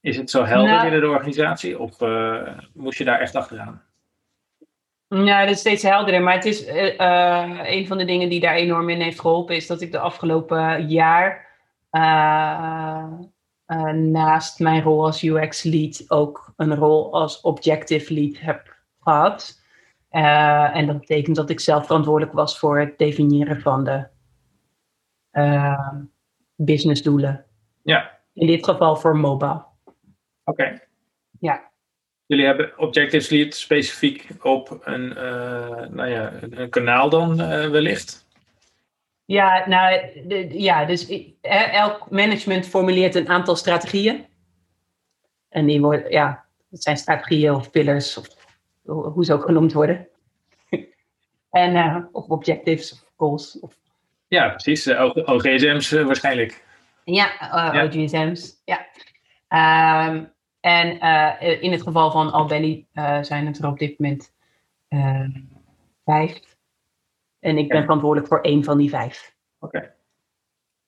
Is 0.05 0.17
het 0.17 0.31
zo 0.31 0.45
helder 0.45 0.71
nou, 0.71 0.83
binnen 0.83 1.01
de 1.01 1.09
organisatie 1.09 1.79
of 1.79 2.01
uh, 2.01 2.49
moest 2.73 2.99
je 2.99 3.05
daar 3.05 3.21
echt 3.21 3.35
achteraan? 3.35 3.83
Ja, 5.09 5.41
dat 5.41 5.55
is 5.55 5.59
steeds 5.59 5.83
helderder. 5.83 6.23
Maar 6.23 6.35
het 6.35 6.45
is 6.45 6.67
uh, 6.67 7.61
een 7.63 7.87
van 7.87 7.99
de 7.99 8.05
dingen 8.05 8.29
die 8.29 8.41
daar 8.41 8.55
enorm 8.55 8.89
in 8.89 9.01
heeft 9.01 9.21
geholpen, 9.21 9.57
is 9.57 9.67
dat 9.67 9.81
ik 9.81 9.93
de 9.93 9.99
afgelopen 9.99 10.89
jaar 10.89 11.47
uh, 11.93 13.05
naast 13.93 14.59
mijn 14.59 14.83
rol 14.83 15.05
als 15.05 15.23
UX 15.23 15.63
lead 15.63 16.05
ook 16.09 16.53
een 16.57 16.75
rol 16.75 17.13
als 17.13 17.41
objective 17.41 18.15
lead 18.15 18.39
heb 18.41 18.77
gehad. 19.01 19.63
en 20.11 20.87
dat 20.87 20.99
betekent 20.99 21.37
dat 21.37 21.51
ik 21.51 21.61
zelf 21.61 21.87
verantwoordelijk 21.87 22.33
was 22.33 22.59
voor 22.59 22.79
het 22.79 22.99
definiëren 22.99 23.61
van 23.61 23.85
de 23.85 24.07
businessdoelen. 26.57 27.45
Ja. 27.83 28.19
In 28.33 28.47
dit 28.47 28.65
geval 28.65 28.97
voor 28.97 29.17
mobile. 29.17 29.73
Oké. 30.45 30.81
Ja. 31.41 31.73
Jullie 32.27 32.47
hebben 32.47 32.79
Objectives 32.79 33.29
Lead 33.29 33.55
specifiek 33.55 34.29
op 34.43 34.81
een, 34.85 35.09
uh, 35.09 35.87
nou 35.89 36.07
ja, 36.07 36.33
een 36.41 36.71
kanaal 36.71 37.09
dan 37.09 37.41
uh, 37.41 37.69
wellicht? 37.69 38.27
Ja, 39.25 39.69
nou, 39.69 40.01
de, 40.27 40.61
ja, 40.61 40.85
dus 40.85 41.31
elk 41.73 42.11
management 42.11 42.69
formuleert 42.69 43.15
een 43.15 43.29
aantal 43.29 43.57
strategieën. 43.57 44.27
En 45.49 45.67
die 45.67 45.81
worden, 45.81 46.11
ja, 46.11 46.45
dat 46.71 46.83
zijn 46.83 46.97
strategieën 46.97 47.55
of 47.55 47.71
pillars, 47.71 48.17
of 48.17 48.27
hoe 48.85 49.25
ze 49.25 49.33
ook 49.33 49.45
genoemd 49.45 49.73
worden. 49.73 50.09
en, 51.51 51.75
uh, 51.75 51.97
of 52.13 52.27
objectives 52.27 52.93
of 52.93 53.05
goals. 53.17 53.61
Of... 53.61 53.77
Ja, 54.29 54.49
precies. 54.49 54.89
OGSM's 55.15 55.91
waarschijnlijk. 55.91 56.65
Ja, 57.05 57.33
ja. 57.41 57.85
OGSM's, 57.85 58.63
ja. 58.65 58.87
Um, 60.09 60.34
en 60.65 60.97
uh, 60.97 61.63
in 61.63 61.73
het 61.73 61.83
geval 61.83 62.11
van 62.11 62.33
Albelly 62.33 62.87
uh, 62.95 63.23
zijn 63.23 63.47
het 63.47 63.59
er 63.59 63.67
op 63.67 63.79
dit 63.79 63.99
moment 63.99 64.33
uh, 64.89 65.29
vijf. 66.05 66.57
En 67.41 67.59
ik 67.59 67.69
ben 67.69 67.83
verantwoordelijk 67.83 68.29
voor 68.29 68.41
één 68.41 68.65
van 68.65 68.79
die 68.79 68.89
vijf. 68.89 69.35
Oké. 69.59 69.77
Okay. 69.77 69.95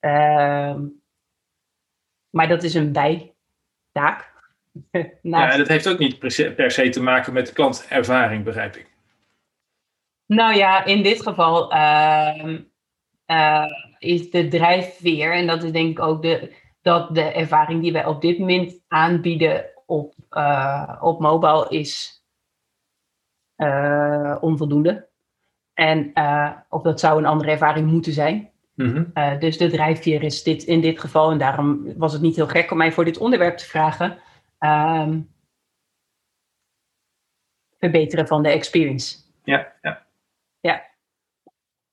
Ehm, 0.00 0.84
maar 2.30 2.48
dat 2.48 2.62
is 2.62 2.74
een 2.74 2.92
bijtaak. 2.92 4.32
ja, 5.22 5.56
dat 5.56 5.68
heeft 5.68 5.88
ook 5.88 5.98
niet 5.98 6.18
per 6.54 6.70
se 6.70 6.88
te 6.88 7.02
maken 7.02 7.32
met 7.32 7.52
klantervaring, 7.52 8.44
begrijp 8.44 8.76
ik. 8.76 8.90
Nou 10.26 10.54
ja, 10.54 10.84
in 10.84 11.02
dit 11.02 11.22
geval 11.22 11.72
ehm, 11.72 12.60
is 13.98 14.30
de 14.30 14.48
drijfveer, 14.48 15.32
en 15.32 15.46
dat 15.46 15.62
is 15.62 15.72
denk 15.72 15.90
ik 15.90 16.00
ook 16.00 16.22
de, 16.22 16.54
dat 16.86 17.14
de 17.14 17.32
ervaring 17.32 17.82
die 17.82 17.92
wij 17.92 18.06
op 18.06 18.20
dit 18.20 18.38
moment 18.38 18.80
aanbieden 18.88 19.64
op, 19.86 20.14
uh, 20.30 20.98
op 21.00 21.20
mobile 21.20 21.68
is 21.68 22.22
uh, 23.56 24.36
onvoldoende. 24.40 25.08
En, 25.74 26.10
uh, 26.14 26.52
of 26.68 26.82
dat 26.82 27.00
zou 27.00 27.18
een 27.18 27.26
andere 27.26 27.50
ervaring 27.50 27.90
moeten 27.90 28.12
zijn. 28.12 28.50
Mm 28.74 29.12
-hmm. 29.12 29.38
dus 29.38 29.58
de 29.58 29.70
drijfveer 29.70 30.22
is 30.22 30.42
dit 30.42 30.62
in 30.62 30.80
dit 30.80 31.00
geval, 31.00 31.30
en 31.30 31.38
daarom 31.38 31.96
was 31.96 32.12
het 32.12 32.22
niet 32.22 32.36
heel 32.36 32.46
gek 32.46 32.70
om 32.70 32.76
mij 32.76 32.92
voor 32.92 33.04
dit 33.04 33.18
onderwerp 33.18 33.56
te 33.56 33.64
vragen. 33.64 34.18
Um, 34.58 35.30
verbeteren 37.78 38.26
van 38.26 38.42
de 38.42 38.48
experience. 38.48 39.18
Ja, 39.44 39.72
ja. 39.82 40.06
Ja. 40.60 40.82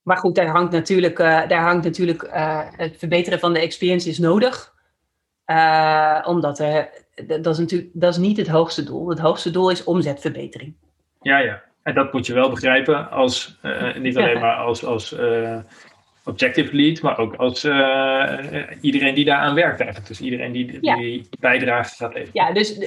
Maar 0.02 0.16
goed, 0.16 0.34
daar 0.34 0.46
hangt 0.46 0.72
natuurlijk, 0.72 1.16
daar 1.16 1.62
hangt 1.62 1.84
natuurlijk 1.84 2.28
het 2.76 2.96
verbeteren 2.96 3.38
van 3.38 3.52
de 3.52 3.60
experience 3.60 4.08
is 4.08 4.18
nodig. 4.18 4.73
Uh, 5.46 6.22
omdat 6.26 6.58
er, 6.58 6.88
dat 7.26 7.46
is 7.46 7.58
natuurlijk 7.58 7.90
dat 7.92 8.10
is 8.10 8.18
niet 8.18 8.36
het 8.36 8.48
hoogste 8.48 8.84
doel. 8.84 9.08
Het 9.08 9.18
hoogste 9.18 9.50
doel 9.50 9.70
is 9.70 9.84
omzetverbetering. 9.84 10.74
Ja, 11.20 11.38
ja. 11.38 11.62
En 11.82 11.94
dat 11.94 12.12
moet 12.12 12.26
je 12.26 12.34
wel 12.34 12.50
begrijpen 12.50 13.10
als, 13.10 13.58
uh, 13.62 13.96
niet 13.96 14.16
alleen 14.16 14.34
ja. 14.34 14.40
maar 14.40 14.56
als, 14.56 14.84
als 14.84 15.12
uh, 15.12 15.58
objective 16.24 16.76
lead, 16.76 17.00
maar 17.00 17.18
ook 17.18 17.34
als 17.34 17.64
iedereen 18.80 19.14
die 19.14 19.24
daaraan 19.24 19.54
werkt 19.54 19.80
eigenlijk. 19.80 20.08
Dus 20.08 20.20
iedereen 20.20 20.52
die, 20.52 20.78
ja. 20.80 20.96
die 20.96 21.28
bijdrage 21.40 21.94
gaat 21.94 22.14
leveren. 22.14 22.46
Ja, 22.46 22.52
dus 22.52 22.78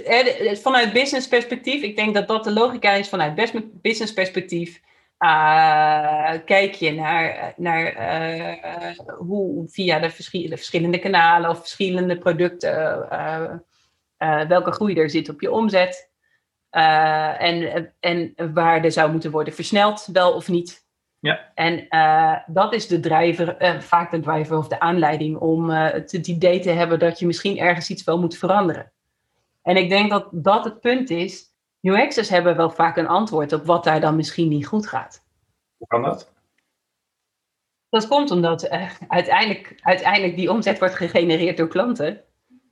vanuit 0.62 0.94
business 0.94 1.28
perspectief, 1.28 1.82
ik 1.82 1.96
denk 1.96 2.14
dat 2.14 2.28
dat 2.28 2.44
de 2.44 2.54
logica 2.54 2.92
is 2.92 3.10
vanuit 3.10 3.52
business 3.82 4.14
perspectief. 4.14 4.82
Uh, 5.20 6.32
kijk 6.46 6.74
je 6.74 6.94
naar, 6.94 7.54
naar 7.56 7.94
uh, 7.94 8.98
hoe 9.18 9.70
via 9.70 10.00
de, 10.00 10.10
vers 10.10 10.30
de, 10.30 10.48
verschillende 10.58 11.00
kanalen 11.00 11.50
of 11.50 11.60
verschillende 11.60 12.18
producten 12.18 13.08
uh, 13.12 14.42
welke 14.48 14.72
groei 14.72 14.96
er 14.96 15.10
zit 15.10 15.30
op 15.30 15.42
je 15.42 15.52
omzet. 15.52 16.12
en, 16.70 17.94
en 18.00 18.34
waar 18.54 18.84
er 18.84 18.92
zou 18.92 19.12
moeten 19.12 19.32
worden 19.32 19.54
versneld, 19.54 20.08
wel 20.12 20.34
of 20.34 20.48
niet. 20.48 20.86
Ja. 21.20 21.52
En 21.54 21.88
dat 22.48 22.74
is 22.74 22.88
de 22.88 23.00
driver, 23.00 23.56
vaak 23.80 24.12
de 24.12 24.20
driver 24.20 24.58
of 24.58 24.68
de 24.68 24.80
aanleiding 24.80 25.38
om 25.38 25.70
het 25.70 26.14
idee 26.14 26.60
te 26.60 26.70
hebben 26.70 27.00
dat 27.00 27.20
je 27.20 27.26
misschien 27.26 27.58
ergens 27.58 27.90
iets 27.90 28.04
wel 28.04 28.20
moet 28.20 28.38
veranderen. 28.38 28.92
En 29.68 29.78
ik 29.78 29.90
denk 29.90 30.10
dat 30.10 30.28
dat 30.32 30.64
het 30.64 30.80
punt 30.80 31.10
is. 31.10 31.56
UX'ers 31.88 32.30
hebben 32.30 32.56
wel 32.56 32.70
vaak 32.70 32.98
een 32.98 33.08
antwoord 33.08 33.54
op 33.54 33.66
wat 33.66 33.84
daar 33.84 34.00
dan 34.00 34.16
misschien 34.16 34.48
niet 34.48 34.68
goed 34.68 34.88
gaat. 34.88 35.24
Hoe 35.78 35.88
kan 35.88 36.02
dat? 36.02 36.32
Dat 37.90 38.08
komt 38.08 38.32
omdat 38.32 38.72
uh, 38.72 38.92
uiteindelijk, 39.08 39.80
uiteindelijk 39.82 40.36
die 40.36 40.52
omzet 40.52 40.80
wordt 40.80 40.96
gegenereerd 40.96 41.58
door 41.58 41.68
klanten. 41.68 42.22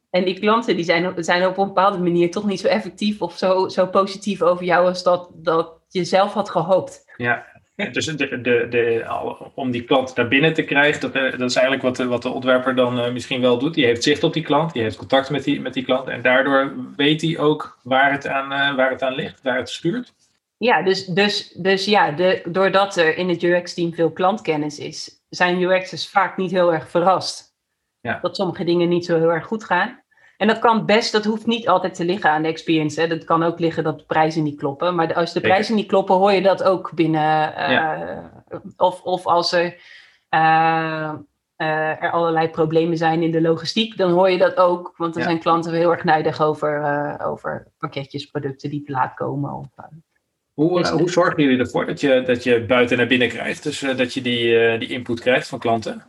En 0.09 0.25
die 0.25 0.39
klanten 0.39 0.75
die 0.75 0.85
zijn, 0.85 1.23
zijn 1.23 1.45
op 1.45 1.57
een 1.57 1.67
bepaalde 1.67 1.97
manier 1.97 2.31
toch 2.31 2.45
niet 2.45 2.59
zo 2.59 2.67
effectief 2.67 3.21
of 3.21 3.37
zo, 3.37 3.67
zo 3.67 3.87
positief 3.87 4.41
over 4.41 4.65
jou 4.65 4.87
als 4.87 5.03
dat, 5.03 5.29
dat 5.33 5.79
je 5.87 6.03
zelf 6.03 6.33
had 6.33 6.49
gehoopt. 6.49 7.13
Ja, 7.17 7.45
dus 7.75 8.05
de, 8.05 8.41
de, 8.41 8.67
de, 8.69 9.05
om 9.53 9.71
die 9.71 9.83
klant 9.83 10.15
naar 10.15 10.27
binnen 10.27 10.53
te 10.53 10.63
krijgen, 10.63 11.01
dat, 11.01 11.11
eh, 11.11 11.31
dat 11.31 11.49
is 11.49 11.55
eigenlijk 11.55 11.81
wat 11.81 11.95
de, 11.95 12.05
wat 12.05 12.21
de 12.21 12.29
ontwerper 12.29 12.75
dan 12.75 12.99
uh, 12.99 13.11
misschien 13.11 13.41
wel 13.41 13.57
doet. 13.57 13.73
Die 13.73 13.85
heeft 13.85 14.03
zicht 14.03 14.23
op 14.23 14.33
die 14.33 14.43
klant, 14.43 14.73
die 14.73 14.81
heeft 14.81 14.97
contact 14.97 15.29
met 15.29 15.43
die, 15.43 15.61
met 15.61 15.73
die 15.73 15.83
klant. 15.83 16.07
En 16.07 16.21
daardoor 16.21 16.73
weet 16.95 17.21
hij 17.21 17.37
ook 17.37 17.79
waar 17.83 18.11
het 18.11 18.27
aan, 18.27 18.51
uh, 18.51 18.75
waar 18.75 18.89
het 18.89 19.01
aan 19.01 19.15
ligt, 19.15 19.41
waar 19.41 19.57
het 19.57 19.69
stuurt. 19.69 20.13
Ja, 20.57 20.83
dus, 20.83 21.05
dus, 21.05 21.49
dus 21.49 21.85
ja, 21.85 22.11
de, 22.11 22.41
doordat 22.47 22.97
er 22.97 23.17
in 23.17 23.29
het 23.29 23.43
UX-team 23.43 23.93
veel 23.93 24.11
klantkennis 24.11 24.79
is, 24.79 25.23
zijn 25.29 25.61
UX'ers 25.61 26.09
vaak 26.09 26.37
niet 26.37 26.51
heel 26.51 26.73
erg 26.73 26.89
verrast. 26.89 27.53
Ja. 28.01 28.19
Dat 28.21 28.35
sommige 28.35 28.63
dingen 28.63 28.89
niet 28.89 29.05
zo 29.05 29.17
heel 29.17 29.31
erg 29.31 29.45
goed 29.45 29.63
gaan. 29.63 30.03
En 30.37 30.47
dat 30.47 30.59
kan 30.59 30.85
best, 30.85 31.11
dat 31.11 31.25
hoeft 31.25 31.45
niet 31.45 31.67
altijd 31.67 31.93
te 31.93 32.05
liggen 32.05 32.29
aan 32.29 32.41
de 32.41 32.47
experience. 32.47 33.01
Hè. 33.01 33.07
Dat 33.07 33.23
kan 33.23 33.43
ook 33.43 33.59
liggen 33.59 33.83
dat 33.83 33.99
de 33.99 34.05
prijzen 34.05 34.43
niet 34.43 34.59
kloppen. 34.59 34.95
Maar 34.95 35.13
als 35.13 35.33
de 35.33 35.41
prijzen 35.41 35.75
niet 35.75 35.87
kloppen, 35.87 36.15
hoor 36.15 36.31
je 36.31 36.41
dat 36.41 36.63
ook 36.63 36.91
binnen. 36.95 37.53
Uh, 37.71 38.17
of, 38.77 39.01
of 39.01 39.25
als 39.25 39.51
er, 39.51 39.65
uh, 40.29 41.13
uh, 41.57 42.01
er 42.01 42.11
allerlei 42.11 42.49
problemen 42.49 42.97
zijn 42.97 43.23
in 43.23 43.31
de 43.31 43.41
logistiek, 43.41 43.97
dan 43.97 44.11
hoor 44.11 44.29
je 44.29 44.37
dat 44.37 44.55
ook. 44.55 44.93
Want 44.97 45.13
er 45.13 45.21
ja. 45.21 45.27
zijn 45.27 45.39
klanten 45.39 45.73
heel 45.73 45.91
erg 45.91 46.03
nijdig 46.03 46.41
over, 46.41 47.19
over 47.23 47.67
pakketjes, 47.77 48.25
producten 48.25 48.69
die 48.69 48.83
te 48.83 48.91
laat 48.91 49.13
komen. 49.13 49.53
Of, 49.53 49.67
hoe, 50.53 50.87
hoe 50.87 51.09
zorgen 51.09 51.43
jullie 51.43 51.59
ervoor 51.59 51.85
dat 51.85 51.99
je, 51.99 52.23
dat 52.25 52.43
je 52.43 52.65
buiten 52.65 52.97
naar 52.97 53.07
binnen 53.07 53.29
krijgt? 53.29 53.63
Dus 53.63 53.79
dat 53.79 54.13
je 54.13 54.21
die, 54.21 54.77
die 54.77 54.89
input 54.89 55.19
krijgt 55.19 55.47
van 55.47 55.59
klanten? 55.59 56.03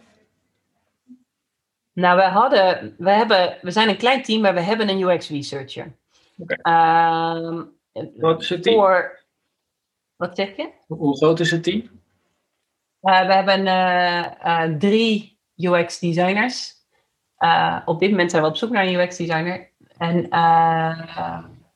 Nou, 1.97 2.17
we, 2.17 2.23
hadden, 2.23 2.95
we, 2.99 3.11
hebben, 3.11 3.59
we 3.63 3.71
zijn 3.71 3.89
een 3.89 3.97
klein 3.97 4.23
team, 4.23 4.41
maar 4.41 4.55
we 4.55 4.61
hebben 4.61 4.89
een 4.89 5.03
UX-researcher. 5.03 5.93
Okay. 6.39 7.37
Um, 7.37 7.73
wat 8.17 8.43
is 8.43 8.49
het 8.49 8.63
team? 8.63 8.77
Voor, 8.77 9.25
wat 10.17 10.37
zeg 10.37 10.57
je? 10.57 10.71
Hoe 10.87 11.17
groot 11.17 11.41
is 11.41 11.51
het 11.51 11.63
team? 11.63 11.81
Uh, 13.03 13.27
we 13.27 13.33
hebben 13.33 13.67
uh, 13.67 14.27
uh, 14.45 14.79
drie 14.79 15.39
UX-designers. 15.57 16.75
op 17.85 18.01
dit 18.01 18.11
moment 18.11 18.31
zijn 18.31 18.43
we 18.43 18.49
op 18.49 18.57
zoek 18.57 18.71
naar 18.71 18.87
een 18.87 19.01
UX-designer. 19.01 19.71
En 19.97 20.29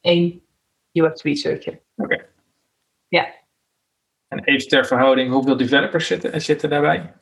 één 0.01 0.43
UX-researcher. 0.93 1.81
Oké. 1.97 2.15
Okay. 2.15 2.27
Ja. 3.09 3.35
En 4.29 4.45
even 4.45 4.69
ter 4.69 4.87
verhouding, 4.87 5.33
hoeveel 5.33 5.57
developers 5.57 6.07
zitten, 6.07 6.41
zitten 6.41 6.71
daarbij? 6.71 7.13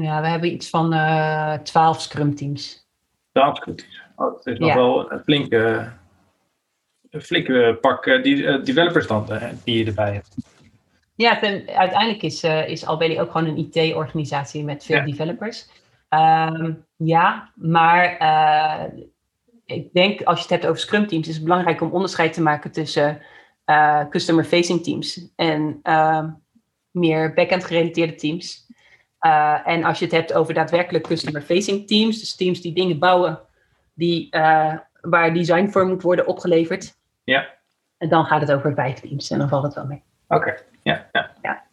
Ja, 0.00 0.20
we 0.20 0.26
hebben 0.26 0.52
iets 0.52 0.70
van 0.70 0.94
uh, 0.94 1.54
12 1.54 2.00
scrum 2.00 2.34
teams. 2.34 2.86
12 3.32 3.56
scrum 3.56 3.76
teams. 3.76 4.00
Oh, 4.16 4.32
dat 4.32 4.46
is 4.46 4.58
nog 4.58 4.68
ja. 4.68 4.74
wel 4.74 5.12
een 5.12 5.20
flinke, 5.20 5.92
een 7.10 7.22
flinke 7.22 7.78
pak 7.80 8.06
uh, 8.06 8.22
developers 8.64 9.06
dan 9.06 9.26
uh, 9.30 9.48
die 9.64 9.78
je 9.78 9.84
erbij 9.84 10.12
hebt. 10.12 10.36
Ja, 11.14 11.38
ten, 11.38 11.68
uiteindelijk 11.68 12.22
is, 12.22 12.44
uh, 12.44 12.68
is 12.68 12.86
Albelly 12.86 13.18
ook 13.18 13.30
gewoon 13.30 13.48
een 13.48 13.70
IT-organisatie 13.72 14.64
met 14.64 14.84
veel 14.84 14.96
ja. 14.96 15.04
developers. 15.04 15.68
Um, 16.08 16.84
ja, 16.96 17.52
maar 17.54 18.16
ik 19.64 19.92
denk 19.92 20.22
als 20.22 20.36
je 20.36 20.42
het 20.42 20.52
hebt 20.52 20.66
over 20.66 20.80
scrum 20.80 21.06
teams, 21.06 21.28
is 21.28 21.34
het 21.34 21.44
belangrijk 21.44 21.80
om 21.80 21.90
onderscheid 21.90 22.32
te 22.32 22.42
maken 22.42 22.70
tussen 22.70 23.22
customer-facing 24.10 24.82
teams 24.82 25.32
en 25.36 25.78
ehm, 25.82 26.30
meer 26.90 27.34
back-end 27.34 27.64
gerelateerde 27.64 28.14
teams. 28.14 28.67
Uh, 29.26 29.68
en 29.68 29.84
als 29.84 29.98
je 29.98 30.04
het 30.04 30.14
hebt 30.14 30.32
over 30.32 30.54
daadwerkelijk 30.54 31.06
customer-facing 31.06 31.86
teams, 31.86 32.18
dus 32.18 32.36
teams 32.36 32.60
die 32.60 32.72
dingen 32.72 32.98
bouwen 32.98 33.40
die, 33.94 34.28
uh, 34.30 34.74
waar 35.00 35.34
design 35.34 35.68
voor 35.68 35.86
moet 35.86 36.02
worden 36.02 36.26
opgeleverd, 36.26 36.96
ja. 37.24 37.48
en 37.96 38.08
dan 38.08 38.24
gaat 38.24 38.40
het 38.40 38.52
over 38.52 38.74
vijf 38.74 39.00
teams 39.00 39.30
en 39.30 39.38
dan 39.38 39.48
valt 39.48 39.64
het 39.64 39.74
wel 39.74 39.86
mee. 39.86 40.02
Oké, 40.28 40.40
okay. 40.40 40.58
ja. 40.82 41.08
ja. 41.12 41.30
ja. 41.42 41.64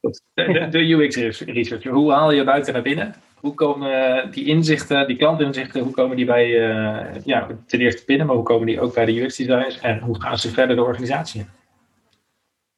Goed. 0.00 0.22
De, 0.34 0.52
de, 0.52 0.68
de 0.68 0.92
UX-researcher, 0.92 1.92
hoe 1.92 2.12
haal 2.12 2.30
je 2.30 2.44
buiten 2.44 2.72
naar 2.72 2.82
binnen? 2.82 3.14
Hoe 3.34 3.54
komen 3.54 4.30
die 4.30 4.46
inzichten, 4.46 5.06
die 5.06 5.16
klantinzichten, 5.16 5.82
hoe 5.82 5.92
komen 5.92 6.16
die 6.16 6.26
bij, 6.26 6.48
uh, 6.48 7.24
ja, 7.24 7.46
ten 7.66 7.80
eerste 7.80 8.04
binnen, 8.06 8.26
maar 8.26 8.36
hoe 8.36 8.44
komen 8.44 8.66
die 8.66 8.80
ook 8.80 8.94
bij 8.94 9.04
de 9.04 9.20
UX-designers 9.20 9.80
en 9.80 9.98
hoe 9.98 10.20
gaan 10.20 10.38
ze 10.38 10.50
verder 10.50 10.76
de 10.76 10.82
organisatie 10.82 11.40
in? 11.40 11.48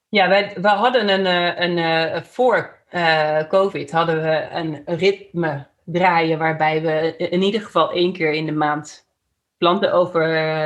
Ja, 0.08 0.28
wij, 0.28 0.56
we 0.60 0.68
hadden 0.68 1.08
een, 1.08 1.26
een, 1.62 1.76
een 1.78 2.24
voor 2.24 2.78
uh, 2.94 3.48
COVID 3.48 3.90
hadden 3.90 4.22
we 4.22 4.48
een 4.52 4.82
ritme 4.84 5.66
draaien 5.84 6.38
waarbij 6.38 6.82
we 6.82 7.16
in 7.16 7.42
ieder 7.42 7.60
geval 7.60 7.92
één 7.92 8.12
keer 8.12 8.32
in 8.32 8.46
de 8.46 8.52
maand 8.52 9.08
klanten 9.58 9.92
over 9.92 10.24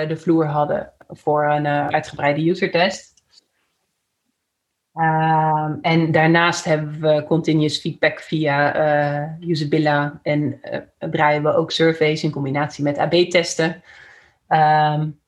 de 0.08 0.16
vloer 0.16 0.46
hadden 0.46 0.92
voor 1.08 1.44
een 1.44 1.64
uh, 1.64 1.86
uitgebreide 1.86 2.48
usertest. 2.48 3.12
Uh, 4.94 5.70
en 5.80 6.12
daarnaast 6.12 6.64
hebben 6.64 7.00
we 7.00 7.24
continuous 7.24 7.80
feedback 7.80 8.20
via 8.20 8.76
uh, 9.40 10.18
en 10.22 10.60
draaien 10.98 11.42
we 11.42 11.54
ook 11.54 11.70
surveys 11.70 12.24
in 12.24 12.30
combinatie 12.30 12.84
met 12.84 12.98
AB-testen. 12.98 13.82
Um, 14.48 15.22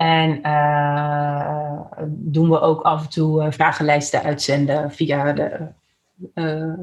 en 0.00 0.40
uh, 0.42 1.60
doen 2.08 2.50
we 2.50 2.60
ook 2.60 2.82
af 2.82 3.02
en 3.02 3.08
toe 3.10 3.44
uh, 3.44 3.50
vragenlijsten 3.50 4.22
uitzenden 4.22 4.90
via 4.90 5.32
de 5.32 5.68
uh, 6.34 6.78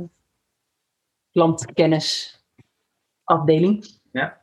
klantkennisafdeling. 1.32 3.86
Ja. 4.12 4.42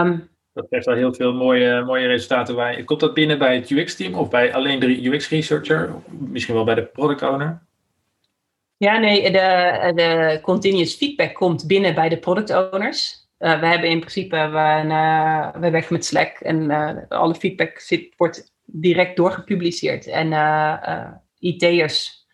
Um, 0.00 0.30
dat 0.52 0.66
heeft 0.70 0.86
wel 0.86 0.94
heel 0.94 1.14
veel 1.14 1.32
mooie, 1.32 1.84
mooie 1.84 2.06
resultaten 2.06 2.54
bij. 2.54 2.84
Komt 2.84 3.00
dat 3.00 3.14
binnen 3.14 3.38
bij 3.38 3.54
het 3.54 3.70
UX-team 3.70 4.14
of 4.14 4.30
bij 4.30 4.54
alleen 4.54 4.80
de 4.80 5.06
UX-researcher? 5.06 5.94
Misschien 6.08 6.54
wel 6.54 6.64
bij 6.64 6.74
de 6.74 6.84
product 6.84 7.22
owner? 7.22 7.62
Ja, 8.76 8.98
nee, 8.98 9.32
de, 9.32 9.92
de 9.94 10.38
continuous 10.42 10.94
feedback 10.94 11.34
komt 11.34 11.66
binnen 11.66 11.94
bij 11.94 12.08
de 12.08 12.18
product 12.18 12.50
owners. 12.50 13.21
Uh, 13.42 13.60
we 13.60 13.66
hebben 13.66 13.88
in 13.88 13.98
principe, 13.98 14.36
we, 14.36 14.82
uh, 14.86 15.50
we 15.60 15.70
werken 15.70 15.92
met 15.92 16.04
Slack 16.04 16.36
en 16.38 16.70
uh, 16.70 16.90
alle 17.08 17.34
feedback 17.34 17.78
zit, 17.78 18.14
wordt 18.16 18.52
direct 18.64 19.16
doorgepubliceerd. 19.16 20.06
En 20.06 20.26
IT'ers, 21.38 22.26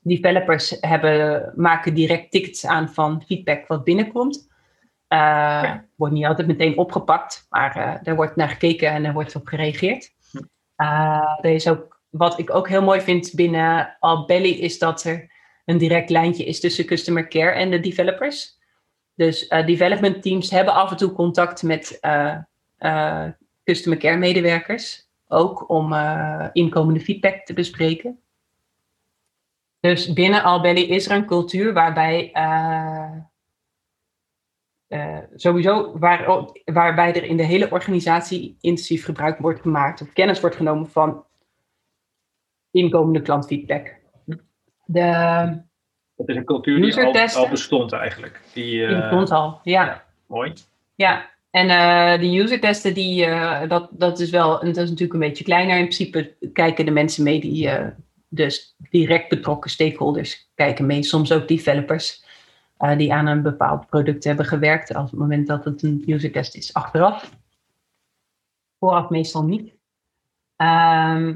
developers 0.00 0.76
hebben, 0.80 1.52
maken 1.56 1.94
direct 1.94 2.30
tickets 2.30 2.66
aan 2.66 2.88
van 2.88 3.22
feedback 3.26 3.66
wat 3.66 3.84
binnenkomt. 3.84 4.48
Ja. 5.08 5.84
Wordt 5.96 6.14
niet 6.14 6.24
altijd 6.24 6.46
meteen 6.46 6.78
opgepakt, 6.78 7.46
maar 7.48 8.00
er 8.02 8.14
wordt 8.14 8.36
naar 8.36 8.48
gekeken 8.48 8.88
en 8.88 9.04
er 9.04 9.12
wordt 9.12 9.34
op 9.34 9.46
gereageerd. 9.46 10.10
er 11.40 11.54
is 11.54 11.68
ook, 11.68 12.00
wat 12.10 12.38
ik 12.38 12.54
ook 12.54 12.68
heel 12.68 12.82
mooi 12.82 13.00
vind 13.00 13.34
binnen 13.34 13.96
Albelly, 14.00 14.50
is 14.50 14.78
dat 14.78 15.04
er 15.04 15.32
een 15.64 15.78
direct 15.78 16.10
lijntje 16.10 16.44
is 16.44 16.60
tussen 16.60 16.86
customer 16.86 17.28
care 17.28 17.50
en 17.50 17.70
de 17.70 17.80
developers. 17.80 18.58
Dus 19.20 19.50
uh, 19.50 19.66
development 19.66 20.22
teams 20.22 20.50
hebben 20.50 20.74
af 20.74 20.90
en 20.90 20.96
toe 20.96 21.12
contact 21.12 21.62
met 21.62 21.98
uh, 22.02 22.36
uh, 22.78 23.28
customer 23.64 23.98
care 23.98 24.16
medewerkers. 24.16 25.08
Ook 25.28 25.68
om 25.68 25.94
inkomende 26.52 27.00
feedback 27.00 27.44
te 27.44 27.52
bespreken. 27.52 28.20
Dus 29.80 30.12
binnen 30.12 30.42
Albelly 30.42 30.80
is 30.80 31.08
er 31.08 31.16
een 31.16 31.26
cultuur 31.26 31.72
waarbij 31.72 32.32
sowieso 35.34 35.98
waar, 35.98 36.50
waarbij 36.64 37.14
er 37.14 37.24
in 37.24 37.36
de 37.36 37.42
hele 37.42 37.70
organisatie 37.70 38.56
intensief 38.60 39.04
gebruik 39.04 39.38
wordt 39.38 39.60
gemaakt 39.60 40.00
of 40.00 40.12
kennis 40.12 40.40
wordt 40.40 40.56
genomen 40.56 40.90
van 40.90 41.24
inkomende 42.70 43.22
klantfeedback. 43.22 43.96
De, 44.84 45.68
dat 46.20 46.28
is 46.28 46.36
een 46.36 46.44
cultuur 46.44 46.80
die 46.80 46.96
al, 46.96 47.28
al, 47.34 47.48
bestond 47.48 47.92
eigenlijk. 47.92 48.40
Die, 48.52 48.86
die 48.86 48.96
bestond 48.96 49.30
al, 49.30 49.60
ja. 49.62 49.84
ja 49.84 50.04
mooi. 50.26 50.52
Ja, 50.94 51.30
en 51.50 51.68
uh, 51.68 52.20
de 52.20 52.38
user 52.38 52.60
testen, 52.60 52.94
die, 52.94 53.26
uh, 53.26 53.68
dat, 53.68 53.88
dat 53.90 54.18
is 54.20 54.30
wel, 54.30 54.50
dat 54.50 54.76
is 54.76 54.88
natuurlijk 54.88 55.12
een 55.12 55.18
beetje 55.28 55.44
kleiner. 55.44 55.76
In 55.76 55.82
principe 55.82 56.34
kijken 56.52 56.84
de 56.84 56.90
mensen 56.90 57.24
mee 57.24 57.40
die, 57.40 57.70
dus 58.28 58.74
direct 58.90 59.28
betrokken 59.28 59.70
stakeholders 59.70 60.50
kijken 60.54 60.86
mee. 60.86 61.02
Soms 61.02 61.32
ook 61.32 61.48
developers. 61.48 62.24
eh, 62.76 62.96
die 62.96 63.12
aan 63.12 63.26
een 63.26 63.42
bepaald 63.42 63.86
product 63.86 64.24
hebben 64.24 64.44
gewerkt. 64.44 64.96
Op 64.96 65.10
het 65.10 65.18
moment 65.18 65.46
dat 65.46 65.64
het 65.64 65.82
een 65.82 66.02
user 66.06 66.32
test 66.32 66.56
is, 66.56 66.74
achteraf. 66.74 67.38
Vooraf 68.78 69.08
meestal 69.08 69.44
niet. 69.44 69.74
Ehm, 70.56 71.34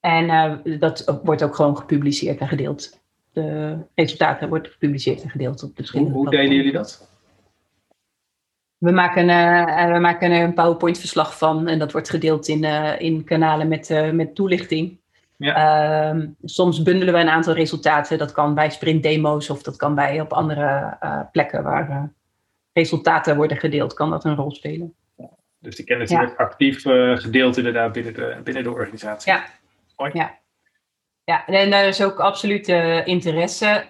en 0.00 0.60
dat 0.78 1.20
wordt 1.22 1.42
ook 1.42 1.54
gewoon 1.54 1.76
gepubliceerd 1.76 2.38
en 2.38 2.48
gedeeld. 2.48 3.00
De 3.32 3.76
resultaten 3.94 4.48
worden 4.48 4.72
gepubliceerd 4.72 5.22
en 5.22 5.30
gedeeld 5.30 5.62
op 5.62 5.68
de 5.68 5.74
verschillende 5.74 6.12
Hoe, 6.12 6.22
hoe 6.22 6.36
delen 6.36 6.54
jullie 6.54 6.72
dat? 6.72 7.08
We 8.78 8.90
maken, 8.90 9.28
uh, 9.28 9.92
we 9.92 9.98
maken 9.98 10.30
er 10.30 10.42
een 10.42 10.54
PowerPoint-verslag 10.54 11.38
van 11.38 11.68
en 11.68 11.78
dat 11.78 11.92
wordt 11.92 12.10
gedeeld 12.10 12.48
in, 12.48 12.62
uh, 12.62 13.00
in 13.00 13.24
kanalen 13.24 13.68
met, 13.68 14.10
met 14.12 14.34
toelichting. 14.34 14.98
Ja. 15.36 16.12
Uh, 16.14 16.26
soms 16.44 16.82
bundelen 16.82 17.14
we 17.14 17.20
een 17.20 17.28
aantal 17.28 17.54
resultaten. 17.54 18.18
Dat 18.18 18.32
kan 18.32 18.54
bij 18.54 18.70
sprintdemo's 18.70 19.50
of 19.50 19.62
dat 19.62 19.76
kan 19.76 19.94
bij 19.94 20.20
op 20.20 20.32
andere 20.32 20.98
plekken 21.32 21.62
waar 21.62 22.12
resultaten 22.72 23.36
worden 23.36 23.56
gedeeld, 23.56 23.94
kan 23.94 24.10
dat 24.10 24.24
een 24.24 24.36
rol 24.36 24.50
spelen. 24.50 24.94
Dus 25.58 25.76
die 25.76 25.84
kennis 25.84 26.10
wordt 26.10 26.36
actief 26.36 26.82
gedeeld 27.14 27.56
inderdaad 27.56 27.92
binnen 27.92 28.14
de, 28.14 28.40
binnen 28.44 28.62
de 28.62 28.70
organisatie. 28.70 29.32
Ja. 29.32 29.44
Mooi. 29.96 30.10
Ja. 30.14 30.38
Ja, 31.30 31.46
en 31.46 31.70
daar 31.70 31.86
is 31.86 32.02
ook 32.02 32.18
absoluut 32.18 32.68
interesse. 33.04 33.86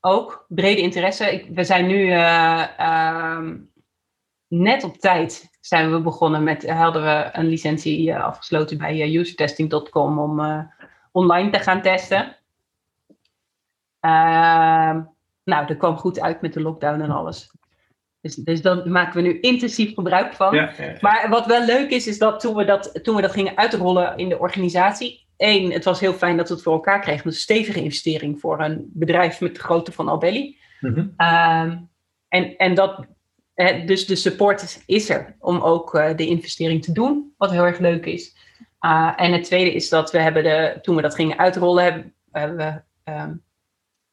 Ook 0.00 0.46
brede 0.48 0.80
interesse. 0.80 1.32
Ik, 1.32 1.48
we 1.54 1.64
zijn 1.64 1.86
nu 1.86 2.10
ehm, 2.10 3.56
net 4.48 4.84
op 4.84 4.96
tijd 4.96 5.56
zijn 5.60 5.92
we 5.92 6.00
begonnen 6.00 6.42
met, 6.42 6.70
hadden 6.70 7.02
we 7.02 7.28
een 7.32 7.46
licentie 7.46 8.16
afgesloten 8.16 8.78
bij 8.78 9.14
usertesting.com 9.14 10.18
om 10.18 10.66
online 11.12 11.50
te 11.50 11.58
gaan 11.58 11.82
testen. 11.82 12.36
Ehm, 14.00 15.02
nou, 15.44 15.66
dat 15.66 15.76
kwam 15.76 15.96
goed 15.96 16.20
uit 16.20 16.40
met 16.40 16.52
de 16.52 16.60
lockdown 16.60 17.00
en 17.00 17.10
alles. 17.10 17.50
Dus, 18.20 18.34
dus 18.34 18.62
daar 18.62 18.88
maken 18.88 19.16
we 19.16 19.28
nu 19.28 19.40
intensief 19.40 19.94
gebruik 19.94 20.34
van. 20.34 20.54
Ja, 20.54 20.72
ja, 20.76 20.84
ja. 20.84 20.98
Maar 21.00 21.28
wat 21.28 21.46
wel 21.46 21.64
leuk 21.64 21.90
is, 21.90 22.06
is 22.06 22.18
dat 22.18 22.40
toen 22.40 22.54
we 22.54 22.64
dat, 22.64 23.04
toen 23.04 23.16
we 23.16 23.22
dat 23.22 23.32
gingen 23.32 23.56
uitrollen 23.56 24.16
in 24.16 24.28
de 24.28 24.38
organisatie. 24.38 25.23
Één, 25.36 25.72
het 25.72 25.84
was 25.84 26.00
heel 26.00 26.12
fijn 26.12 26.36
dat 26.36 26.48
we 26.48 26.54
het 26.54 26.62
voor 26.62 26.72
elkaar 26.72 27.00
kregen. 27.00 27.26
Een 27.26 27.32
stevige 27.32 27.82
investering 27.82 28.40
voor 28.40 28.60
een 28.60 28.90
bedrijf 28.92 29.40
met 29.40 29.54
de 29.54 29.60
grootte 29.60 29.92
van 29.92 30.08
Albelli. 30.08 30.58
Mm 30.80 30.94
-hmm. 30.94 31.88
en, 32.28 32.56
en 32.56 32.74
dat, 32.74 33.06
dus 33.86 34.06
de 34.06 34.16
support 34.16 34.82
is 34.86 35.10
er 35.10 35.36
om 35.38 35.60
ook 35.60 35.94
uh, 35.94 36.16
de 36.16 36.26
investering 36.26 36.82
te 36.82 36.92
doen, 36.92 37.32
wat 37.36 37.50
heel 37.50 37.64
erg 37.64 37.78
leuk 37.78 38.06
is. 38.06 38.36
Uh, 38.80 39.12
en 39.16 39.32
het 39.32 39.44
tweede 39.44 39.74
is 39.74 39.88
dat 39.88 40.10
we 40.10 40.18
hebben 40.18 40.42
de, 40.42 40.78
toen 40.82 40.96
we 40.96 41.02
dat 41.02 41.14
gingen 41.14 41.38
uitrollen, 41.38 41.84
hebben, 41.84 42.14
hebben 42.30 42.56
we 42.56 43.12
um, 43.12 43.42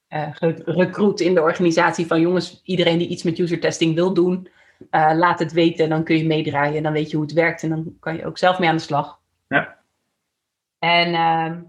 uh, 0.10 0.54
recruit 0.66 1.20
in 1.20 1.34
de 1.34 1.42
organisatie 1.42 2.08
van 2.08 2.22
jongens, 2.22 2.62
iedereen 2.64 2.98
die 2.98 3.08
iets 3.08 3.24
met 3.24 3.40
user 3.40 3.60
testing 3.60 3.96
wil 3.96 4.14
doen, 4.14 4.50
laat 4.92 5.40
het 5.40 5.52
weten. 5.52 5.90
Dan 5.90 6.04
kun 6.04 6.18
je 6.18 6.26
meedraaien, 6.26 6.84
dan 6.84 6.94
weet 6.94 7.10
je 7.10 7.16
hoe 7.16 7.26
het 7.26 7.36
werkt 7.36 7.64
en 7.64 7.70
dan 7.70 7.96
kan 8.00 8.16
je 8.16 8.26
ook 8.26 8.38
zelf 8.38 8.60
mee 8.60 8.70
aan 8.70 8.76
de 8.76 8.82
slag. 8.82 9.20
Ja. 9.48 9.81
En 10.82 11.14
ehm, 11.14 11.62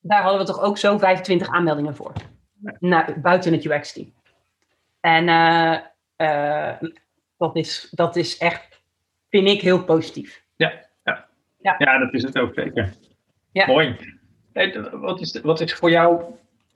daar 0.00 0.22
hadden 0.22 0.40
we 0.40 0.46
toch 0.46 0.60
ook 0.60 0.78
zo 0.78 0.98
25 0.98 1.48
aanmeldingen 1.48 1.96
voor. 1.96 2.12
Nou, 2.78 3.20
buiten 3.20 3.52
het 3.52 3.64
UX-team. 3.64 4.12
En 5.00 5.28
uh, 5.28 5.78
uh, 6.16 6.90
dat, 7.36 7.56
is, 7.56 7.88
dat 7.90 8.16
is 8.16 8.38
echt, 8.38 8.82
vind 9.28 9.48
ik, 9.48 9.60
heel 9.60 9.84
positief. 9.84 10.44
Ja, 10.56 10.72
ja. 11.04 11.26
ja. 11.60 11.74
ja 11.78 11.98
dat 11.98 12.14
is 12.14 12.22
het 12.22 12.38
ook 12.38 12.54
zeker. 12.54 12.94
Ja. 13.52 13.66
Mooi. 13.66 14.16
Wat 14.92 15.20
is, 15.20 15.40
wat 15.40 15.60
is 15.60 15.74
voor 15.74 15.90
jou 15.90 16.22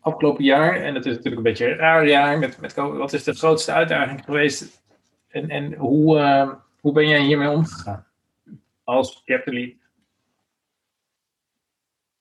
afgelopen 0.01 0.45
jaar, 0.45 0.77
en 0.77 0.95
het 0.95 1.07
is 1.07 1.11
natuurlijk 1.11 1.37
een 1.37 1.43
beetje 1.43 1.71
een 1.71 1.77
raar 1.77 2.07
jaar, 2.07 2.39
met, 2.39 2.61
met, 2.61 2.75
wat 2.75 3.13
is 3.13 3.25
de 3.25 3.35
grootste 3.35 3.73
uitdaging 3.73 4.25
geweest 4.25 4.83
en, 5.29 5.51
en 5.51 5.75
hoe, 5.75 6.19
uh, 6.19 6.53
hoe 6.81 6.93
ben 6.93 7.09
jij 7.09 7.21
hiermee 7.21 7.51
omgegaan 7.51 8.07
als 8.85 9.23
lead? 9.25 9.82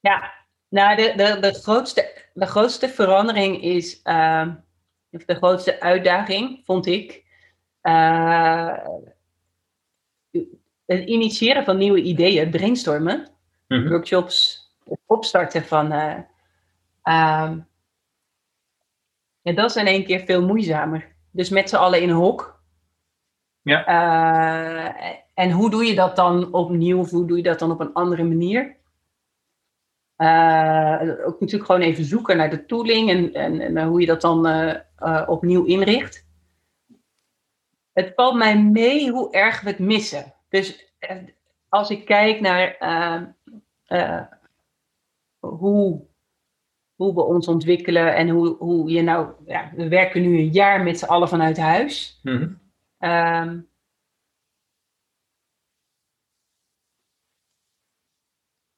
Ja, 0.01 0.33
nou 0.69 0.95
de, 0.95 1.13
de, 1.15 1.37
de, 1.39 1.53
grootste, 1.53 2.29
de 2.33 2.45
grootste 2.45 2.89
verandering 2.89 3.61
is 3.61 4.01
de 5.25 5.35
grootste 5.35 5.79
uitdaging, 5.79 6.61
vond 6.65 6.85
ik. 6.85 7.23
Uh, 7.81 8.77
het 10.85 11.07
initiëren 11.07 11.63
van 11.63 11.77
nieuwe 11.77 12.01
ideeën, 12.01 12.49
brainstormen, 12.49 13.29
mm 13.67 13.77
-hmm. 13.77 13.89
workshops, 13.89 14.67
opstarten 15.05 15.63
van. 15.63 15.85
Uh, 15.85 16.17
ja, 19.41 19.53
dat 19.53 19.69
is 19.69 19.75
in 19.75 19.85
één 19.85 20.05
keer 20.05 20.19
veel 20.19 20.45
moeizamer. 20.45 21.15
Dus 21.31 21.49
met 21.49 21.69
z'n 21.69 21.75
allen 21.75 22.01
in 22.01 22.09
een 22.09 22.15
hok. 22.15 22.61
Ja. 23.61 23.87
Uh, 23.87 25.13
en 25.33 25.51
hoe 25.51 25.69
doe 25.69 25.85
je 25.85 25.95
dat 25.95 26.15
dan 26.15 26.53
opnieuw 26.53 26.99
of 26.99 27.09
hoe 27.09 27.27
doe 27.27 27.37
je 27.37 27.43
dat 27.43 27.59
dan 27.59 27.71
op 27.71 27.79
een 27.79 27.93
andere 27.93 28.23
manier? 28.23 28.75
Uh, 30.21 31.01
ook 31.25 31.39
natuurlijk 31.39 31.65
gewoon 31.65 31.81
even 31.81 32.03
zoeken 32.03 32.37
naar 32.37 32.49
de 32.49 32.65
tooling 32.65 33.09
en, 33.09 33.33
en, 33.33 33.61
en 33.61 33.87
hoe 33.87 33.99
je 33.99 34.05
dat 34.05 34.21
dan 34.21 34.47
uh, 34.47 35.23
opnieuw 35.27 35.63
inricht. 35.63 36.25
Het 37.93 38.11
valt 38.15 38.35
mij 38.35 38.61
mee 38.61 39.11
hoe 39.11 39.31
erg 39.31 39.61
we 39.61 39.69
het 39.69 39.79
missen. 39.79 40.33
Dus 40.49 40.93
als 41.69 41.89
ik 41.89 42.05
kijk 42.05 42.39
naar 42.39 42.77
hoe, 45.39 46.01
hoe 46.95 47.13
we 47.13 47.21
ons 47.21 47.47
ontwikkelen 47.47 48.15
en 48.15 48.29
hoe, 48.29 48.55
hoe 48.57 48.89
je 48.89 49.01
nou, 49.01 49.31
ja, 49.45 49.71
we 49.75 49.87
werken 49.87 50.21
nu 50.21 50.37
een 50.37 50.51
jaar 50.51 50.83
met 50.83 50.99
z'n 50.99 51.05
allen 51.05 51.29
vanuit 51.29 51.57
huis. 51.57 52.19
Mm 52.23 52.59
-hmm. 52.99 53.69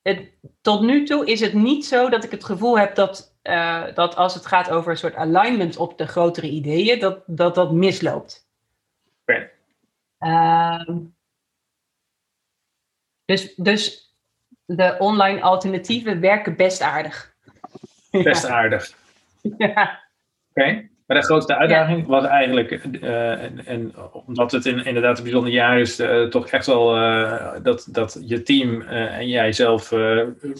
Het, 0.03 0.29
tot 0.61 0.81
nu 0.81 1.05
toe 1.05 1.25
is 1.25 1.39
het 1.39 1.53
niet 1.53 1.85
zo 1.85 2.09
dat 2.09 2.23
ik 2.23 2.31
het 2.31 2.43
gevoel 2.43 2.79
heb 2.79 2.95
dat, 2.95 3.35
uh, 3.43 3.93
dat 3.93 4.15
als 4.15 4.33
het 4.33 4.45
gaat 4.45 4.69
over 4.69 4.91
een 4.91 4.97
soort 4.97 5.15
alignment 5.15 5.77
op 5.77 5.97
de 5.97 6.07
grotere 6.07 6.49
ideeën, 6.49 6.99
dat 6.99 7.23
dat, 7.25 7.55
dat 7.55 7.71
misloopt. 7.71 8.47
Okay. 9.21 9.51
Uh, 10.19 10.97
dus, 13.25 13.55
dus 13.55 14.13
de 14.65 14.95
online 14.99 15.41
alternatieven 15.41 16.19
werken 16.19 16.55
best 16.55 16.81
aardig. 16.81 17.35
Best 18.11 18.45
aardig. 18.45 18.97
ja. 19.57 20.03
Oké. 20.49 20.89
Maar 21.07 21.17
de 21.17 21.23
grootste 21.23 21.55
uitdaging 21.55 22.01
ja. 22.01 22.07
was 22.07 22.25
eigenlijk, 22.25 22.71
uh, 22.71 23.43
en, 23.43 23.65
en, 23.65 23.93
omdat 24.25 24.51
het 24.51 24.65
in, 24.65 24.85
inderdaad 24.85 25.17
een 25.17 25.23
bijzonder 25.23 25.51
jaar 25.51 25.79
is, 25.79 25.99
uh, 25.99 26.27
toch 26.27 26.47
echt 26.47 26.65
wel 26.65 26.97
uh, 26.97 27.51
dat, 27.63 27.87
dat 27.91 28.19
je 28.25 28.43
team 28.43 28.81
en 28.81 29.27
jij 29.27 29.53
zelf 29.53 29.89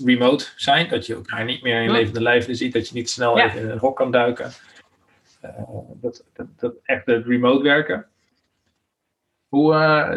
remote 0.06 0.46
zijn. 0.56 0.90
Dat 0.90 1.06
je 1.06 1.16
elkaar 1.16 1.46
niet 1.46 1.62
meer 1.62 1.84
in 1.84 1.92
levende 1.92 2.22
lijven 2.22 2.56
ziet, 2.56 2.74
dat 2.74 2.88
je 2.88 2.96
niet 2.96 3.10
snel 3.10 3.38
ja. 3.38 3.46
even 3.46 3.60
in 3.60 3.70
een 3.70 3.78
hok 3.78 3.96
kan 3.96 4.12
duiken. 4.12 4.52
dat, 6.02 6.24
dat, 6.34 6.48
dat 6.60 6.74
echt 6.84 7.06
het 7.06 7.26
remote 7.26 7.64
werken. 7.64 8.06
Hoe, 9.48 9.72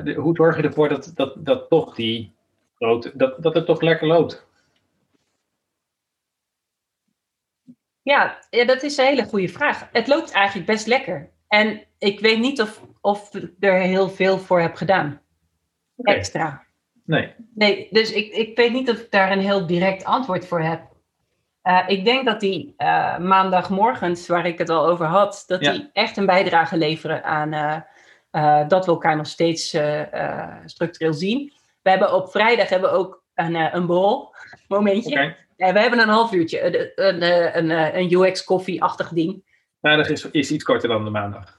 de, 0.05 0.15
hoe 0.15 0.37
zorg 0.37 0.57
je 0.57 0.63
ervoor 0.63 0.89
dat, 0.89 1.13
dat, 1.15 1.35
dat 1.37 1.69
toch 1.69 1.95
die 1.95 2.35
grote, 2.79 3.11
dat, 3.15 3.43
dat 3.43 3.55
het 3.55 3.67
toch 3.67 3.81
lekker 3.81 4.07
loopt? 4.07 4.46
Ja, 8.07 8.39
ja, 8.51 8.65
dat 8.65 8.83
is 8.83 8.97
een 8.97 9.05
hele 9.05 9.25
goede 9.25 9.49
vraag. 9.49 9.89
Het 9.93 10.07
loopt 10.07 10.31
eigenlijk 10.31 10.67
best 10.67 10.87
lekker. 10.87 11.31
En 11.49 11.83
ik 11.99 12.21
weet 12.21 12.39
niet 12.39 12.61
of, 12.61 12.83
of 13.01 13.35
ik 13.35 13.51
er 13.61 13.81
heel 13.81 14.09
veel 14.09 14.39
voor 14.39 14.61
heb 14.61 14.75
gedaan. 14.75 15.21
Okay. 15.97 16.15
Extra. 16.15 16.63
Nee. 17.05 17.35
Nee, 17.55 17.89
dus 17.91 18.13
ik, 18.13 18.33
ik 18.33 18.57
weet 18.57 18.73
niet 18.73 18.91
of 18.91 19.01
ik 19.01 19.11
daar 19.11 19.33
een 19.33 19.41
heel 19.41 19.67
direct 19.67 20.05
antwoord 20.05 20.47
voor 20.47 20.61
heb. 20.61 20.81
Uh, 21.63 21.85
ik 21.87 22.05
denk 22.05 22.27
dat 22.27 22.41
die 22.41 22.75
uh, 22.79 23.19
maandagmorgens, 23.19 24.27
waar 24.27 24.47
ik 24.47 24.59
het 24.59 24.71
al 24.71 24.87
over 24.87 25.07
had, 25.07 25.45
dat 25.47 25.65
ja. 25.65 25.73
die 25.73 25.91
echt 25.93 26.17
een 26.17 26.27
bijdrage 26.27 26.77
leveren 26.77 27.25
aan 27.25 27.53
uh, 27.53 28.69
dat 28.69 28.87
we 28.87 28.91
elkaar 28.91 29.17
nog 29.17 29.27
steeds 29.27 29.77
structureel 30.65 31.15
zien. 31.15 31.53
We 31.83 31.91
hebben 31.91 32.15
op 32.15 32.31
vrijdag 32.31 32.69
hebben 32.69 32.91
we 32.91 32.97
ook 32.97 33.23
een, 33.35 33.55
een 33.55 33.87
borrel 33.87 34.35
momentje. 34.69 35.11
Okay. 35.11 35.37
We 35.57 35.81
hebben 35.81 35.99
een 35.99 36.09
half 36.09 36.33
uurtje. 36.33 36.63
Een, 36.63 36.91
een, 36.95 37.23
een, 37.57 37.99
een 37.99 38.13
UX-koffie-achtig 38.13 39.09
ding. 39.09 39.45
Vrijdag 39.81 40.09
is, 40.09 40.31
is 40.31 40.51
iets 40.51 40.65
korter 40.65 40.89
dan 40.89 41.05
de 41.05 41.11
maandag. 41.11 41.59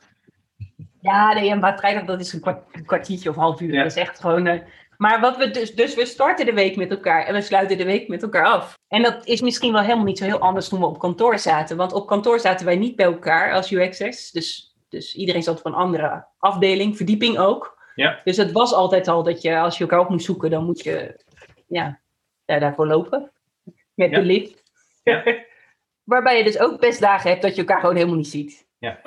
Ja, 1.01 1.33
nee, 1.33 1.55
maar 1.55 1.77
vrijdag 1.77 2.03
dat 2.03 2.19
is 2.19 2.33
een, 2.33 2.41
kwart, 2.41 2.63
een 2.71 2.85
kwartiertje 2.85 3.29
of 3.29 3.35
half 3.35 3.61
uur. 3.61 3.73
Ja. 3.73 3.83
Dat 3.83 3.91
is 3.91 3.97
echt 3.97 4.19
gewoon... 4.19 4.45
Uh, 4.45 4.61
maar 4.97 5.19
wat 5.19 5.37
we 5.37 5.51
dus, 5.51 5.75
dus 5.75 5.95
we 5.95 6.05
starten 6.05 6.45
de 6.45 6.53
week 6.53 6.75
met 6.75 6.91
elkaar 6.91 7.25
en 7.25 7.33
we 7.33 7.41
sluiten 7.41 7.77
de 7.77 7.85
week 7.85 8.07
met 8.07 8.23
elkaar 8.23 8.45
af. 8.45 8.77
En 8.87 9.03
dat 9.03 9.25
is 9.25 9.41
misschien 9.41 9.73
wel 9.73 9.81
helemaal 9.81 10.05
niet 10.05 10.17
zo 10.17 10.25
heel 10.25 10.39
anders 10.39 10.67
toen 10.67 10.79
we 10.79 10.85
op 10.85 10.99
kantoor 10.99 11.39
zaten. 11.39 11.77
Want 11.77 11.93
op 11.93 12.07
kantoor 12.07 12.39
zaten 12.39 12.65
wij 12.65 12.75
niet 12.75 12.95
bij 12.95 13.05
elkaar 13.05 13.53
als 13.53 13.71
UX'ers. 13.71 14.31
Dus, 14.31 14.75
dus 14.89 15.15
iedereen 15.15 15.43
zat 15.43 15.59
op 15.59 15.65
een 15.65 15.73
andere 15.73 16.27
afdeling, 16.37 16.97
verdieping 16.97 17.37
ook. 17.37 17.77
Ja. 17.95 18.21
Dus 18.23 18.37
het 18.37 18.51
was 18.51 18.73
altijd 18.73 19.07
al 19.07 19.23
dat 19.23 19.41
je, 19.41 19.59
als 19.59 19.77
je 19.77 19.83
elkaar 19.83 19.99
op 19.99 20.09
moest 20.09 20.25
zoeken, 20.25 20.49
dan 20.49 20.65
moet 20.65 20.83
je 20.83 21.23
ja, 21.67 21.99
daarvoor 22.45 22.87
lopen 22.87 23.31
met 23.97 24.09
ja. 24.09 24.19
de 24.19 24.25
lift. 24.25 24.63
Ja. 25.03 25.23
waarbij 26.11 26.37
je 26.37 26.43
dus 26.43 26.59
ook 26.59 26.79
best 26.79 26.99
dagen 26.99 27.29
hebt 27.29 27.41
dat 27.41 27.55
je 27.55 27.61
elkaar 27.61 27.79
gewoon 27.79 27.95
helemaal 27.95 28.15
niet 28.15 28.27
ziet. 28.27 28.67
Ja. 28.77 29.01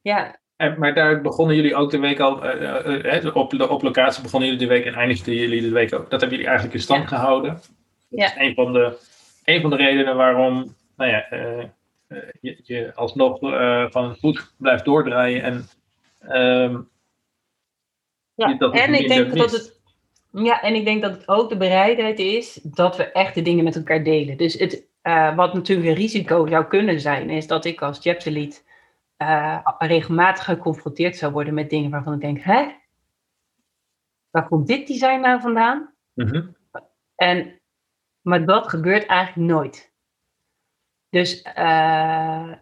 Ja, 0.00 0.40
En, 0.56 0.78
maar 0.78 0.94
daar 0.94 1.20
begonnen 1.20 1.56
jullie 1.56 1.74
ook 1.74 1.90
de 1.90 1.98
week 1.98 2.20
al, 2.20 2.44
eh, 2.44 2.86
eh, 2.86 3.24
eh, 3.26 3.36
op, 3.36 3.50
de, 3.50 3.68
op 3.68 3.82
locatie 3.82 4.22
begonnen 4.22 4.48
jullie 4.48 4.66
de 4.66 4.74
week 4.74 4.84
en 4.84 4.94
eindigden 4.94 5.34
jullie 5.34 5.60
de 5.60 5.70
week 5.70 5.94
ook. 5.94 6.10
Dat 6.10 6.20
hebben 6.20 6.30
jullie 6.30 6.46
eigenlijk 6.46 6.74
in 6.74 6.82
stand 6.82 7.02
Ja. 7.10 7.16
gehouden. 7.16 7.52
Dat 7.52 7.70
Ja. 8.08 8.24
is 8.24 8.34
een 8.36 8.54
van, 8.54 8.72
de, 8.72 8.98
een 9.44 9.60
van 9.60 9.70
de 9.70 9.76
redenen 9.76 10.16
waarom 10.16 10.74
nou 10.96 11.10
ja, 11.10 11.28
eh, 11.30 11.68
je, 12.40 12.60
je 12.62 12.94
alsnog 12.94 13.38
van 13.92 14.08
het 14.08 14.18
goed 14.18 14.54
blijft 14.58 14.84
doordraaien. 14.84 15.42
En, 15.42 15.68
ehm, 16.20 16.80
Ja, 18.34 18.58
en 18.72 18.94
ik 18.94 19.08
denk 19.08 19.36
dat 19.36 19.50
het. 19.50 19.81
Ja, 20.32 20.62
en 20.62 20.74
ik 20.74 20.84
denk 20.84 21.02
dat 21.02 21.12
het 21.12 21.28
ook 21.28 21.48
de 21.48 21.56
bereidheid 21.56 22.18
is 22.18 22.60
dat 22.62 22.96
we 22.96 23.12
echt 23.12 23.34
de 23.34 23.42
dingen 23.42 23.64
met 23.64 23.76
elkaar 23.76 24.04
delen. 24.04 24.36
Dus 24.36 24.54
het, 24.54 24.86
eh, 25.02 25.36
wat 25.36 25.54
natuurlijk 25.54 25.88
een 25.88 25.94
risico 25.94 26.46
zou 26.46 26.64
kunnen 26.64 27.00
zijn, 27.00 27.30
is 27.30 27.46
dat 27.46 27.64
ik 27.64 27.82
als 27.82 27.98
chapter 27.98 28.32
lead 28.32 28.64
eh, 29.16 29.66
regelmatig 29.78 30.44
geconfronteerd 30.44 31.16
zou 31.16 31.32
worden 31.32 31.54
met 31.54 31.70
dingen 31.70 31.90
waarvan 31.90 32.14
ik 32.14 32.20
denk, 32.20 32.40
hè? 32.40 32.72
Waar 34.30 34.48
komt 34.48 34.66
dit 34.66 34.86
design 34.86 35.20
nou 35.20 35.40
vandaan? 35.40 35.94
mhm. 36.14 36.46
En, 37.14 37.60
maar 38.20 38.46
dat 38.46 38.68
gebeurt 38.68 39.06
eigenlijk 39.06 39.48
nooit. 39.48 39.92
Dus 41.08 41.42
eh, 41.42 42.52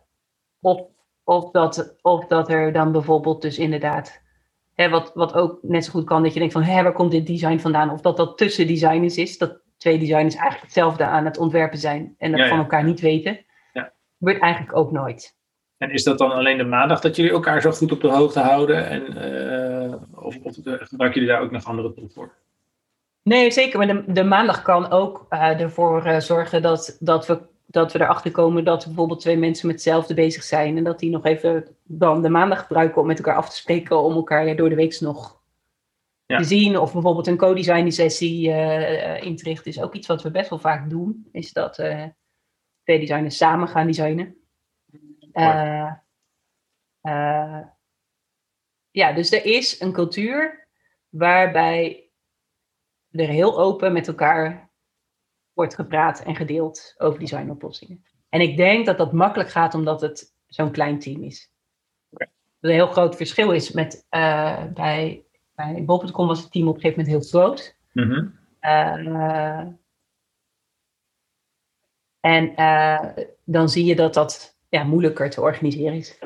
of, 0.61 0.81
of, 1.25 1.51
dat, 1.51 1.97
of 2.03 2.27
dat 2.27 2.49
er 2.49 2.73
dan 2.73 2.93
bijvoorbeeld 2.93 3.43
dus 3.43 3.59
inderdaad, 3.59 4.23
hè, 4.81 4.89
wat, 4.89 5.11
wat 5.14 5.35
ook 5.35 5.59
net 5.62 5.85
zo 5.85 5.91
goed 5.91 6.05
kan, 6.05 6.22
dat 6.22 6.33
je 6.33 6.39
denkt 6.39 6.55
van, 6.55 6.62
hé, 6.62 6.83
waar 6.83 6.93
komt 6.93 7.11
dit 7.11 7.26
design 7.26 7.59
vandaan? 7.59 7.91
Of 7.91 8.01
dat 8.01 8.16
dat 8.16 8.39
tussen 8.39 8.66
designers 8.66 9.16
is, 9.16 9.39
dat 9.39 9.61
twee 9.76 9.99
designers 9.99 10.35
eigenlijk 10.35 10.64
hetzelfde 10.64 11.05
aan 11.05 11.24
het 11.24 11.39
ontwerpen 11.39 11.78
zijn 11.78 12.14
en 12.18 12.31
dat 12.31 12.39
Ja, 12.39 12.45
ja. 12.45 12.51
van 12.51 12.59
elkaar 12.59 12.85
niet 12.85 13.01
weten. 13.01 13.45
Ja. 13.72 13.93
Gebeurt 14.18 14.41
eigenlijk 14.41 14.76
ook 14.76 14.93
nooit. 14.93 15.39
En 15.76 15.91
is 15.91 16.05
dat 16.05 16.18
dan 16.18 16.33
alleen 16.33 16.59
de 16.59 16.64
maandag 16.64 17.01
dat 17.01 17.16
jullie 17.16 17.33
elkaar 17.33 17.61
zo 17.61 17.70
goed 17.70 17.93
op 17.93 18.01
de 18.01 18.09
hoogte 18.09 18.41
houden? 18.41 18.87
En, 18.87 19.16
eh, 19.16 19.95
of 20.24 20.37
of 20.43 20.55
gebruiken 20.64 21.20
jullie 21.20 21.28
daar 21.28 21.41
ook 21.41 21.51
nog 21.51 21.64
andere 21.64 21.93
tools 21.95 22.14
voor? 22.14 22.33
Nee, 23.22 23.51
zeker. 23.51 23.78
Maar 23.78 23.87
de, 23.87 24.12
de 24.12 24.24
maandag 24.24 24.62
kan 24.62 24.91
ook 24.91 25.26
eh, 25.28 25.61
ervoor 25.61 26.05
eh, 26.05 26.18
zorgen 26.18 26.62
dat, 26.62 26.97
dat, 27.01 27.26
we, 27.26 27.41
dat 27.71 27.93
we 27.93 28.01
erachter 28.01 28.31
komen 28.31 28.64
dat 28.64 28.85
bijvoorbeeld 28.85 29.21
twee 29.21 29.37
mensen 29.37 29.66
met 29.66 29.75
hetzelfde 29.77 30.14
bezig 30.14 30.43
zijn. 30.43 30.77
En 30.77 30.85
dat 30.85 30.99
die 30.99 31.11
nog 31.11 31.25
even 31.25 31.77
dan 31.85 32.23
de 32.23 32.29
maandag 32.29 32.61
gebruiken 32.61 33.01
om 33.01 33.07
met 33.07 33.18
elkaar 33.18 33.37
af 33.37 33.49
te 33.51 33.57
spreken, 33.57 34.03
om 34.03 34.14
elkaar 34.14 34.57
door 34.57 34.68
de 34.68 34.75
week 34.75 35.01
nog 35.01 35.39
Ja. 36.27 36.39
te 36.39 36.45
zien. 36.45 36.79
Of 36.79 36.93
bijvoorbeeld 36.93 37.27
een 37.27 37.37
co-design 37.37 37.91
sessie 37.91 38.51
eh, 38.51 39.14
eh, 39.16 39.23
in 39.23 39.37
te 39.37 39.45
richten. 39.45 39.71
Is 39.71 39.81
ook 39.81 39.95
iets 39.95 40.07
wat 40.07 40.23
we 40.23 40.31
best 40.31 40.51
wel 40.51 40.59
vaak 40.59 40.91
doen. 40.91 41.29
Is 41.33 41.53
dat 41.53 41.79
eh, 41.79 42.05
twee 42.83 42.99
designers 42.99 43.37
samen 43.37 43.68
gaan 43.68 43.87
designen. 43.87 44.37
Ja, 48.91 49.12
dus 49.12 49.33
er 49.33 49.45
is 49.45 49.81
een 49.81 49.93
cultuur 49.93 50.68
waarbij 51.09 52.11
er 53.11 53.29
heel 53.29 53.59
open 53.59 53.93
met 53.93 54.09
elkaar 54.09 54.70
wordt 55.61 55.74
gepraat 55.74 56.22
en 56.22 56.36
gedeeld 56.36 56.94
over 56.98 57.18
designoplossingen. 57.18 58.04
En 58.28 58.40
ik 58.40 58.56
denk 58.56 58.86
dat 58.86 58.98
dat 58.98 59.12
makkelijk 59.12 59.50
gaat 59.50 59.74
omdat 59.74 60.00
het 60.00 60.34
zo'n 60.46 60.70
klein 60.70 60.98
team 60.98 61.22
is. 61.22 61.52
Oké. 62.11 62.26
Een 62.61 62.70
heel 62.70 62.86
groot 62.86 63.16
verschil 63.16 63.52
is 63.52 63.72
met 63.72 64.06
eh, 64.08 64.64
bij, 64.74 65.24
bij 65.54 65.84
Bol.com 65.84 66.26
was 66.26 66.42
het 66.42 66.52
team 66.52 66.68
op 66.68 66.74
een 66.74 66.80
gegeven 66.80 67.04
moment 67.04 67.22
heel 67.24 67.40
groot. 67.40 67.76
Mhm. 67.92 68.28
Eh, 68.61 69.66
en 72.20 72.54
eh, 72.56 73.24
dan 73.44 73.68
zie 73.68 73.84
je 73.84 73.96
dat 73.96 74.14
dat 74.14 74.58
ja, 74.68 74.84
moeilijker 74.84 75.30
te 75.30 75.40
organiseren 75.40 75.96
is. 75.96 76.18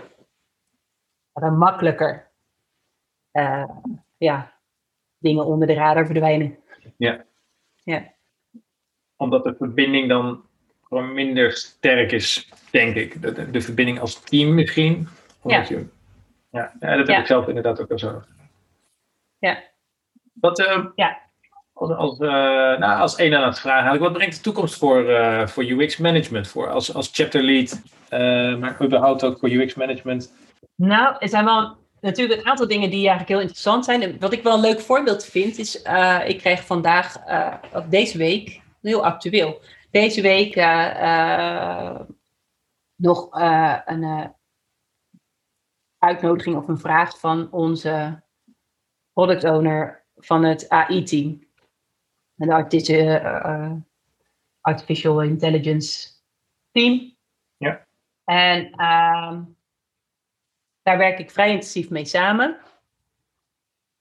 Maar 1.33 1.51
dan 1.51 1.59
makkelijker 1.59 2.33
ja, 4.17 4.61
dingen 5.19 5.45
onder 5.45 5.67
de 5.67 5.75
radar 5.75 6.07
verdwijnen. 6.07 6.59
Omdat 9.25 9.45
de 9.45 9.55
verbinding 9.59 10.09
dan 10.09 10.43
gewoon 10.89 11.15
minder 11.15 11.53
sterk 11.53 12.13
is, 12.13 12.49
denk 12.71 12.95
ik. 12.95 13.23
De, 13.23 13.51
de, 13.51 13.61
verbinding 13.61 14.01
als 14.01 14.21
team 14.21 14.55
misschien. 14.55 15.09
Je, 15.43 15.87
ja, 16.51 16.73
ja, 16.81 16.97
dat 16.97 17.07
heb 17.07 17.07
Ja. 17.07 17.19
ik 17.21 17.27
zelf 17.27 17.49
inderdaad 17.49 17.81
ook 17.81 17.91
al 17.91 17.99
zo. 17.99 18.23
Ja. 19.39 19.63
Wat, 20.33 20.59
eh, 20.59 20.85
Ja. 20.95 21.19
als, 21.73 21.91
als, 21.91 22.19
eh, 22.19 22.29
nou, 22.79 23.01
als 23.01 23.19
een 23.19 23.35
aan 23.35 23.47
het 23.47 23.59
vragen 23.59 23.99
wat 23.99 24.13
brengt 24.13 24.37
de 24.37 24.43
toekomst 24.43 24.79
voor, 24.79 25.09
eh, 25.09 25.47
voor 25.47 25.65
UX 25.65 25.97
management? 25.97 26.49
Voor 26.49 26.71
als, 26.71 26.95
als 26.95 27.11
chapter 27.13 27.43
lead, 27.43 27.83
maar 28.61 28.83
überhaupt 28.83 29.25
ook 29.25 29.39
voor 29.39 29.51
UX 29.51 29.75
management? 29.75 30.33
Nou, 30.75 31.17
er 31.19 31.29
zijn 31.29 31.45
wel 31.45 31.77
natuurlijk 32.01 32.41
een 32.41 32.49
aantal 32.49 32.69
dingen 32.69 32.91
die 32.91 32.99
eigenlijk 32.99 33.29
heel 33.29 33.41
interessant 33.41 33.85
zijn. 33.85 34.03
En 34.03 34.17
wat 34.21 34.33
ik 34.33 34.43
wel 34.43 34.55
een 34.55 34.61
leuk 34.61 34.81
voorbeeld 34.81 35.25
vind, 35.25 35.59
is 35.59 35.77
ik 36.27 36.39
kreeg 36.39 36.65
vandaag, 36.67 37.17
of 37.73 37.85
deze 37.85 38.19
week, 38.19 38.61
heel 38.89 39.05
actueel, 39.05 39.61
deze 39.91 40.23
week 40.23 40.57
eh, 40.57 40.91
eh, 41.03 42.01
nog 42.95 43.39
eh, 43.41 43.81
een 43.85 44.35
uitnodiging 45.99 46.57
of 46.57 46.69
een 46.69 46.79
vraag 46.79 47.19
van 47.19 47.53
onze 47.53 48.23
product 49.13 49.45
owner 49.45 50.05
van 50.17 50.45
het 50.45 50.69
AI-team. 50.69 51.43
En 52.37 52.49
de 52.49 52.55
artis- 52.55 52.89
eh, 52.89 53.73
Artificial 54.61 55.23
Intelligence 55.23 56.09
team. 56.71 57.17
Ja. 57.57 57.87
En 58.25 58.71
ehm, 58.71 59.43
daar 60.83 60.99
werk 60.99 61.19
ik 61.19 61.31
vrij 61.31 61.51
intensief 61.51 61.91
mee 61.91 62.05
samen. 62.05 62.59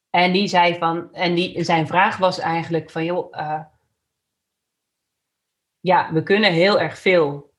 En 0.09 0.31
die 0.31 0.47
zei 0.47 0.77
van, 0.77 1.13
en 1.13 1.36
die, 1.36 1.63
zijn 1.63 1.88
vraag 1.88 2.17
was 2.17 2.39
eigenlijk 2.39 2.91
van, 2.91 3.05
joh, 3.05 3.36
ja, 5.84 6.13
we 6.13 6.23
kunnen 6.23 6.51
heel 6.51 6.79
erg 6.79 6.97
veel 6.97 7.53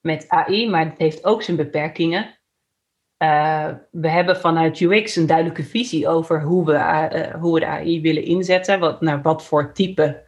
met 0.00 0.28
AI, 0.28 0.68
maar 0.70 0.84
het 0.84 0.98
heeft 0.98 1.24
ook 1.24 1.42
zijn 1.42 1.56
beperkingen. 1.56 2.38
Eh, 3.16 3.68
we 3.90 4.08
hebben 4.08 4.36
vanuit 4.36 4.80
UX 4.80 5.16
een 5.16 5.26
duidelijke 5.26 5.62
visie 5.64 6.08
over 6.08 6.42
hoe 6.42 6.64
we, 6.66 6.72
eh, 6.74 7.34
hoe 7.40 7.54
we 7.54 7.60
de 7.60 7.66
AI 7.66 8.00
willen 8.00 8.24
inzetten, 8.24 8.80
wat, 8.80 9.00
naar 9.00 9.22
wat 9.22 9.44
voor 9.44 9.72
type. 9.72 10.24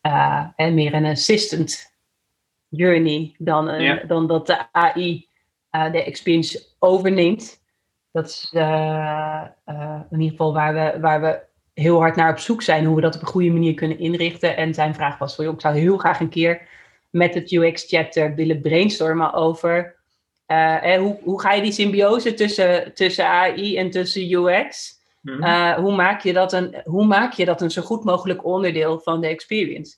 eh, 0.00 0.46
en 0.56 0.74
meer 0.74 0.94
een 0.94 1.04
assistant 1.06 1.96
journey 2.68 3.34
dan, 3.38 3.68
een, 3.68 3.82
Ja. 3.82 4.04
dan 4.06 4.26
dat 4.26 4.46
de 4.46 4.72
AI 4.72 5.28
eh, 5.70 5.92
de 5.92 6.04
experience 6.04 6.66
overneemt. 6.78 7.62
Dat 8.12 8.26
is 8.26 8.50
eh, 8.54 9.44
eh, 9.64 10.00
in 10.10 10.20
ieder 10.20 10.30
geval 10.30 10.52
waar 10.52 10.74
we, 10.74 11.00
waar 11.00 11.20
we 11.20 11.42
heel 11.74 11.98
hard 11.98 12.16
naar 12.16 12.30
op 12.30 12.38
zoek 12.38 12.62
zijn, 12.62 12.84
hoe 12.84 12.96
we 12.96 13.02
dat 13.02 13.14
op 13.14 13.20
een 13.20 13.26
goede 13.26 13.50
manier 13.50 13.74
kunnen 13.74 13.98
inrichten. 13.98 14.56
En 14.56 14.74
zijn 14.74 14.94
vraag 14.94 15.18
was: 15.18 15.34
van, 15.34 15.44
joh, 15.44 15.54
ik 15.54 15.60
zou 15.60 15.78
heel 15.78 15.96
graag 15.96 16.20
een 16.20 16.28
keer 16.28 16.68
met 17.10 17.34
het 17.34 17.52
UX-chapter 17.52 18.34
willen 18.34 18.60
brainstormen 18.60 19.32
over 19.32 19.94
eh, 20.46 20.94
eh, 20.94 21.00
hoe, 21.00 21.18
hoe 21.22 21.40
ga 21.40 21.52
je 21.52 21.62
die 21.62 21.72
symbiose 21.72 22.34
tussen, 22.34 22.94
tussen 22.94 23.26
AI 23.26 23.76
en 23.76 23.90
tussen 23.90 24.32
UX? 24.32 25.00
Mhm. 25.20 25.42
Eh, 25.42 25.74
hoe, 25.74 25.94
maak 25.94 26.22
je 26.22 26.32
dat 26.32 26.52
een, 26.52 26.80
hoe 26.84 27.04
maak 27.06 27.32
je 27.32 27.44
dat 27.44 27.60
een 27.60 27.70
zo 27.70 27.82
goed 27.82 28.04
mogelijk 28.04 28.44
onderdeel 28.44 28.98
van 28.98 29.20
de 29.20 29.26
experience? 29.26 29.96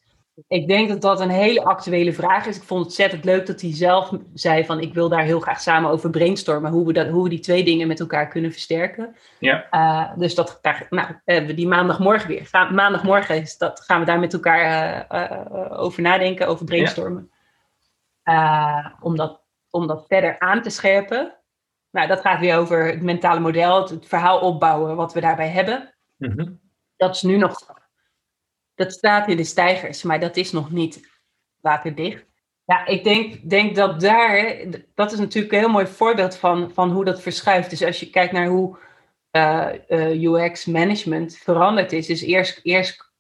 Ik 0.49 0.68
denk 0.68 0.89
dat 0.89 1.01
dat 1.01 1.20
een 1.20 1.30
hele 1.30 1.64
actuele 1.64 2.12
vraag 2.12 2.47
is. 2.47 2.57
Ik 2.57 2.62
vond 2.62 2.80
het 2.80 2.89
ontzettend 2.89 3.24
leuk 3.24 3.47
dat 3.47 3.61
hij 3.61 3.74
zelf 3.74 4.12
zei 4.34 4.64
van 4.64 4.80
ik 4.80 4.95
wil 4.95 5.09
daar 5.09 5.22
heel 5.22 5.41
graag 5.41 5.61
samen 5.61 5.91
over 5.91 6.11
brainstormen. 6.11 6.70
Hoe 6.70 6.87
we, 6.87 6.93
dat, 6.93 7.09
hoe 7.09 7.22
we 7.22 7.28
die 7.28 7.39
twee 7.39 7.64
dingen 7.64 7.89
met 7.89 8.01
elkaar 8.01 8.28
kunnen 8.28 8.53
versterken. 8.53 9.16
Ja. 9.39 9.66
Eh, 9.70 10.18
dus 10.18 10.34
dat, 10.34 10.59
daar, 10.62 10.87
nou, 10.91 11.09
hebben 11.24 11.47
we 11.47 11.55
die 11.55 11.66
maandagmorgen 11.66 12.28
weer. 12.28 12.47
Ga- 12.47 12.70
maandagmorgen 12.70 13.41
is 13.41 13.59
dat, 13.59 13.80
gaan 13.80 14.01
we 14.01 14.07
daar 14.07 14.18
met 14.18 14.32
elkaar 14.32 14.61
eh, 15.09 15.22
eh, 15.22 15.80
over 15.80 16.03
nadenken, 16.03 16.49
over 16.49 16.64
brainstormen. 16.64 17.30
Om, 19.01 19.16
dat, 19.16 19.41
om 19.70 19.87
dat 19.87 20.05
verder 20.09 20.39
aan 20.39 20.62
te 20.62 20.70
scherpen. 20.70 21.34
Nou, 21.91 22.09
dat 22.09 22.20
gaat 22.20 22.41
weer 22.41 22.57
over 22.57 22.87
het 22.87 23.03
mentale 23.03 23.41
model, 23.41 23.80
het, 23.80 23.91
het 23.91 24.07
verhaal 24.07 24.41
opbouwen 24.41 24.97
wat 24.97 25.12
we 25.12 25.20
daarbij 25.20 25.49
hebben. 25.49 25.95
Mhm. 26.16 26.53
Dat 26.97 27.14
is 27.14 27.22
nu 27.22 27.37
nog, 27.37 27.76
dat 28.77 28.93
staat 28.93 29.29
in 29.29 29.37
de 29.37 29.45
stijgers, 29.45 30.03
maar 30.03 30.20
dat 30.20 30.37
is 30.37 30.53
nog 30.53 30.70
niet 30.70 31.09
waterdicht. 31.61 32.24
Ja, 32.64 32.87
ik 32.87 33.05
denk, 33.05 33.51
denk 33.51 33.77
dat 33.77 34.01
daar, 34.01 34.57
dat 34.95 35.12
is 35.12 35.18
natuurlijk 35.18 35.53
een 35.53 35.59
heel 35.59 35.68
mooi 35.68 35.87
voorbeeld 35.87 36.37
van, 36.37 36.70
van 36.74 36.91
hoe 36.91 37.05
dat 37.05 37.22
verschuift. 37.22 37.70
Dus 37.70 37.85
als 37.85 38.01
je 38.01 38.11
kijkt 38.11 38.33
naar 38.33 38.47
hoe 38.47 38.79
eh, 39.31 39.68
eh, 39.89 40.22
UX-management 40.22 41.37
veranderd 41.37 41.93
is. 41.93 42.07
Dus 42.07 42.22
eerst, 42.22 42.61
eerst 42.62 43.11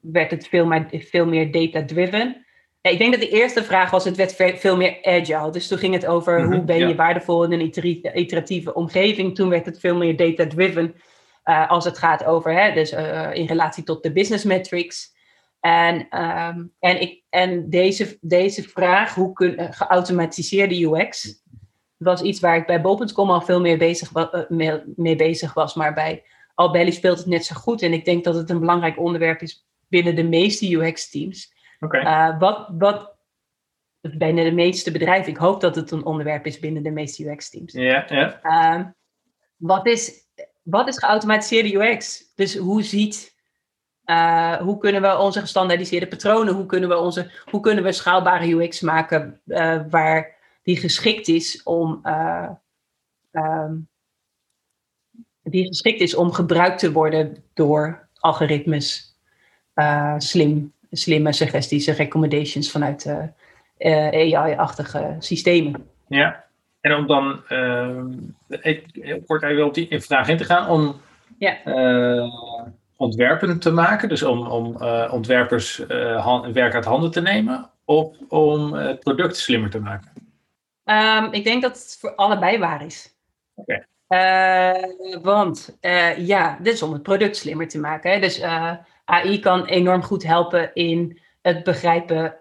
werd 0.00 0.30
het 0.30 0.48
veel 0.48 0.66
meer, 0.66 0.86
veel 0.90 1.26
meer 1.26 1.52
data-driven. 1.52 2.46
Ja, 2.80 2.90
ik 2.90 2.98
denk 2.98 3.12
dat 3.12 3.20
de 3.20 3.28
eerste 3.28 3.64
vraag 3.64 3.90
was, 3.90 4.04
het 4.04 4.16
werd 4.16 4.34
ve- 4.34 4.56
veel 4.56 4.76
meer 4.76 4.98
agile. 5.02 5.50
Dus 5.50 5.68
toen 5.68 5.78
ging 5.78 5.94
het 5.94 6.06
over 6.06 6.40
Mhm, 6.40 6.52
hoe 6.52 6.64
ben 6.64 6.78
ja. 6.78 6.88
je 6.88 6.94
waardevol 6.94 7.44
in 7.44 7.52
een 7.52 7.72
iteratieve 8.18 8.74
omgeving. 8.74 9.34
Toen 9.34 9.48
werd 9.48 9.66
het 9.66 9.80
veel 9.80 9.96
meer 9.96 10.16
data-driven. 10.16 10.94
Eh, 11.42 11.70
als 11.70 11.84
het 11.84 11.98
gaat 11.98 12.24
over, 12.24 12.52
hè, 12.52 12.72
dus 12.72 12.90
eh, 12.90 13.34
in 13.34 13.46
relatie 13.46 13.84
tot 13.84 14.02
de 14.02 14.12
business 14.12 14.44
metrics. 14.44 15.18
En, 15.60 16.08
ehm, 16.08 16.64
en, 16.78 17.00
ik, 17.00 17.22
en 17.28 17.70
deze, 17.70 18.18
deze 18.20 18.62
vraag, 18.62 19.14
hoe 19.14 19.32
kun 19.32 19.60
uh, 19.60 19.66
geautomatiseerde 19.70 20.84
UX, 20.84 21.42
was 21.96 22.22
iets 22.22 22.40
waar 22.40 22.56
ik 22.56 22.66
bij 22.66 22.80
bol.com 22.80 23.30
al 23.30 23.40
veel 23.40 23.60
meer 23.60 23.78
bezig, 23.78 24.12
mee, 24.48 24.82
mee, 24.96 25.16
bezig 25.16 25.54
was. 25.54 25.74
Maar 25.74 25.94
bij 25.94 26.22
Albelly 26.54 26.90
speelt 26.90 27.18
het 27.18 27.26
net 27.26 27.44
zo 27.44 27.54
goed. 27.54 27.82
En 27.82 27.92
ik 27.92 28.04
denk 28.04 28.24
dat 28.24 28.34
het 28.34 28.50
een 28.50 28.60
belangrijk 28.60 28.98
onderwerp 28.98 29.40
is 29.40 29.66
binnen 29.88 30.14
de 30.14 30.22
meeste 30.22 30.74
UX-teams. 30.76 31.54
Okay. 31.80 32.02
Uh, 32.02 32.38
wat, 32.38 32.68
wat 32.78 33.16
binnen 34.00 34.44
de 34.44 34.52
meeste 34.52 34.90
bedrijven, 34.90 35.32
ik 35.32 35.38
hoop 35.38 35.60
dat 35.60 35.74
het 35.74 35.90
een 35.90 36.04
onderwerp 36.04 36.46
is 36.46 36.58
binnen 36.58 36.82
de 36.82 36.90
meeste 36.90 37.30
UX-teams. 37.30 37.72
Ja, 37.72 38.04
ja. 38.08 38.40
Uh, 38.42 38.86
wat, 39.56 39.86
is, 39.86 40.29
wat 40.70 40.88
is 40.88 40.98
geautomatiseerde 40.98 41.74
UX? 41.74 42.24
Dus 42.34 42.56
hoe 42.56 42.82
ziet, 42.82 43.34
uh, 44.04 44.56
hoe 44.56 44.78
kunnen 44.78 45.02
we 45.02 45.18
onze 45.18 45.40
gestandaardiseerde 45.40 46.06
patronen, 46.06 46.54
hoe 46.54 46.66
kunnen 46.66 46.88
we, 46.88 46.96
onze, 46.96 47.30
hoe 47.44 47.60
kunnen 47.60 47.84
we 47.84 47.92
schaalbare 47.92 48.54
UX 48.54 48.80
maken 48.80 49.40
uh, 49.46 49.80
waar 49.90 50.36
die 50.62 50.76
geschikt 50.76 51.28
is 51.28 51.62
om, 51.62 52.00
um, 53.32 53.88
die 55.42 55.66
geschikt 55.66 56.00
is 56.00 56.14
om 56.14 56.32
gebruikt 56.32 56.78
te 56.78 56.92
worden 56.92 57.44
door 57.54 58.08
algoritmes, 58.14 59.16
slim, 60.18 60.72
slimme 60.90 61.32
suggesties 61.32 61.86
en 61.86 61.94
recommendations 61.94 62.70
vanuit 62.70 63.06
AI-achtige 63.78 65.16
systemen. 65.18 65.88
Ja, 66.08 66.49
en 66.80 66.94
om 66.94 67.06
dan 67.06 67.42
heel 68.48 69.22
kort 69.26 69.42
even 69.42 69.64
op 69.64 69.74
die 69.74 70.00
vraag 70.00 70.28
in 70.28 70.36
te 70.36 70.44
gaan, 70.44 70.68
om 70.68 71.00
ja. 71.38 71.66
uh, 71.66 72.34
ontwerpen 72.96 73.58
te 73.58 73.70
maken, 73.70 74.08
dus 74.08 74.22
om, 74.22 74.46
om 74.46 74.76
uh, 74.82 75.08
ontwerpers 75.12 75.76
werk 76.52 76.74
uit 76.74 76.84
handen 76.84 77.10
te 77.10 77.20
nemen, 77.20 77.70
of 77.84 78.16
om 78.28 78.72
het 78.72 79.00
product 79.00 79.36
slimmer 79.36 79.70
te 79.70 79.80
maken? 79.80 80.12
Um, 80.84 81.32
ik 81.32 81.44
denk 81.44 81.62
dat 81.62 81.70
het 81.70 81.96
voor 82.00 82.14
allebei 82.14 82.58
waar 82.58 82.84
is. 82.84 83.14
Oké. 83.54 83.84
Okay. 84.06 85.20
want 85.22 85.78
ja, 86.16 86.58
dit 86.60 86.74
is 86.74 86.82
om 86.82 86.92
het 86.92 87.02
product 87.02 87.36
slimmer 87.36 87.68
te 87.68 87.78
maken. 87.78 88.10
Hè? 88.10 88.20
Dus 88.20 88.42
AI 89.04 89.40
kan 89.40 89.64
enorm 89.64 90.02
goed 90.02 90.22
helpen 90.22 90.74
in 90.74 91.20
het 91.42 91.64
begrijpen 91.64 92.39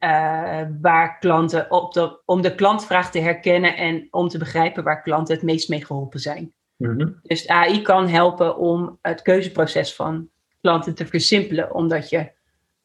uh, 0.00 0.62
waar 0.80 1.18
klanten 1.18 1.70
op 1.70 1.92
de, 1.92 2.20
om 2.24 2.42
de 2.42 2.54
klantvraag 2.54 3.10
te 3.10 3.18
herkennen 3.18 3.76
en 3.76 4.08
om 4.10 4.28
te 4.28 4.38
begrijpen 4.38 4.84
waar 4.84 5.02
klanten 5.02 5.34
het 5.34 5.44
meest 5.44 5.68
mee 5.68 5.84
geholpen 5.84 6.20
zijn. 6.20 6.52
Mm-hmm. 6.76 7.18
Dus 7.22 7.48
AI 7.48 7.82
kan 7.82 8.08
helpen 8.08 8.56
om 8.56 8.98
het 9.02 9.22
keuzeproces 9.22 9.94
van 9.94 10.28
klanten 10.60 10.94
te 10.94 11.06
versimpelen, 11.06 11.74
omdat 11.74 12.10
je 12.10 12.30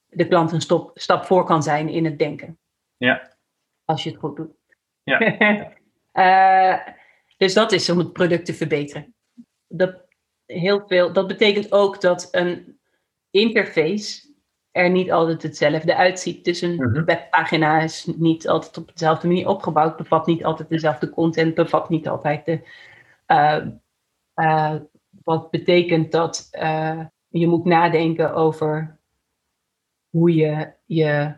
de 0.09 0.27
klant 0.27 0.51
een 0.51 0.61
stop, 0.61 0.91
stap 0.93 1.25
voor 1.25 1.45
kan 1.45 1.63
zijn 1.63 1.89
in 1.89 2.05
het 2.05 2.19
denken. 2.19 2.57
Ja. 2.97 3.35
Als 3.85 4.03
je 4.03 4.09
het 4.09 4.19
goed 4.19 4.35
doet. 4.35 4.51
Ja. 5.03 5.19
uh, 6.13 6.87
dus 7.37 7.53
dat 7.53 7.71
is 7.71 7.89
om 7.89 7.97
het 7.97 8.13
product 8.13 8.45
te 8.45 8.53
verbeteren. 8.53 9.13
Dat, 9.67 9.95
heel 10.45 10.87
veel, 10.87 11.13
dat 11.13 11.27
betekent 11.27 11.71
ook 11.71 12.01
dat 12.01 12.27
een 12.31 12.79
interface 13.29 14.30
er 14.71 14.89
niet 14.89 15.11
altijd 15.11 15.43
hetzelfde 15.43 15.95
uitziet. 15.95 16.45
Dus 16.45 16.61
een 16.61 16.75
Mhm. 16.75 17.03
webpagina 17.03 17.79
is 17.79 18.05
niet 18.15 18.47
altijd 18.47 18.77
op 18.77 18.91
dezelfde 18.93 19.27
manier 19.27 19.47
opgebouwd, 19.47 19.97
bevat 19.97 20.25
niet 20.25 20.43
altijd 20.43 20.69
dezelfde 20.69 21.09
content, 21.09 21.55
bevat 21.55 21.89
niet 21.89 22.07
altijd 22.07 22.45
de. 22.45 22.59
Uh, 23.27 23.65
uh, 24.35 24.75
wat 25.23 25.51
betekent 25.51 26.11
dat 26.11 26.49
uh, 26.51 26.99
je 27.27 27.47
moet 27.47 27.65
nadenken 27.65 28.33
over 28.33 28.99
hoe 30.09 30.35
je 30.35 30.71
je 30.85 31.33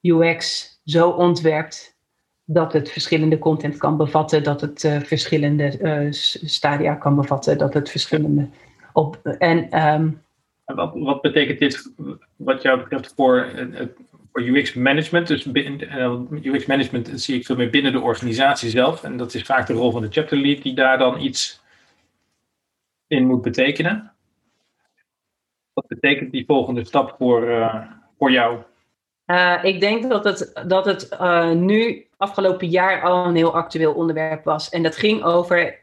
UX 0.00 0.70
zo 0.84 1.10
ontwerpt 1.10 1.96
dat 2.44 2.72
het 2.72 2.90
verschillende 2.90 3.38
content 3.38 3.76
kan 3.76 3.96
bevatten, 3.96 4.42
dat 4.42 4.60
het 4.60 4.80
verschillende 5.02 6.08
stadia 6.44 6.94
kan 6.94 7.16
bevatten, 7.16 7.58
dat 7.58 7.74
het 7.74 7.90
verschillende 7.90 8.48
op 8.92 9.26
en 9.26 9.86
um, 9.88 10.22
wat, 10.74 11.20
betekent 11.20 11.58
dit 11.58 11.92
wat 12.36 12.62
jou 12.62 12.78
betreft 12.78 13.12
voor, 13.16 13.50
voor 14.32 14.42
UX 14.42 14.74
management? 14.74 15.26
Dus 15.26 15.46
UX 16.42 16.66
management 16.66 17.10
zie 17.14 17.38
ik 17.38 17.46
veel 17.46 17.56
meer 17.56 17.70
binnen 17.70 17.92
de 17.92 18.00
organisatie 18.00 18.70
zelf. 18.70 19.02
En 19.02 19.16
dat 19.16 19.34
is 19.34 19.42
vaak 19.42 19.66
de 19.66 19.72
rol 19.72 19.90
van 19.90 20.02
de 20.02 20.10
chapter 20.10 20.38
lead 20.38 20.62
die 20.62 20.74
daar 20.74 20.98
dan 20.98 21.20
iets 21.20 21.62
in 23.06 23.26
moet 23.26 23.42
betekenen. 23.42 24.12
Wat 25.72 25.86
betekent 25.86 26.32
die 26.32 26.44
volgende 26.46 26.84
stap 26.84 27.14
voor, 27.18 27.70
voor 28.18 28.30
jou? 28.30 28.58
Ik 29.62 29.80
denk 29.80 30.10
dat 30.10 30.24
het, 30.24 30.62
dat 30.66 30.84
het 30.84 31.18
nu 31.54 32.06
afgelopen 32.16 32.68
jaar 32.68 33.02
al 33.02 33.26
een 33.26 33.34
heel 33.34 33.54
actueel 33.54 33.94
onderwerp 33.94 34.44
was. 34.44 34.68
En 34.68 34.82
dat 34.82 34.96
ging 34.96 35.22
over 35.22 35.78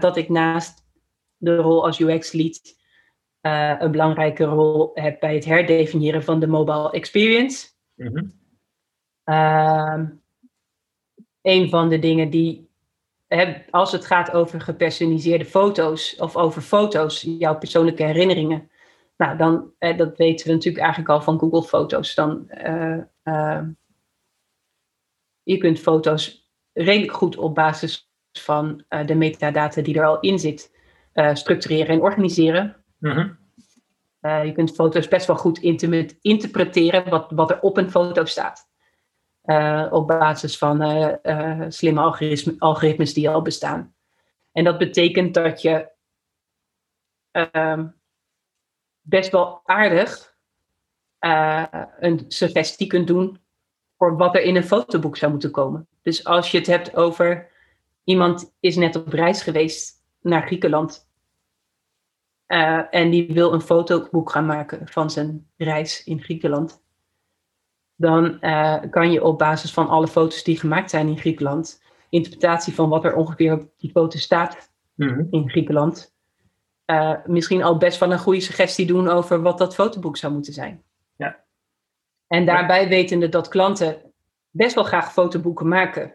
dat 0.00 0.16
ik 0.16 0.28
naast 0.28 0.84
de 1.36 1.56
rol 1.56 1.84
als 1.84 2.00
UX 2.00 2.32
lead 2.32 2.75
uh, 3.46 3.74
een 3.78 3.90
belangrijke 3.90 4.44
rol 4.44 4.90
heb 4.94 5.20
bij 5.20 5.34
het 5.34 5.44
herdefiniëren 5.44 6.24
van 6.24 6.40
de 6.40 6.46
mobile 6.46 6.90
experience. 6.90 7.68
Mm-hmm. 7.94 8.32
Uh, 9.24 10.00
een 11.42 11.68
van 11.68 11.88
de 11.88 11.98
dingen 11.98 12.30
die, 12.30 12.70
hè, 13.26 13.54
als 13.70 13.92
het 13.92 14.06
gaat 14.06 14.32
over 14.32 14.60
gepersonaliseerde 14.60 15.44
foto's 15.44 16.16
of 16.18 16.36
over 16.36 16.62
foto's, 16.62 17.22
jouw 17.38 17.58
persoonlijke 17.58 18.04
herinneringen, 18.04 18.70
nou 19.16 19.36
dan, 19.36 19.72
eh, 19.78 19.96
dat 19.96 20.16
weten 20.16 20.46
we 20.46 20.52
natuurlijk 20.52 20.84
eigenlijk 20.84 21.14
al 21.14 21.22
van 21.22 21.38
Google 21.38 21.62
Foto's. 21.62 22.14
Dan, 22.14 22.50
uh, 23.24 23.62
je 25.42 25.58
kunt 25.58 25.78
foto's 25.78 26.50
redelijk 26.72 27.12
goed 27.12 27.36
op 27.36 27.54
basis 27.54 28.10
van 28.32 28.84
de 29.06 29.14
metadata 29.14 29.82
die 29.82 29.98
er 29.98 30.06
al 30.06 30.20
in 30.20 30.38
zit, 30.38 30.74
structureren 31.32 31.94
en 31.94 32.00
organiseren. 32.00 32.85
Mm-hmm. 33.06 33.38
Uh, 34.20 34.44
je 34.44 34.52
kunt 34.52 34.74
foto's 34.74 35.08
best 35.08 35.26
wel 35.26 35.36
goed 35.36 35.58
interpreteren 36.20 37.08
wat, 37.08 37.30
wat 37.30 37.50
er 37.50 37.60
op 37.60 37.76
een 37.76 37.90
foto 37.90 38.24
staat. 38.24 38.68
Uh, 39.44 39.86
op 39.90 40.06
basis 40.06 40.58
van 40.58 40.82
uh, 40.82 41.64
slimme 41.68 42.00
algoritmes, 42.00 42.60
algoritmes 42.60 43.14
die 43.14 43.28
al 43.28 43.42
bestaan. 43.42 43.94
En 44.52 44.64
dat 44.64 44.78
betekent 44.78 45.34
dat 45.34 45.62
je 45.62 45.90
ehm, 47.30 47.86
best 49.00 49.32
wel 49.32 49.60
aardig 49.64 50.34
een 51.98 52.24
suggestie 52.28 52.86
kunt 52.86 53.06
doen 53.06 53.40
voor 53.96 54.16
wat 54.16 54.34
er 54.34 54.42
in 54.42 54.56
een 54.56 54.64
fotoboek 54.64 55.16
zou 55.16 55.30
moeten 55.32 55.50
komen. 55.50 55.88
Dus 56.02 56.24
als 56.24 56.50
je 56.50 56.58
het 56.58 56.66
hebt 56.66 56.96
over 56.96 57.50
iemand 58.04 58.54
is 58.60 58.76
net 58.76 58.96
op 58.96 59.12
reis 59.12 59.42
geweest 59.42 60.04
naar 60.20 60.46
Griekenland 60.46 61.05
uh, 62.48 62.94
en 62.94 63.10
die 63.10 63.32
wil 63.32 63.52
een 63.52 63.60
fotoboek 63.60 64.30
gaan 64.30 64.46
maken 64.46 64.88
van 64.88 65.10
zijn 65.10 65.46
reis 65.56 66.04
in 66.04 66.22
Griekenland. 66.22 66.84
Dan 67.96 68.38
uh, 68.40 68.78
kan 68.90 69.12
je 69.12 69.24
op 69.24 69.38
basis 69.38 69.72
van 69.72 69.88
alle 69.88 70.08
foto's 70.08 70.44
die 70.44 70.58
gemaakt 70.58 70.90
zijn 70.90 71.08
in 71.08 71.18
Griekenland, 71.18 71.82
interpretatie 72.08 72.74
van 72.74 72.88
wat 72.88 73.04
er 73.04 73.14
ongeveer 73.14 73.52
op 73.52 73.68
die 73.76 73.90
foto 73.90 74.18
staat 74.18 74.72
mm-hmm. 74.94 75.26
in 75.30 75.50
Griekenland, 75.50 76.14
uh, 76.86 77.14
misschien 77.26 77.62
al 77.62 77.76
best 77.76 77.98
wel 77.98 78.12
een 78.12 78.18
goede 78.18 78.40
suggestie 78.40 78.86
doen 78.86 79.08
over 79.08 79.42
wat 79.42 79.58
dat 79.58 79.74
fotoboek 79.74 80.16
zou 80.16 80.32
moeten 80.32 80.52
zijn. 80.52 80.82
Ja. 81.16 81.44
En 82.26 82.46
daarbij 82.46 82.88
wetende 82.88 83.28
dat 83.28 83.48
klanten 83.48 83.96
best 84.50 84.74
wel 84.74 84.84
graag 84.84 85.12
fotoboeken 85.12 85.68
maken, 85.68 86.14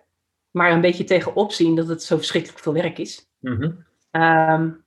maar 0.51 0.71
een 0.71 0.81
beetje 0.81 1.03
tegenop 1.03 1.51
zien 1.51 1.75
dat 1.75 1.87
het 1.87 2.03
zo 2.03 2.17
verschrikkelijk 2.17 2.59
veel 2.59 2.73
werk 2.73 2.97
is. 2.97 3.29
Um, 4.11 4.83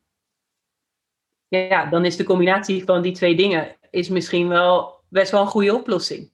ja, 1.59 1.87
dan 1.87 2.05
is 2.05 2.17
de 2.17 2.25
combinatie 2.25 2.85
van 2.85 3.03
die 3.03 3.13
twee 3.13 3.37
dingen 3.37 3.77
is 3.91 4.09
misschien 4.09 4.49
wel 4.49 4.95
best 5.09 5.31
wel 5.31 5.41
een 5.41 5.47
goede 5.47 5.75
oplossing. 5.75 6.31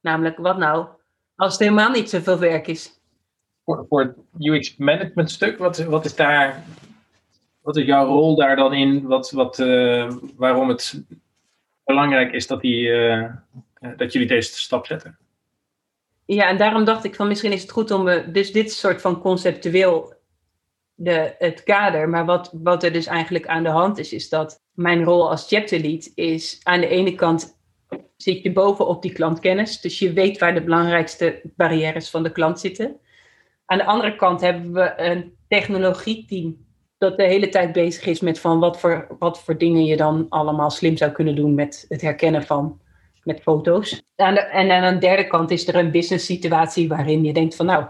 Namelijk, 0.00 0.36
wat 0.36 0.58
nou 0.58 0.86
als 1.36 1.52
het 1.52 1.62
helemaal 1.62 1.90
niet 1.90 2.10
zoveel 2.10 2.38
werk 2.38 2.66
is? 2.66 3.00
Voor, 3.64 3.86
voor 3.88 4.00
het 4.00 4.16
UX 4.38 4.76
management 4.76 5.30
stuk, 5.30 5.58
wat, 5.58 5.84
wat 5.84 6.04
is 6.04 6.14
daar, 6.14 6.64
wat 7.60 7.76
is 7.76 7.84
jouw 7.84 8.06
rol 8.06 8.36
daar 8.36 8.56
dan 8.56 8.74
in? 8.74 9.06
Wat, 9.06 9.30
wat, 9.30 9.58
uh, 9.58 10.12
waarom 10.36 10.68
het 10.68 11.02
belangrijk 11.84 12.32
is 12.32 12.46
dat, 12.46 12.60
die, 12.60 12.86
uh, 12.88 13.24
dat 13.96 14.12
jullie 14.12 14.28
deze 14.28 14.58
stap 14.58 14.86
zetten? 14.86 15.18
Ja, 16.24 16.48
en 16.48 16.56
daarom 16.56 16.84
dacht 16.84 17.04
ik 17.04 17.14
van 17.14 17.28
misschien 17.28 17.52
is 17.52 17.62
het 17.62 17.70
goed 17.70 17.90
om 17.90 18.32
dus 18.32 18.52
dit 18.52 18.72
soort 18.72 19.00
van 19.00 19.20
conceptueel 19.20 20.14
de, 20.94 21.34
het 21.38 21.62
kader. 21.62 22.08
Maar 22.08 22.24
wat, 22.24 22.50
wat 22.62 22.82
er 22.82 22.92
dus 22.92 23.06
eigenlijk 23.06 23.46
aan 23.46 23.62
de 23.62 23.68
hand 23.68 23.98
is, 23.98 24.12
is 24.12 24.28
dat 24.28 24.60
mijn 24.72 25.04
rol 25.04 25.30
als 25.30 25.48
chapter 25.48 25.80
lead 25.80 26.10
is 26.14 26.60
aan 26.62 26.80
de 26.80 26.88
ene 26.88 27.14
kant 27.14 27.60
zit 28.16 28.42
je 28.42 28.52
bovenop 28.52 29.02
die 29.02 29.12
klantkennis. 29.12 29.80
Dus 29.80 29.98
je 29.98 30.12
weet 30.12 30.38
waar 30.38 30.54
de 30.54 30.62
belangrijkste 30.62 31.40
barrières 31.56 32.10
van 32.10 32.22
de 32.22 32.32
klant 32.32 32.60
zitten. 32.60 33.00
Aan 33.66 33.78
de 33.78 33.84
andere 33.84 34.16
kant 34.16 34.40
hebben 34.40 34.72
we 34.72 34.92
een 34.96 35.36
technologieteam 35.48 36.56
dat 36.98 37.16
de 37.16 37.24
hele 37.24 37.48
tijd 37.48 37.72
bezig 37.72 38.06
is 38.06 38.20
met 38.20 38.38
van 38.38 38.58
wat 38.58 38.80
voor, 38.80 39.06
wat 39.18 39.40
voor 39.40 39.58
dingen 39.58 39.84
je 39.84 39.96
dan 39.96 40.26
allemaal 40.28 40.70
slim 40.70 40.96
zou 40.96 41.10
kunnen 41.10 41.36
doen 41.36 41.54
met 41.54 41.84
het 41.88 42.00
herkennen 42.00 42.42
van 42.42 42.80
met 43.22 43.40
foto's. 43.40 44.02
En 44.16 44.70
aan 44.70 44.94
de 44.94 45.00
derde 45.00 45.26
kant 45.26 45.50
is 45.50 45.68
er 45.68 45.74
een 45.74 45.90
business 45.90 46.26
situatie 46.26 46.88
waarin 46.88 47.24
je 47.24 47.32
denkt 47.32 47.56
van 47.56 47.66
nou, 47.66 47.84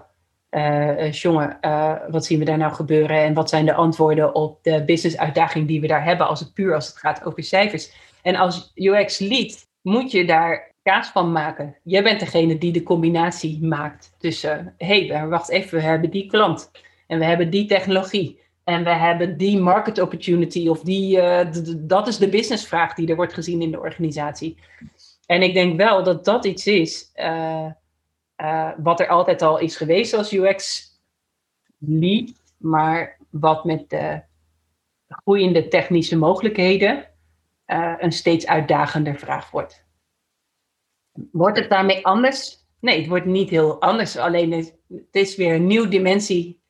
uh, 0.52 1.12
jongen, 1.12 1.58
uh, 1.60 1.94
wat 2.08 2.24
zien 2.24 2.38
we 2.38 2.44
daar 2.44 2.58
nou 2.58 2.72
gebeuren 2.72 3.16
en 3.16 3.34
wat 3.34 3.48
zijn 3.48 3.66
de 3.66 3.74
antwoorden 3.74 4.34
op 4.34 4.58
de 4.62 4.84
business 4.84 5.16
uitdaging 5.16 5.68
die 5.68 5.80
we 5.80 5.86
daar 5.86 6.04
hebben 6.04 6.28
als 6.28 6.40
het 6.40 6.54
puur 6.54 6.74
als 6.74 6.86
het 6.86 6.96
gaat 6.96 7.24
over 7.24 7.42
cijfers. 7.42 7.92
En 8.22 8.36
als 8.36 8.72
UX 8.74 9.18
lead 9.18 9.66
moet 9.82 10.10
je 10.10 10.24
daar 10.24 10.74
kaas 10.82 11.08
van 11.08 11.32
maken. 11.32 11.76
Jij 11.84 12.02
bent 12.02 12.20
degene 12.20 12.58
die 12.58 12.72
de 12.72 12.82
combinatie 12.82 13.62
maakt 13.62 14.14
tussen, 14.18 14.74
hé, 14.78 15.06
hey, 15.06 15.28
wacht 15.28 15.50
even, 15.50 15.78
we 15.78 15.84
hebben 15.84 16.10
die 16.10 16.26
klant 16.26 16.70
en 17.06 17.18
we 17.18 17.24
hebben 17.24 17.50
die 17.50 17.66
technologie 17.66 18.40
en 18.64 18.84
we 18.84 18.90
hebben 18.90 19.36
die 19.36 19.58
market 19.58 20.00
opportunity 20.00 20.68
of 20.68 20.80
die, 20.80 21.20
dat 21.78 22.08
is 22.08 22.18
de 22.18 22.28
businessvraag 22.28 22.94
die 22.94 23.08
er 23.08 23.16
wordt 23.16 23.34
gezien 23.34 23.62
in 23.62 23.70
de 23.70 23.80
organisatie. 23.80 24.58
En 25.26 25.42
ik 25.42 25.54
denk 25.54 25.76
wel 25.76 26.02
dat 26.02 26.24
dat 26.24 26.44
iets 26.44 26.66
is 26.66 27.12
uh, 28.42 28.48
uh, 28.48 28.70
wat 28.76 29.00
er 29.00 29.08
altijd 29.08 29.42
al 29.42 29.58
is 29.58 29.76
geweest 29.76 30.14
als 30.14 30.32
UX 30.32 30.90
lead, 31.78 32.32
maar 32.56 33.18
wat 33.30 33.64
met 33.64 33.90
de 33.90 34.22
groeiende 35.08 35.68
technische 35.68 36.16
mogelijkheden 36.16 37.10
een 37.98 38.12
steeds 38.12 38.46
uitdagender 38.46 39.18
vraag 39.18 39.50
wordt. 39.50 39.84
Wordt 41.32 41.58
het 41.58 41.70
daarmee 41.70 42.06
anders? 42.06 42.56
Nee, 42.80 42.98
het 42.98 43.08
wordt 43.08 43.24
niet 43.24 43.50
heel 43.50 43.80
anders. 43.80 44.16
Alleen 44.16 44.52
het 44.52 45.08
is 45.10 45.36
weer 45.36 45.54
een 45.54 45.66
nieuwe 45.66 45.88
dimensie 45.88 46.62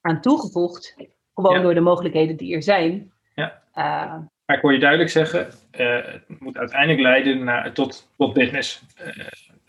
aan 0.00 0.20
toegevoegd. 0.20 0.96
Gewoon 1.34 1.62
door 1.62 1.74
de 1.74 1.80
mogelijkheden 1.80 2.36
die 2.36 2.54
er 2.54 2.62
zijn. 2.62 3.12
Ja. 3.34 3.62
Uh, 3.74 4.18
maar 4.44 4.56
ik 4.56 4.62
hoor 4.62 4.72
je 4.72 4.78
duidelijk 4.78 5.10
zeggen, 5.10 5.46
uh, 5.72 6.04
het 6.04 6.40
moet 6.40 6.56
uiteindelijk 6.56 7.00
leiden 7.00 7.44
naar, 7.44 7.72
tot, 7.72 8.08
tot 8.16 8.32
business. 8.32 8.82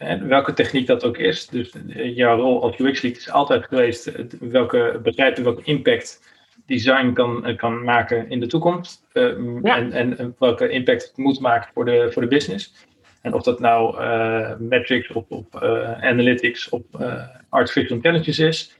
Uh, 0.01 0.13
welke 0.13 0.53
techniek 0.53 0.87
dat 0.87 1.03
ook 1.03 1.17
is. 1.17 1.47
Dus 1.47 1.73
jouw 1.93 2.37
rol 2.37 2.61
als 2.61 2.79
UX-lead 2.79 3.17
is 3.17 3.29
altijd 3.29 3.65
geweest 3.65 4.11
welke 4.39 4.99
begrijpen 5.03 5.43
welke 5.43 5.63
impact 5.63 6.29
design 6.65 7.13
kan, 7.13 7.55
kan 7.55 7.83
maken 7.83 8.29
in 8.29 8.39
de 8.39 8.47
toekomst. 8.47 9.07
Ja. 9.13 9.77
en, 9.77 9.93
en 9.93 10.35
welke 10.39 10.69
impact 10.69 11.03
het 11.03 11.17
moet 11.17 11.39
maken 11.39 11.69
voor 11.73 11.85
de, 11.85 12.09
voor 12.11 12.21
de 12.21 12.27
business. 12.27 12.73
En 13.21 13.33
of 13.33 13.43
dat 13.43 13.59
nou 13.59 14.03
metrics 14.59 15.11
of, 15.11 15.25
of 15.27 15.55
analytics 16.01 16.69
of 16.69 16.81
artificial 17.49 17.95
intelligence 17.95 18.47
is 18.47 18.79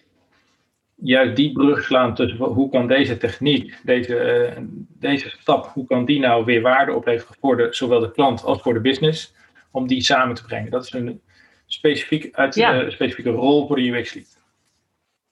juist 1.02 1.36
die 1.36 1.52
brug 1.52 1.84
slaan 1.84 2.16
tussen 2.16 2.38
hoe 2.38 2.70
kan 2.70 2.88
deze 2.88 3.18
techniek, 3.18 3.76
deze, 3.84 4.54
deze 5.00 5.30
stap, 5.40 5.72
hoe 5.74 5.86
kan 5.86 6.06
die 6.06 6.20
nou 6.20 6.46
weer 6.46 6.62
waarde 6.62 6.94
opleveren 6.94 7.36
voor 7.40 7.58
de, 7.58 7.68
zowel 7.72 8.00
de 8.00 8.12
klant 8.12 8.44
als 8.44 8.62
voor 8.62 8.74
de 8.74 8.80
business, 8.80 9.34
om 9.72 9.88
die 9.88 10.02
samen 10.02 10.36
te 10.36 10.44
brengen. 10.44 10.72
Dat 10.72 10.84
is 10.84 10.94
een 10.94 11.22
specifiek, 11.66 12.36
uit, 12.36 12.56
ja. 12.56 12.82
uh, 12.82 12.90
specifieke 12.90 13.30
rol 13.30 13.68
voor 13.68 13.76
de 13.76 13.82
UX-lead. 13.82 14.40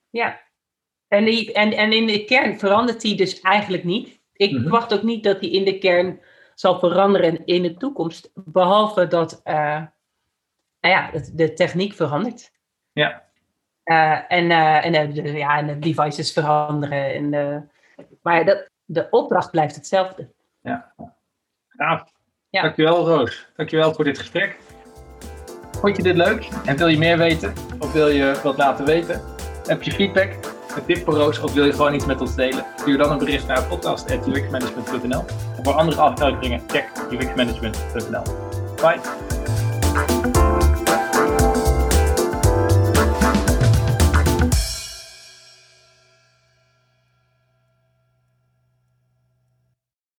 Ja, 0.10 0.42
en, 1.08 1.26
die, 1.26 1.54
en, 1.54 1.72
en 1.72 1.94
in 1.94 2.08
de 2.08 2.26
kern 2.26 2.60
verandert 2.60 3.02
die 3.02 3.16
dus 3.16 3.42
eigenlijk 3.42 3.84
niet. 3.84 4.20
Ik 4.34 4.60
verwacht 4.62 4.94
ook 4.94 5.04
niet 5.04 5.24
dat 5.24 5.40
die 5.40 5.52
in 5.52 5.66
de 5.66 5.78
kern 5.78 6.20
zal 6.56 6.80
veranderen 6.80 7.46
in 7.46 7.62
de 7.62 7.78
toekomst, 7.78 8.32
behalve 8.34 9.08
dat 9.08 9.42
uh, 9.46 9.84
nou 10.80 10.96
ja, 10.96 11.12
de 11.34 11.54
techniek 11.54 11.94
verandert. 11.94 12.52
Ja. 12.94 13.28
Uh, 13.86 14.32
en, 14.32 14.52
en, 14.52 15.14
de, 15.14 15.32
ja, 15.32 15.58
en 15.58 15.68
de 15.68 15.80
devices 15.80 16.34
veranderen. 16.34 17.34
En 17.34 17.70
maar 18.22 18.46
dat, 18.46 18.70
de 18.86 19.08
opdracht 19.10 19.52
blijft 19.52 19.76
hetzelfde. 19.76 20.32
Ja, 20.62 20.94
gaaf. 21.68 22.12
Dankjewel 22.52 23.06
Roos. 23.06 23.47
Dankjewel 23.56 23.93
voor 23.93 24.04
dit 24.04 24.18
gesprek. 24.18 24.58
Vond 25.80 25.97
je 25.97 26.04
dit 26.04 26.16
leuk 26.16 26.47
en 26.66 26.78
wil 26.78 26.88
je 26.88 26.97
meer 26.97 27.18
weten 27.18 27.54
of 27.80 27.91
wil 27.91 28.08
je 28.08 28.39
wat 28.43 28.58
laten 28.58 28.86
weten? 28.86 29.22
Heb 29.66 29.84
je 29.84 29.91
feedback, 29.91 30.32
een 30.76 30.86
tip 30.86 31.04
voor 31.04 31.14
Roos 31.14 31.39
of 31.39 31.54
wil 31.54 31.66
je 31.66 31.72
gewoon 31.72 31.93
iets 31.93 32.06
met 32.06 32.22
ons 32.22 32.36
delen? 32.36 32.66
Stuur 32.76 32.97
dan 32.97 33.12
een 33.12 33.18
bericht 33.18 33.47
naar 33.47 33.64
podcast.uxmanagement.nl 33.64 35.20
of 35.20 35.60
voor 35.64 35.74
andere 35.74 36.02
afleveringen 36.02 36.62
check 36.68 36.89
uxmanagement.nl. 37.12 38.24
Bye! 38.76 39.00